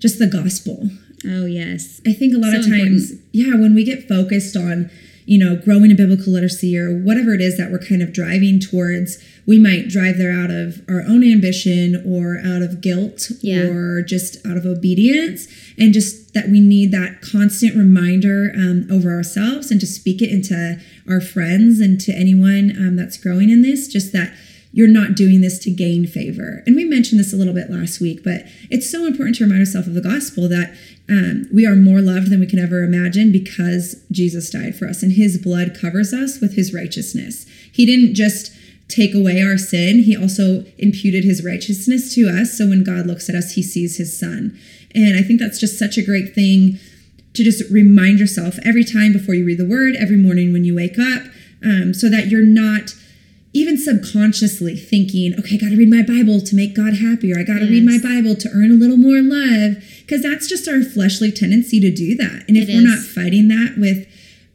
just 0.00 0.18
the 0.18 0.26
gospel. 0.26 0.90
Oh, 1.24 1.46
yes. 1.46 2.00
I 2.04 2.12
think 2.12 2.34
a 2.34 2.38
lot 2.38 2.52
So 2.52 2.58
of 2.58 2.66
times, 2.66 3.12
yeah, 3.32 3.54
when 3.54 3.76
we 3.76 3.84
get 3.84 4.08
focused 4.08 4.56
on, 4.56 4.90
you 5.24 5.38
know, 5.38 5.56
growing 5.56 5.90
in 5.90 5.96
biblical 5.96 6.32
literacy 6.32 6.76
or 6.76 6.92
whatever 6.98 7.32
it 7.32 7.40
is 7.40 7.56
that 7.58 7.70
we're 7.70 7.78
kind 7.78 8.02
of 8.02 8.12
driving 8.12 8.58
towards, 8.58 9.22
we 9.46 9.58
might 9.58 9.88
drive 9.88 10.16
there 10.18 10.32
out 10.32 10.50
of 10.50 10.82
our 10.88 11.02
own 11.02 11.22
ambition 11.22 12.02
or 12.06 12.38
out 12.44 12.62
of 12.62 12.80
guilt 12.80 13.30
Yeah. 13.40 13.64
or 13.64 14.02
just 14.02 14.44
out 14.46 14.56
of 14.56 14.64
obedience. 14.64 15.46
And 15.78 15.92
just 15.92 16.32
that 16.34 16.48
we 16.48 16.60
need 16.60 16.92
that 16.92 17.20
constant 17.20 17.74
reminder 17.76 18.52
um, 18.54 18.86
over 18.90 19.10
ourselves 19.12 19.70
and 19.70 19.80
to 19.80 19.86
speak 19.86 20.22
it 20.22 20.30
into 20.30 20.78
our 21.08 21.20
friends 21.20 21.80
and 21.80 22.00
to 22.02 22.12
anyone 22.12 22.70
um, 22.76 22.96
that's 22.96 23.16
growing 23.16 23.50
in 23.50 23.62
this, 23.62 23.88
just 23.88 24.12
that 24.12 24.32
you're 24.72 24.88
not 24.88 25.14
doing 25.14 25.40
this 25.40 25.58
to 25.60 25.70
gain 25.70 26.04
favor. 26.06 26.62
And 26.66 26.74
we 26.74 26.84
mentioned 26.84 27.20
this 27.20 27.32
a 27.32 27.36
little 27.36 27.54
bit 27.54 27.70
last 27.70 28.00
week, 28.00 28.24
but 28.24 28.44
it's 28.70 28.90
so 28.90 29.06
important 29.06 29.36
to 29.36 29.44
remind 29.44 29.60
ourselves 29.60 29.86
of 29.86 29.94
the 29.94 30.00
gospel 30.00 30.48
that 30.48 30.74
um, 31.08 31.46
we 31.52 31.64
are 31.66 31.76
more 31.76 32.00
loved 32.00 32.30
than 32.30 32.40
we 32.40 32.46
can 32.46 32.58
ever 32.58 32.82
imagine 32.82 33.30
because 33.30 34.02
Jesus 34.10 34.50
died 34.50 34.74
for 34.74 34.88
us 34.88 35.02
and 35.02 35.12
his 35.12 35.38
blood 35.38 35.76
covers 35.80 36.12
us 36.12 36.40
with 36.40 36.54
his 36.56 36.74
righteousness. 36.74 37.46
He 37.70 37.86
didn't 37.86 38.14
just 38.14 38.50
take 38.88 39.14
away 39.14 39.42
our 39.42 39.56
sin, 39.56 40.02
he 40.02 40.16
also 40.16 40.64
imputed 40.78 41.24
his 41.24 41.44
righteousness 41.44 42.14
to 42.14 42.28
us. 42.28 42.56
So 42.56 42.68
when 42.68 42.84
God 42.84 43.06
looks 43.06 43.28
at 43.28 43.34
us, 43.34 43.54
he 43.54 43.62
sees 43.62 43.96
his 43.96 44.18
son. 44.18 44.58
And 44.94 45.16
I 45.16 45.22
think 45.22 45.40
that's 45.40 45.58
just 45.58 45.78
such 45.78 45.96
a 45.96 46.04
great 46.04 46.34
thing 46.34 46.78
to 47.32 47.42
just 47.42 47.68
remind 47.70 48.20
yourself 48.20 48.58
every 48.64 48.84
time 48.84 49.12
before 49.12 49.34
you 49.34 49.44
read 49.44 49.58
the 49.58 49.66
word, 49.66 49.96
every 49.96 50.16
morning 50.16 50.52
when 50.52 50.64
you 50.64 50.74
wake 50.74 50.98
up, 50.98 51.24
um, 51.64 51.92
so 51.92 52.08
that 52.08 52.28
you're 52.28 52.44
not 52.44 52.94
even 53.52 53.78
subconsciously 53.78 54.76
thinking, 54.76 55.34
okay, 55.38 55.54
I 55.54 55.58
got 55.58 55.70
to 55.70 55.76
read 55.76 55.90
my 55.90 56.02
Bible 56.02 56.40
to 56.40 56.56
make 56.56 56.74
God 56.74 56.94
happy, 56.98 57.32
or 57.32 57.38
I 57.38 57.44
got 57.44 57.60
to 57.60 57.66
read 57.66 57.84
my 57.84 57.98
Bible 58.02 58.34
to 58.34 58.48
earn 58.50 58.72
a 58.72 58.74
little 58.74 58.96
more 58.96 59.22
love, 59.22 59.82
because 60.00 60.22
that's 60.22 60.48
just 60.48 60.68
our 60.68 60.82
fleshly 60.82 61.30
tendency 61.30 61.80
to 61.80 61.90
do 61.90 62.16
that. 62.16 62.44
And 62.48 62.56
if 62.56 62.68
It 62.68 62.74
we're 62.74 62.82
not 62.82 62.98
fighting 62.98 63.48
that 63.48 63.76
with 63.78 64.08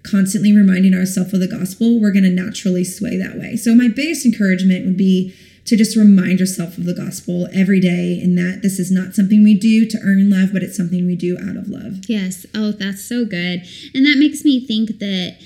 constantly 0.03 0.55
reminding 0.55 0.93
ourselves 0.93 1.33
of 1.33 1.39
the 1.39 1.47
gospel, 1.47 1.99
we're 1.99 2.11
going 2.11 2.23
to 2.23 2.29
naturally 2.29 2.83
sway 2.83 3.17
that 3.17 3.37
way. 3.37 3.55
So, 3.55 3.75
my 3.75 3.87
biggest 3.87 4.25
encouragement 4.25 4.85
would 4.85 4.97
be 4.97 5.33
to 5.65 5.75
just 5.77 5.95
remind 5.95 6.39
yourself 6.39 6.77
of 6.79 6.85
the 6.85 6.93
gospel 6.95 7.47
every 7.53 7.79
day, 7.79 8.19
and 8.23 8.37
that 8.37 8.61
this 8.63 8.79
is 8.79 8.89
not 8.91 9.13
something 9.13 9.43
we 9.43 9.53
do 9.53 9.85
to 9.87 9.99
earn 10.03 10.29
love, 10.29 10.49
but 10.51 10.63
it's 10.63 10.75
something 10.75 11.05
we 11.05 11.15
do 11.15 11.37
out 11.37 11.55
of 11.57 11.67
love. 11.69 11.99
Yes. 12.07 12.45
Oh, 12.55 12.71
that's 12.71 13.03
so 13.03 13.23
good. 13.25 13.63
And 13.93 14.05
that 14.05 14.17
makes 14.17 14.43
me 14.43 14.65
think 14.65 14.97
that, 14.99 15.37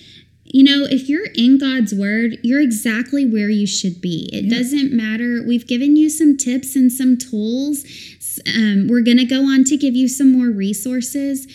you 0.45 0.63
know, 0.63 0.85
if 0.89 1.09
you're 1.09 1.27
in 1.35 1.57
God's 1.57 1.93
word, 1.93 2.37
you're 2.41 2.61
exactly 2.61 3.25
where 3.25 3.49
you 3.49 3.67
should 3.67 3.99
be. 3.99 4.29
It 4.31 4.45
Yeah. 4.45 4.57
doesn't 4.59 4.93
matter. 4.93 5.43
We've 5.45 5.67
given 5.67 5.97
you 5.97 6.09
some 6.09 6.37
tips 6.37 6.75
and 6.75 6.89
some 6.91 7.17
tools. 7.17 7.83
Um, 8.47 8.87
we're 8.87 9.01
going 9.01 9.17
to 9.17 9.25
go 9.25 9.43
on 9.43 9.63
to 9.65 9.75
give 9.77 9.95
you 9.95 10.07
some 10.07 10.31
more 10.31 10.49
resources. 10.49 11.47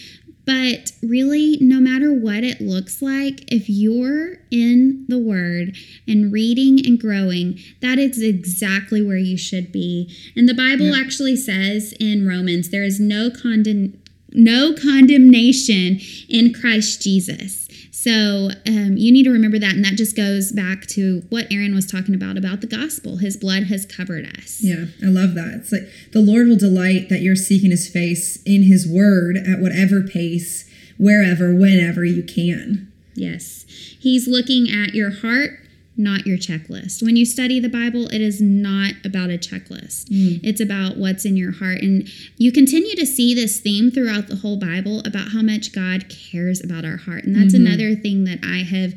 But 0.49 0.93
really, 1.03 1.59
no 1.61 1.79
matter 1.79 2.11
what 2.11 2.43
it 2.43 2.59
looks 2.59 3.03
like, 3.03 3.53
if 3.53 3.69
you're 3.69 4.39
in 4.51 5.05
the 5.07 5.19
Word 5.19 5.77
and 6.07 6.33
reading 6.33 6.81
and 6.87 6.99
growing, 6.99 7.59
that 7.83 7.99
is 7.99 8.23
exactly 8.23 9.03
where 9.03 9.19
you 9.19 9.37
should 9.37 9.71
be. 9.71 10.09
And 10.35 10.49
the 10.49 10.55
Bible 10.55 10.87
Yeah. 10.87 11.01
actually 11.01 11.37
says 11.37 11.93
in 12.01 12.27
Romans, 12.27 12.71
there 12.71 12.83
is 12.83 12.99
no 12.99 13.29
condemn 13.29 13.99
no 14.33 14.75
condemnation 14.75 16.01
in 16.29 16.53
Christ 16.53 17.03
Jesus. 17.03 17.68
So 18.01 18.51
um, 18.65 18.97
you 18.97 19.11
need 19.11 19.25
to 19.25 19.33
remember 19.33 19.59
that, 19.59 19.75
and 19.75 19.85
that 19.85 19.97
just 19.97 20.15
goes 20.15 20.53
back 20.53 20.87
to 20.91 21.25
what 21.31 21.51
Erin 21.51 21.75
was 21.75 21.85
talking 21.85 22.15
about 22.15 22.37
about 22.37 22.61
the 22.61 22.69
gospel. 22.69 23.17
His 23.17 23.37
blood 23.37 23.65
has 23.65 23.85
covered 23.85 24.25
us. 24.39 24.59
Yeah, 24.61 24.85
I 25.03 25.07
love 25.07 25.35
that. 25.35 25.55
It's 25.55 25.73
like 25.73 25.89
the 26.13 26.21
Lord 26.21 26.47
will 26.47 26.57
delight 26.57 27.09
that 27.09 27.23
you're 27.23 27.35
seeking 27.35 27.73
his 27.73 27.89
face 27.89 28.41
in 28.45 28.63
his 28.63 28.87
word 28.87 29.37
at 29.37 29.59
whatever 29.59 30.01
pace, 30.01 30.71
wherever, 30.97 31.53
whenever 31.53 32.05
you 32.05 32.23
can. 32.23 32.93
Yes. 33.17 33.65
He's 33.99 34.29
looking 34.29 34.71
at 34.71 34.95
your 34.95 35.11
heart, 35.11 35.59
not 35.99 36.27
your 36.27 36.39
checklist. 36.39 37.03
When 37.03 37.17
you 37.17 37.27
study 37.27 37.59
the 37.59 37.69
Bible, 37.69 38.07
it 38.09 38.21
is 38.21 38.41
not 38.41 38.93
about 39.05 39.31
a 39.31 39.39
checklist. 39.39 40.09
Hmm. 40.09 40.45
It's 40.47 40.61
about 40.61 40.97
what's 40.97 41.25
in 41.25 41.37
your 41.37 41.53
heart. 41.53 41.83
And 41.83 42.09
you 42.37 42.53
continue 42.53 42.95
to 42.95 43.05
see 43.05 43.35
this 43.35 43.61
theme 43.61 43.91
throughout 43.91 44.29
the 44.29 44.37
whole 44.37 44.57
Bible 44.57 45.01
about 45.01 45.33
how 45.33 45.43
much 45.43 45.73
God 45.73 46.09
cares 46.09 46.63
about 46.63 46.85
our 46.85 46.99
heart. 46.99 47.25
And 47.25 47.35
that's 47.35 47.55
mm-hmm. 47.55 47.67
another 47.67 47.95
thing 47.97 48.25
that 48.25 48.39
I 48.43 48.63
have 48.63 48.95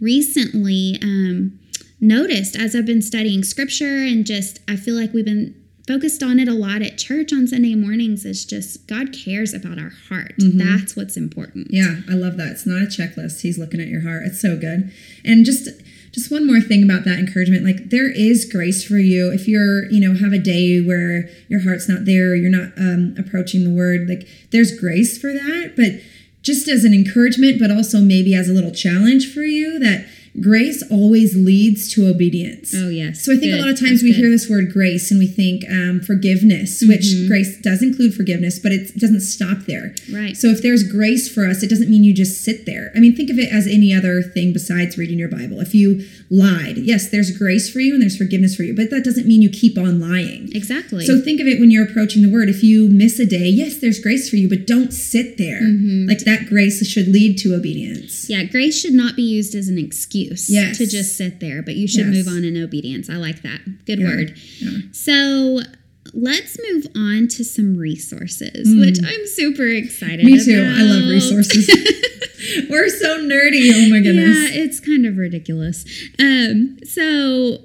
recently 0.00 0.98
um, 1.02 1.58
noticed 2.00 2.56
as 2.56 2.76
I've 2.76 2.86
been 2.86 3.02
studying 3.02 3.42
scripture 3.42 4.04
and 4.04 4.24
just, 4.24 4.60
I 4.68 4.76
feel 4.76 4.94
like 4.94 5.12
we've 5.12 5.24
been 5.24 5.60
focused 5.86 6.22
on 6.22 6.38
it 6.38 6.48
a 6.48 6.54
lot 6.54 6.82
at 6.82 6.96
church 6.96 7.32
on 7.32 7.46
Sunday 7.46 7.74
mornings 7.74 8.24
is 8.24 8.44
just 8.44 8.86
God 8.86 9.12
cares 9.12 9.52
about 9.52 9.78
our 9.78 9.92
heart. 10.08 10.34
Mm-hmm. 10.40 10.58
That's 10.58 10.96
what's 10.96 11.16
important. 11.16 11.68
Yeah, 11.70 12.00
I 12.08 12.14
love 12.14 12.36
that. 12.38 12.52
It's 12.52 12.66
not 12.66 12.82
a 12.82 12.86
checklist. 12.86 13.42
He's 13.42 13.58
looking 13.58 13.80
at 13.80 13.88
your 13.88 14.02
heart. 14.02 14.22
It's 14.24 14.40
so 14.40 14.56
good. 14.56 14.92
And 15.24 15.44
just 15.44 15.68
just 16.14 16.30
one 16.30 16.46
more 16.46 16.60
thing 16.60 16.84
about 16.84 17.04
that 17.04 17.18
encouragement, 17.18 17.64
like 17.64 17.90
there 17.90 18.08
is 18.08 18.44
grace 18.44 18.84
for 18.84 18.98
you. 18.98 19.32
If 19.32 19.48
you're, 19.48 19.90
you 19.90 20.00
know, 20.00 20.16
have 20.16 20.32
a 20.32 20.38
day 20.38 20.80
where 20.80 21.28
your 21.48 21.64
heart's 21.64 21.88
not 21.88 22.04
there, 22.04 22.36
you're 22.36 22.50
not 22.50 22.70
um, 22.78 23.16
approaching 23.18 23.64
the 23.64 23.74
word, 23.74 24.08
like 24.08 24.28
there's 24.52 24.78
grace 24.78 25.18
for 25.18 25.32
that, 25.32 25.72
but 25.74 26.00
just 26.40 26.68
as 26.68 26.84
an 26.84 26.94
encouragement, 26.94 27.58
but 27.58 27.72
also 27.72 27.98
maybe 28.00 28.32
as 28.32 28.48
a 28.48 28.52
little 28.52 28.70
challenge 28.70 29.32
for 29.32 29.42
you 29.42 29.80
that 29.80 30.06
grace 30.40 30.82
always 30.90 31.36
leads 31.36 31.92
to 31.94 32.08
obedience. 32.08 32.74
Oh, 32.76 32.88
yes. 32.88 33.24
So 33.24 33.32
I 33.32 33.36
think 33.36 33.52
Good. 33.52 33.60
a 33.60 33.62
lot 33.62 33.70
of 33.70 33.78
times 33.78 34.00
That's 34.00 34.02
we 34.02 34.12
good. 34.12 34.18
hear 34.20 34.30
this 34.30 34.50
word 34.50 34.72
grace 34.72 35.10
and 35.10 35.18
we 35.20 35.26
think 35.26 35.64
um, 35.70 36.00
forgiveness, 36.00 36.82
which 36.82 37.04
Mm-hmm. 37.04 37.28
grace 37.28 37.60
does 37.60 37.82
include 37.82 38.14
forgiveness, 38.14 38.58
but 38.58 38.72
it 38.72 38.96
doesn't 38.98 39.20
stop 39.20 39.66
there. 39.66 39.94
Right. 40.12 40.36
So 40.36 40.48
if 40.48 40.62
there's 40.62 40.82
grace 40.90 41.32
for 41.32 41.46
us, 41.46 41.62
it 41.62 41.68
doesn't 41.70 41.88
mean 41.90 42.02
you 42.02 42.14
just 42.14 42.42
sit 42.42 42.66
there. 42.66 42.90
I 42.96 42.98
mean, 42.98 43.14
think 43.14 43.30
of 43.30 43.38
it 43.38 43.52
as 43.52 43.66
any 43.66 43.92
other 43.94 44.22
thing 44.22 44.52
besides 44.52 44.96
reading 44.98 45.18
your 45.18 45.28
Bible. 45.28 45.60
If 45.60 45.74
you 45.74 46.04
lied, 46.30 46.78
yes, 46.78 47.08
there's 47.10 47.30
grace 47.36 47.70
for 47.70 47.80
you 47.80 47.92
and 47.92 48.02
there's 48.02 48.16
forgiveness 48.16 48.56
for 48.56 48.62
you, 48.64 48.74
but 48.74 48.90
that 48.90 49.04
doesn't 49.04 49.26
mean 49.28 49.42
you 49.42 49.50
keep 49.50 49.76
on 49.78 50.00
lying. 50.00 50.50
Exactly. 50.54 51.04
So 51.06 51.20
think 51.20 51.40
of 51.40 51.46
it 51.46 51.60
when 51.60 51.70
you're 51.70 51.84
approaching 51.84 52.22
the 52.22 52.32
word. 52.32 52.48
If 52.48 52.62
you 52.64 52.88
miss 52.88 53.18
a 53.20 53.26
day, 53.26 53.46
yes, 53.48 53.76
there's 53.78 54.00
grace 54.00 54.28
for 54.30 54.36
you, 54.36 54.48
but 54.48 54.66
don't 54.66 54.92
sit 54.92 55.36
there. 55.38 55.60
Mm-hmm. 55.62 56.08
Like 56.08 56.20
that 56.20 56.46
grace 56.48 56.84
should 56.88 57.08
lead 57.08 57.38
to 57.38 57.54
obedience. 57.54 58.28
yeah, 58.28 58.44
grace 58.44 58.80
should 58.80 58.94
not 58.94 59.14
be 59.14 59.22
used 59.22 59.54
as 59.54 59.68
an 59.68 59.78
excuse 59.78 60.23
Yes. 60.48 60.78
to 60.78 60.86
just 60.86 61.16
sit 61.16 61.40
there, 61.40 61.62
but 61.62 61.76
you 61.76 61.86
should 61.88 62.06
Yes. 62.06 62.26
move 62.26 62.28
on 62.28 62.44
in 62.44 62.56
obedience. 62.62 63.08
I 63.10 63.16
like 63.16 63.42
that. 63.42 63.60
Good 63.86 64.00
Yeah. 64.00 64.06
word. 64.06 64.34
Yeah. 64.60 64.70
So 64.92 65.60
let's 66.12 66.58
move 66.70 66.86
on 66.94 67.28
to 67.28 67.44
some 67.44 67.76
resources, 67.76 68.68
which 68.78 68.98
I'm 69.02 69.26
super 69.26 69.66
excited 69.66 70.26
Mm. 70.26 70.30
Me 70.32 70.44
too. 70.44 70.62
I 70.62 70.82
love 70.82 71.08
resources. 71.10 71.68
We're 72.68 72.88
so 72.90 73.18
nerdy. 73.20 73.72
Oh 73.74 73.88
my 73.88 74.00
goodness. 74.00 74.50
Yeah, 74.52 74.62
it's 74.62 74.80
kind 74.80 75.06
of 75.06 75.16
ridiculous. 75.16 75.84
Um, 76.18 76.76
so 76.84 77.64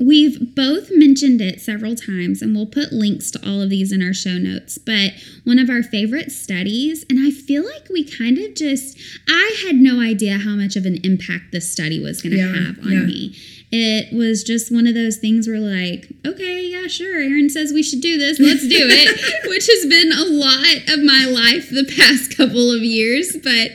we've 0.00 0.54
both 0.54 0.88
mentioned 0.92 1.40
it 1.40 1.60
several 1.60 1.94
times, 1.94 2.42
and 2.42 2.54
we'll 2.54 2.66
put 2.66 2.92
links 2.92 3.30
to 3.32 3.40
all 3.48 3.60
of 3.60 3.70
these 3.70 3.92
in 3.92 4.02
our 4.02 4.14
show 4.14 4.38
notes. 4.38 4.78
But 4.78 5.12
one 5.44 5.58
of 5.58 5.68
our 5.68 5.82
favorite 5.82 6.32
studies, 6.32 7.04
and 7.10 7.18
I 7.26 7.30
feel 7.30 7.64
like 7.64 7.88
we 7.90 8.04
kind 8.04 8.38
of 8.38 8.54
just, 8.54 8.98
I 9.28 9.62
had 9.66 9.76
no 9.76 10.00
idea 10.00 10.38
how 10.38 10.54
much 10.56 10.76
of 10.76 10.86
an 10.86 10.98
impact 11.04 11.52
this 11.52 11.70
study 11.70 12.00
was 12.00 12.22
going 12.22 12.32
to 12.32 12.38
Yeah, 12.38 12.54
have 12.66 12.78
on 12.80 12.92
yeah. 12.92 13.00
me. 13.00 13.36
It 13.72 14.14
was 14.14 14.44
just 14.44 14.70
one 14.70 14.86
of 14.86 14.94
those 14.94 15.16
things 15.16 15.48
where, 15.48 15.58
like, 15.58 16.08
okay, 16.26 16.66
yeah, 16.66 16.88
sure, 16.88 17.18
Erin 17.18 17.48
says 17.48 17.72
we 17.72 17.82
should 17.82 18.02
do 18.02 18.18
this, 18.18 18.38
let's 18.38 18.68
do 18.68 18.86
it, 18.86 19.48
which 19.48 19.66
has 19.66 19.86
been 19.86 20.12
a 20.12 20.24
lot 20.28 20.76
of 20.92 21.02
my 21.02 21.24
life 21.24 21.70
the 21.70 21.90
past 21.96 22.36
couple 22.36 22.70
of 22.70 22.82
years. 22.82 23.32
But 23.42 23.72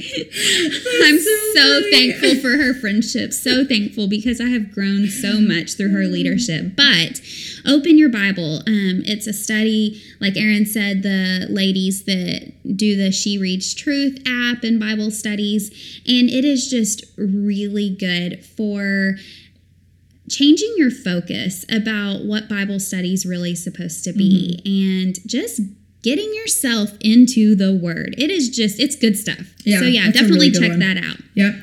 I'm 1.03 1.19
so 1.19 1.37
so 1.57 1.81
thankful 1.91 2.35
for 2.35 2.57
her 2.57 2.73
friendship, 2.73 3.33
so 3.33 3.65
thankful 3.65 4.07
because 4.07 4.39
I 4.39 4.49
have 4.49 4.71
grown 4.71 5.07
so 5.07 5.39
much 5.39 5.73
through 5.73 5.91
her 5.91 6.05
leadership. 6.05 6.75
But 6.75 7.21
open 7.65 7.97
your 7.97 8.09
Bible. 8.09 8.57
Um, 8.67 9.03
it's 9.05 9.27
a 9.27 9.33
study, 9.33 10.01
like 10.19 10.37
Erin 10.37 10.65
said, 10.65 11.03
the 11.03 11.47
ladies 11.49 12.03
that 12.05 12.53
do 12.75 12.95
the 12.95 13.11
She 13.11 13.37
Reads 13.37 13.73
Truth 13.73 14.19
app 14.27 14.63
and 14.63 14.79
Bible 14.79 15.11
studies, 15.11 15.69
and 16.07 16.29
it 16.29 16.45
is 16.45 16.69
just 16.69 17.03
really 17.17 17.89
good 17.89 18.45
for 18.45 19.17
changing 20.29 20.73
your 20.77 20.91
focus 20.91 21.65
about 21.69 22.25
what 22.25 22.49
Bible 22.49 22.79
study 22.79 23.13
is 23.13 23.25
really 23.25 23.55
supposed 23.55 24.03
to 24.03 24.13
be 24.13 24.61
Mm-hmm. 24.65 25.07
and 25.07 25.19
just 25.27 25.61
getting 26.03 26.33
yourself 26.33 26.91
into 27.01 27.55
the 27.55 27.73
word. 27.73 28.15
It 28.17 28.29
is 28.29 28.49
just 28.49 28.79
it's 28.79 28.95
good 28.95 29.17
stuff. 29.17 29.53
Yeah, 29.65 29.79
so 29.79 29.85
yeah, 29.85 30.11
definitely 30.11 30.49
really 30.49 30.59
check 30.59 30.69
one. 30.71 30.79
that 30.79 30.97
out. 30.97 31.17
Yep. 31.35 31.55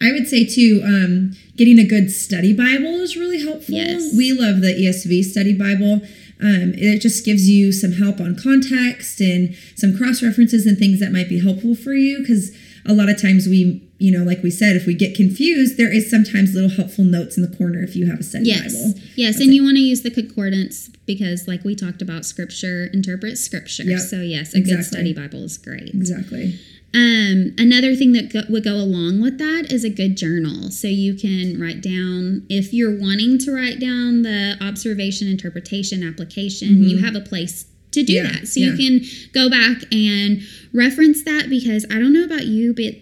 I 0.00 0.10
would 0.12 0.26
say 0.26 0.44
too, 0.44 0.82
um, 0.84 1.36
getting 1.56 1.78
a 1.78 1.86
good 1.86 2.10
study 2.10 2.52
Bible 2.52 3.00
is 3.00 3.16
really 3.16 3.40
helpful. 3.42 3.74
Yes. 3.74 4.12
We 4.16 4.32
love 4.32 4.60
the 4.60 4.68
ESV 4.74 5.22
study 5.24 5.52
Bible. 5.56 6.00
Um, 6.40 6.72
it 6.74 7.00
just 7.00 7.24
gives 7.24 7.48
you 7.48 7.70
some 7.70 7.92
help 7.92 8.20
on 8.20 8.34
context 8.34 9.20
and 9.20 9.54
some 9.76 9.96
cross 9.96 10.22
references 10.22 10.66
and 10.66 10.76
things 10.76 10.98
that 10.98 11.12
might 11.12 11.28
be 11.28 11.38
helpful 11.40 11.76
for 11.76 11.92
you. 11.92 12.18
Because 12.18 12.50
a 12.84 12.92
lot 12.92 13.08
of 13.08 13.20
times 13.22 13.46
we, 13.46 13.88
you 14.02 14.10
know, 14.16 14.24
like 14.24 14.42
we 14.42 14.50
said, 14.50 14.74
if 14.76 14.84
we 14.86 14.94
get 14.94 15.14
confused, 15.14 15.76
there 15.76 15.92
is 15.92 16.10
sometimes 16.10 16.54
little 16.54 16.70
helpful 16.70 17.04
notes 17.04 17.36
in 17.36 17.42
the 17.48 17.56
corner 17.56 17.82
if 17.82 17.94
you 17.96 18.06
have 18.10 18.20
a 18.20 18.22
study 18.22 18.46
Yes. 18.46 18.74
Bible. 18.74 19.00
Yes, 19.16 19.40
and 19.40 19.54
you 19.54 19.62
want 19.62 19.76
to 19.76 19.82
use 19.82 20.02
the 20.02 20.10
concordance 20.10 20.88
because 21.06 21.46
like 21.46 21.62
we 21.64 21.74
talked 21.74 22.02
about 22.02 22.24
scripture 22.24 22.88
interprets 22.92 23.40
scripture. 23.40 23.84
Yep. 23.84 24.00
So 24.00 24.16
yes, 24.20 24.54
a 24.54 24.60
good 24.60 24.84
study 24.84 25.12
Bible 25.14 25.44
is 25.44 25.56
great. 25.58 25.94
Exactly. 25.94 26.58
Um, 26.94 27.54
another 27.56 27.94
thing 27.94 28.12
that 28.12 28.30
go- 28.32 28.42
would 28.50 28.64
go 28.64 28.74
along 28.74 29.22
with 29.22 29.38
that 29.38 29.72
is 29.72 29.82
a 29.84 29.88
good 29.90 30.16
journal. 30.16 30.70
So 30.70 30.88
you 30.88 31.14
can 31.14 31.58
write 31.58 31.80
down, 31.80 32.44
if 32.50 32.74
you're 32.74 32.98
wanting 33.00 33.38
to 33.38 33.52
write 33.54 33.80
down 33.80 34.22
the 34.22 34.58
observation, 34.60 35.26
interpretation, 35.28 36.06
application, 36.06 36.82
you 36.82 36.98
have 37.02 37.14
a 37.14 37.20
place 37.20 37.64
to 37.92 38.02
do 38.02 38.12
Mm-hmm. 38.14 38.26
Yeah, 38.26 38.40
that. 38.40 38.46
So 38.48 38.60
yeah. 38.60 38.72
you 38.72 38.76
can 38.76 39.08
go 39.32 39.48
back 39.48 39.84
and 39.92 40.42
reference 40.74 41.22
that 41.24 41.48
because 41.48 41.86
I 41.90 41.94
don't 41.98 42.12
know 42.12 42.24
about 42.24 42.44
you, 42.46 42.74
but 42.74 42.94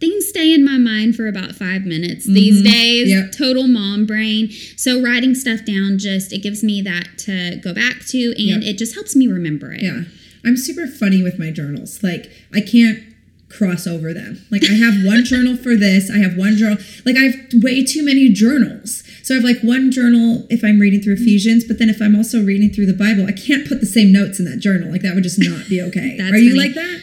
things 0.00 0.28
stay 0.28 0.52
in 0.54 0.64
my 0.64 0.78
mind 0.78 1.16
for 1.16 1.26
about 1.26 1.52
five 1.54 1.82
minutes 1.84 2.24
these 2.26 2.62
days. 2.62 3.08
Mm-hmm. 3.12 3.24
Yep. 3.26 3.32
Total 3.32 3.66
mom 3.66 4.06
brain. 4.06 4.50
So 4.76 5.02
writing 5.02 5.34
stuff 5.34 5.64
down 5.64 5.98
just, 5.98 6.32
it 6.32 6.42
gives 6.42 6.62
me 6.62 6.80
that 6.82 7.18
to 7.18 7.56
go 7.62 7.74
back 7.74 8.04
to 8.08 8.18
and 8.38 8.62
Yep. 8.62 8.74
it 8.74 8.78
just 8.78 8.94
helps 8.94 9.14
me 9.16 9.26
remember 9.26 9.72
it. 9.72 9.82
Yeah. 9.82 10.02
I'm 10.44 10.56
super 10.56 10.86
funny 10.86 11.22
with 11.22 11.38
my 11.38 11.50
journals. 11.50 12.02
Like 12.02 12.30
I 12.54 12.60
can't 12.60 13.02
cross 13.50 13.86
over 13.86 14.12
them. 14.12 14.44
Like 14.50 14.62
I 14.64 14.74
have 14.74 15.04
one 15.04 15.24
journal 15.32 15.56
for 15.56 15.74
this, 15.74 16.10
I 16.10 16.18
have 16.18 16.36
one 16.36 16.56
journal. 16.56 16.78
Like 17.04 17.16
I 17.16 17.24
have 17.24 17.34
way 17.62 17.84
too 17.84 18.04
many 18.04 18.28
journals. 18.28 19.02
So 19.22 19.34
I 19.34 19.36
have 19.36 19.44
like 19.44 19.60
one 19.62 19.90
journal 19.90 20.46
if 20.48 20.62
I'm 20.64 20.78
reading 20.78 21.00
through 21.02 21.14
Ephesians, 21.14 21.64
but 21.64 21.78
then 21.78 21.88
if 21.90 22.00
I'm 22.00 22.14
also 22.16 22.42
reading 22.44 22.70
through 22.70 22.86
the 22.86 22.94
Bible, 22.94 23.26
I 23.26 23.32
can't 23.32 23.66
put 23.68 23.80
the 23.80 23.86
same 23.86 24.12
notes 24.12 24.38
in 24.38 24.44
that 24.46 24.58
journal. 24.58 24.90
Like 24.90 25.02
that 25.02 25.14
would 25.14 25.24
just 25.24 25.38
not 25.38 25.68
be 25.68 25.82
okay. 25.82 26.16
That's 26.18 26.32
Are 26.32 26.38
you 26.38 26.56
like 26.56 26.74
that? 26.74 27.00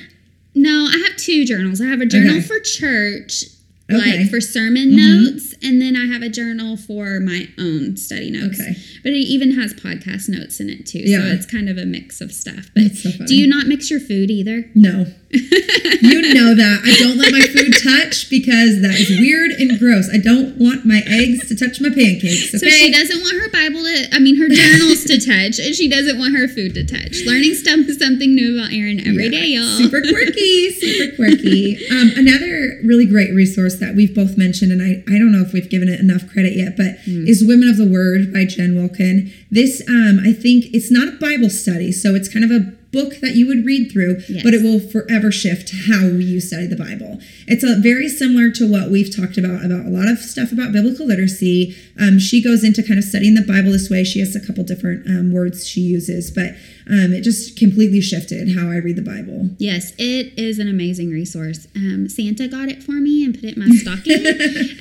No, 0.55 0.87
I 0.89 0.97
have 1.07 1.17
two 1.17 1.45
journals. 1.45 1.81
I 1.81 1.85
have 1.85 2.01
a 2.01 2.05
journal 2.05 2.37
Okay. 2.37 2.41
for 2.47 2.59
church, 2.59 3.43
Okay. 3.91 3.99
Mm-hmm. 3.99 4.19
like 4.21 4.29
for 4.31 4.41
sermon 4.41 4.95
notes, 4.95 5.53
and 5.61 5.79
then 5.81 5.95
I 5.95 6.05
have 6.07 6.23
a 6.23 6.29
journal 6.29 6.75
for 6.75 7.19
my 7.19 7.47
own 7.59 7.97
study 7.97 8.31
notes. 8.31 8.59
Okay. 8.59 8.75
But 9.03 9.11
it 9.13 9.17
even 9.17 9.51
has 9.59 9.73
podcast 9.75 10.27
notes 10.27 10.59
in 10.59 10.69
it 10.71 10.87
too. 10.87 10.99
Yeah. 11.05 11.19
So 11.19 11.25
it's 11.27 11.45
kind 11.45 11.69
of 11.69 11.77
a 11.77 11.85
mix 11.85 12.19
of 12.19 12.31
stuff. 12.31 12.71
But 12.73 12.93
so 12.95 13.11
do 13.27 13.35
you 13.35 13.45
not 13.47 13.67
mix 13.67 13.91
your 13.91 13.99
food 13.99 14.31
either? 14.31 14.69
No. 14.73 15.05
You 15.39 16.33
know 16.33 16.55
that. 16.55 16.81
I 16.85 16.95
don't 16.99 17.17
let 17.17 17.31
my 17.31 17.41
food 17.41 17.73
touch 17.83 18.29
because 18.29 18.81
that 18.81 18.95
is 18.99 19.09
weird 19.19 19.51
and 19.51 19.77
gross. 19.79 20.09
I 20.13 20.17
don't 20.17 20.57
want 20.57 20.85
my 20.85 21.01
eggs 21.05 21.47
to 21.49 21.55
touch 21.55 21.81
my 21.81 21.89
pancakes. 21.89 22.53
Okay? 22.55 22.57
So 22.57 22.69
she 22.69 22.91
doesn't 22.91 23.19
want 23.21 23.35
her 23.41 23.49
Bible 23.51 23.83
to, 23.83 24.07
I 24.15 24.19
mean, 24.19 24.37
her 24.37 24.47
journals 24.49 25.03
to 25.05 25.17
touch, 25.19 25.59
and 25.59 25.75
she 25.75 25.89
doesn't 25.89 26.17
want 26.17 26.35
her 26.35 26.47
food 26.47 26.73
to 26.75 26.85
touch. 26.85 27.23
Learning 27.25 27.53
stuff 27.53 27.79
is 27.87 27.99
something 27.99 28.33
new 28.35 28.57
about 28.59 28.71
Erin 28.73 28.99
every 29.05 29.29
day, 29.29 29.47
Yeah, 29.55 29.61
y'all. 29.61 29.77
Super 29.77 30.01
quirky, 30.01 30.71
super 30.71 31.15
quirky. 31.15 31.77
Um, 31.91 32.11
another 32.15 32.79
really 32.83 33.05
great 33.05 33.33
resource 33.33 33.75
that 33.79 33.95
we've 33.95 34.13
both 34.15 34.37
mentioned, 34.37 34.71
and 34.71 34.81
I, 34.81 35.03
I 35.11 35.17
don't 35.19 35.31
know 35.31 35.41
if 35.41 35.53
we've 35.53 35.69
given 35.69 35.89
it 35.89 35.99
enough 35.99 36.27
credit 36.31 36.55
yet, 36.55 36.77
but 36.77 36.97
Hmm. 37.05 37.27
is 37.27 37.43
Women 37.45 37.69
of 37.69 37.77
the 37.77 37.85
Word 37.85 38.31
by 38.33 38.45
Jen 38.45 38.73
Wilkin. 38.75 39.31
This, 39.51 39.81
um, 39.87 40.19
I 40.23 40.31
think, 40.33 40.65
it's 40.73 40.89
not 40.91 41.07
a 41.07 41.11
Bible 41.17 41.49
study, 41.49 41.91
so 41.91 42.15
it's 42.15 42.27
kind 42.31 42.43
of 42.45 42.51
a 42.51 42.73
book 42.95 43.11
that 43.21 43.35
you 43.35 43.45
would 43.47 43.65
read 43.65 43.91
through, 43.91 44.13
Yes. 44.29 44.43
but 44.43 44.53
it 44.53 44.61
will 44.63 44.79
forever 44.79 45.29
shift 45.31 45.67
how 45.89 46.05
you 46.07 46.39
study 46.39 46.67
the 46.67 46.75
Bible. 46.87 47.19
It's 47.47 47.63
a 47.63 47.75
very 47.81 48.07
similar 48.09 48.49
to 48.51 48.63
what 48.75 48.89
we've 48.89 49.13
talked 49.15 49.37
about 49.37 49.63
about 49.63 49.85
a 49.85 49.89
lot 49.89 50.07
of 50.07 50.19
stuff 50.19 50.51
about 50.51 50.71
biblical 50.71 51.05
literacy. 51.05 51.75
Um, 51.99 52.17
she 52.19 52.41
goes 52.41 52.63
into 52.63 52.81
kind 52.83 52.97
of 52.97 53.05
studying 53.05 53.35
the 53.35 53.41
Bible 53.53 53.71
this 53.71 53.89
way. 53.89 54.03
She 54.03 54.19
has 54.19 54.35
a 54.35 54.39
couple 54.45 54.63
different 54.63 55.05
um, 55.07 55.31
words 55.31 55.67
she 55.67 55.81
uses, 55.81 56.31
but 56.31 56.55
um, 56.87 57.13
it 57.13 57.21
just 57.21 57.57
completely 57.57 57.99
shifted 58.01 58.55
how 58.55 58.69
I 58.69 58.77
read 58.77 58.95
the 58.95 59.01
Bible. 59.01 59.49
Yes, 59.57 59.93
it 59.97 60.37
is 60.37 60.59
an 60.59 60.67
amazing 60.69 61.09
resource. 61.11 61.67
Um, 61.75 62.07
Santa 62.09 62.47
got 62.47 62.69
it 62.69 62.83
for 62.83 62.93
me 62.93 63.23
and 63.25 63.33
put 63.33 63.43
it 63.45 63.57
in 63.57 63.59
my 63.67 63.69
stocking 63.83 64.23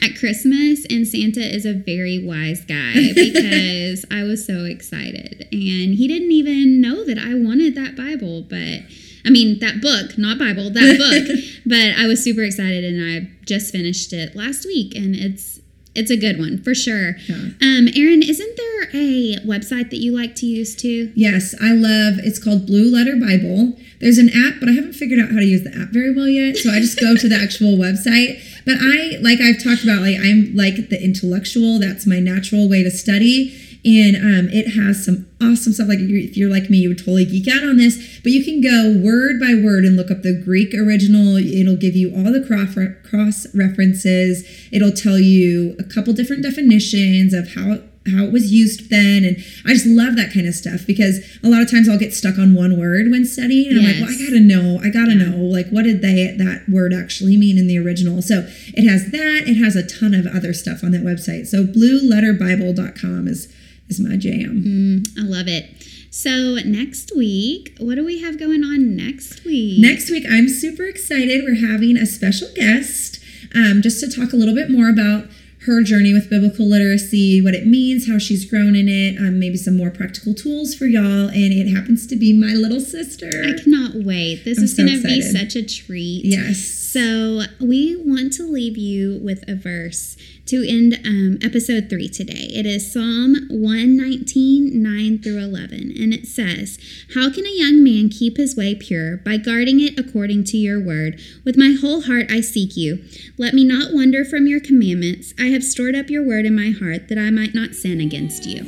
at 0.02 0.18
Christmas, 0.18 0.84
and 0.90 1.06
Santa 1.08 1.40
is 1.40 1.64
a 1.64 1.72
very 1.72 2.18
wise 2.24 2.60
guy 2.64 2.92
because 3.14 4.04
I 4.10 4.22
was 4.24 4.44
so 4.46 4.64
excited, 4.64 5.48
and 5.52 5.94
he 5.94 6.06
didn't 6.08 6.32
even 6.32 6.80
know 6.80 7.04
that 7.04 7.18
I 7.18 7.34
wanted 7.34 7.74
that 7.76 7.96
Bible, 7.96 8.03
but. 8.48 8.82
I 9.26 9.30
mean 9.30 9.58
that 9.60 9.80
book, 9.80 10.18
not 10.18 10.38
Bible, 10.38 10.68
that 10.68 10.98
book. 10.98 11.38
but 11.64 11.96
I 11.98 12.06
was 12.06 12.22
super 12.22 12.42
excited, 12.42 12.84
and 12.84 13.00
I 13.00 13.30
just 13.46 13.72
finished 13.72 14.12
it 14.12 14.36
last 14.36 14.66
week, 14.66 14.94
and 14.94 15.16
it's 15.16 15.60
it's 15.94 16.10
a 16.10 16.16
good 16.16 16.38
one 16.38 16.58
for 16.62 16.74
sure. 16.74 17.16
Yeah. 17.28 17.36
Um, 17.62 17.88
Erin, 17.96 18.22
isn't 18.22 18.56
there 18.56 18.82
a 18.92 19.36
website 19.46 19.90
that 19.90 19.96
you 19.96 20.12
like 20.14 20.34
to 20.36 20.46
use 20.46 20.74
too? 20.76 21.12
Yes, 21.14 21.54
I 21.62 21.72
love 21.72 22.18
it's 22.18 22.38
called 22.42 22.66
Blue 22.66 22.90
Letter 22.90 23.16
Bible. 23.16 23.78
There's 24.00 24.18
an 24.18 24.28
app, 24.28 24.60
but 24.60 24.68
I 24.68 24.72
haven't 24.72 24.92
figured 24.94 25.20
out 25.20 25.30
how 25.30 25.38
to 25.38 25.46
use 25.46 25.62
the 25.62 25.70
app 25.74 25.88
very 25.90 26.12
well 26.14 26.28
yet. 26.28 26.56
So 26.58 26.70
I 26.70 26.80
just 26.80 27.00
go 27.00 27.16
to 27.16 27.28
the 27.28 27.36
actual 27.36 27.76
website. 27.86 28.42
But 28.66 28.76
I 28.80 29.16
like 29.22 29.40
I've 29.40 29.62
talked 29.62 29.84
about 29.84 30.02
like 30.02 30.16
I'm 30.20 30.54
like 30.54 30.90
the 30.90 31.02
intellectual, 31.02 31.78
that's 31.78 32.06
my 32.06 32.18
natural 32.20 32.68
way 32.68 32.82
to 32.82 32.90
study. 32.90 33.56
And 33.84 34.16
um, 34.16 34.48
it 34.50 34.72
has 34.74 35.04
some 35.04 35.26
awesome 35.42 35.74
stuff. 35.74 35.88
Like 35.88 35.98
if 36.00 36.36
you're, 36.38 36.50
like 36.50 36.70
me, 36.70 36.78
you 36.78 36.88
would 36.88 36.98
totally 36.98 37.26
geek 37.26 37.48
out 37.48 37.62
on 37.64 37.76
this. 37.76 38.20
But 38.22 38.32
you 38.32 38.42
can 38.42 38.60
go 38.62 38.98
word 39.04 39.38
by 39.38 39.54
word 39.54 39.84
and 39.84 39.94
look 39.96 40.10
up 40.10 40.22
the 40.22 40.40
Greek 40.42 40.72
original. 40.74 41.36
It'll 41.36 41.76
give 41.76 41.94
you 41.94 42.10
all 42.14 42.32
the 42.32 42.44
cross 42.46 42.74
cross 43.08 43.46
references. 43.54 44.44
It'll 44.72 44.92
tell 44.92 45.18
you 45.18 45.76
a 45.78 45.84
couple 45.84 46.12
different 46.14 46.42
definitions 46.42 47.34
of 47.34 47.54
how 47.54 47.80
how 48.06 48.22
it 48.24 48.30
was 48.32 48.52
used 48.52 48.90
then 48.90 49.24
and 49.24 49.38
i 49.64 49.72
just 49.72 49.86
love 49.86 50.14
that 50.14 50.30
kind 50.30 50.46
of 50.46 50.52
stuff 50.54 50.86
because 50.86 51.20
a 51.42 51.48
lot 51.48 51.62
of 51.62 51.70
times 51.70 51.88
i'll 51.88 51.96
get 51.98 52.12
stuck 52.12 52.38
on 52.38 52.52
one 52.52 52.78
word 52.78 53.10
when 53.10 53.24
studying 53.24 53.66
and 53.70 53.78
i'm 53.78 53.84
like 53.86 53.96
well 53.98 54.10
i 54.10 54.22
gotta 54.22 54.40
know 54.40 54.78
i 54.84 54.90
gotta 54.90 55.14
Yeah. 55.14 55.30
know 55.30 55.36
like 55.38 55.70
what 55.70 55.84
did 55.84 56.02
they 56.02 56.34
that 56.36 56.68
word 56.68 56.92
actually 56.92 57.38
mean 57.38 57.56
in 57.56 57.66
the 57.66 57.78
original 57.78 58.20
so 58.20 58.46
it 58.74 58.86
has 58.86 59.10
that 59.10 59.44
it 59.48 59.54
has 59.56 59.74
a 59.74 59.86
ton 59.86 60.12
of 60.12 60.26
other 60.26 60.52
stuff 60.52 60.84
on 60.84 60.90
that 60.90 61.00
website 61.02 61.46
so 61.46 61.64
blueletterbible.com 61.64 63.26
is 63.26 63.48
is 63.88 64.00
my 64.00 64.16
jam 64.16 64.62
Mm, 64.64 65.06
I 65.18 65.22
love 65.22 65.48
it. 65.48 65.70
So 66.10 66.56
next 66.64 67.10
week, 67.16 67.74
what 67.78 67.96
do 67.96 68.04
we 68.04 68.22
have 68.22 68.38
going 68.38 68.62
on 68.62 68.94
next 68.94 69.44
week? 69.44 69.80
Next 69.80 70.10
week, 70.10 70.24
I'm 70.30 70.48
super 70.48 70.84
excited. 70.84 71.42
We're 71.44 71.66
having 71.66 71.96
a 71.96 72.06
special 72.06 72.48
guest 72.54 73.18
um, 73.54 73.82
just 73.82 74.00
to 74.00 74.08
talk 74.08 74.32
a 74.32 74.36
little 74.36 74.54
bit 74.54 74.70
more 74.70 74.88
about 74.88 75.26
her 75.66 75.82
journey 75.82 76.12
with 76.12 76.28
biblical 76.28 76.66
literacy, 76.66 77.40
what 77.40 77.54
it 77.54 77.66
means, 77.66 78.06
how 78.06 78.18
she's 78.18 78.48
grown 78.48 78.76
in 78.76 78.88
it, 78.88 79.18
um, 79.18 79.38
maybe 79.38 79.56
some 79.56 79.76
more 79.76 79.90
practical 79.90 80.34
tools 80.34 80.74
for 80.74 80.84
y'all. 80.84 81.28
And 81.28 81.52
it 81.52 81.68
happens 81.68 82.06
to 82.08 82.16
be 82.16 82.32
my 82.32 82.52
little 82.52 82.80
sister. 82.80 83.30
I 83.44 83.60
cannot 83.60 84.04
wait. 84.04 84.44
This 84.44 84.58
I'm 84.58 84.64
is 84.64 84.76
so 84.76 84.84
going 84.84 85.00
to 85.00 85.02
be 85.02 85.22
such 85.22 85.56
a 85.56 85.64
treat. 85.64 86.22
Yes. 86.24 86.58
So, 86.58 87.42
we 87.60 87.96
want 87.96 88.32
to 88.34 88.44
leave 88.44 88.76
you 88.76 89.18
with 89.20 89.42
a 89.48 89.56
verse 89.56 90.16
to 90.46 90.66
end 90.68 91.00
um, 91.04 91.38
episode 91.42 91.88
three 91.88 92.08
today. 92.08 92.50
It 92.52 92.66
is 92.66 92.92
Psalm 92.92 93.34
119, 93.48 94.82
9 94.82 95.18
through 95.22 95.38
11. 95.38 95.94
And 95.98 96.12
it 96.12 96.26
says, 96.26 96.78
How 97.14 97.32
can 97.32 97.46
a 97.46 97.56
young 97.56 97.82
man 97.82 98.10
keep 98.10 98.36
his 98.36 98.56
way 98.56 98.74
pure? 98.74 99.16
By 99.18 99.38
guarding 99.38 99.80
it 99.80 99.98
according 99.98 100.44
to 100.44 100.56
your 100.56 100.80
word. 100.80 101.20
With 101.44 101.56
my 101.56 101.76
whole 101.80 102.02
heart 102.02 102.30
I 102.30 102.40
seek 102.40 102.76
you. 102.76 103.02
Let 103.38 103.54
me 103.54 103.64
not 103.64 103.92
wander 103.92 104.24
from 104.24 104.46
your 104.46 104.60
commandments. 104.60 105.32
I 105.38 105.46
have 105.46 105.64
stored 105.64 105.94
up 105.94 106.10
your 106.10 106.26
word 106.26 106.44
in 106.44 106.54
my 106.54 106.70
heart 106.70 107.08
that 107.08 107.18
I 107.18 107.30
might 107.30 107.54
not 107.54 107.74
sin 107.74 108.00
against 108.00 108.44
you. 108.44 108.64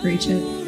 Preach 0.00 0.26
it. 0.28 0.67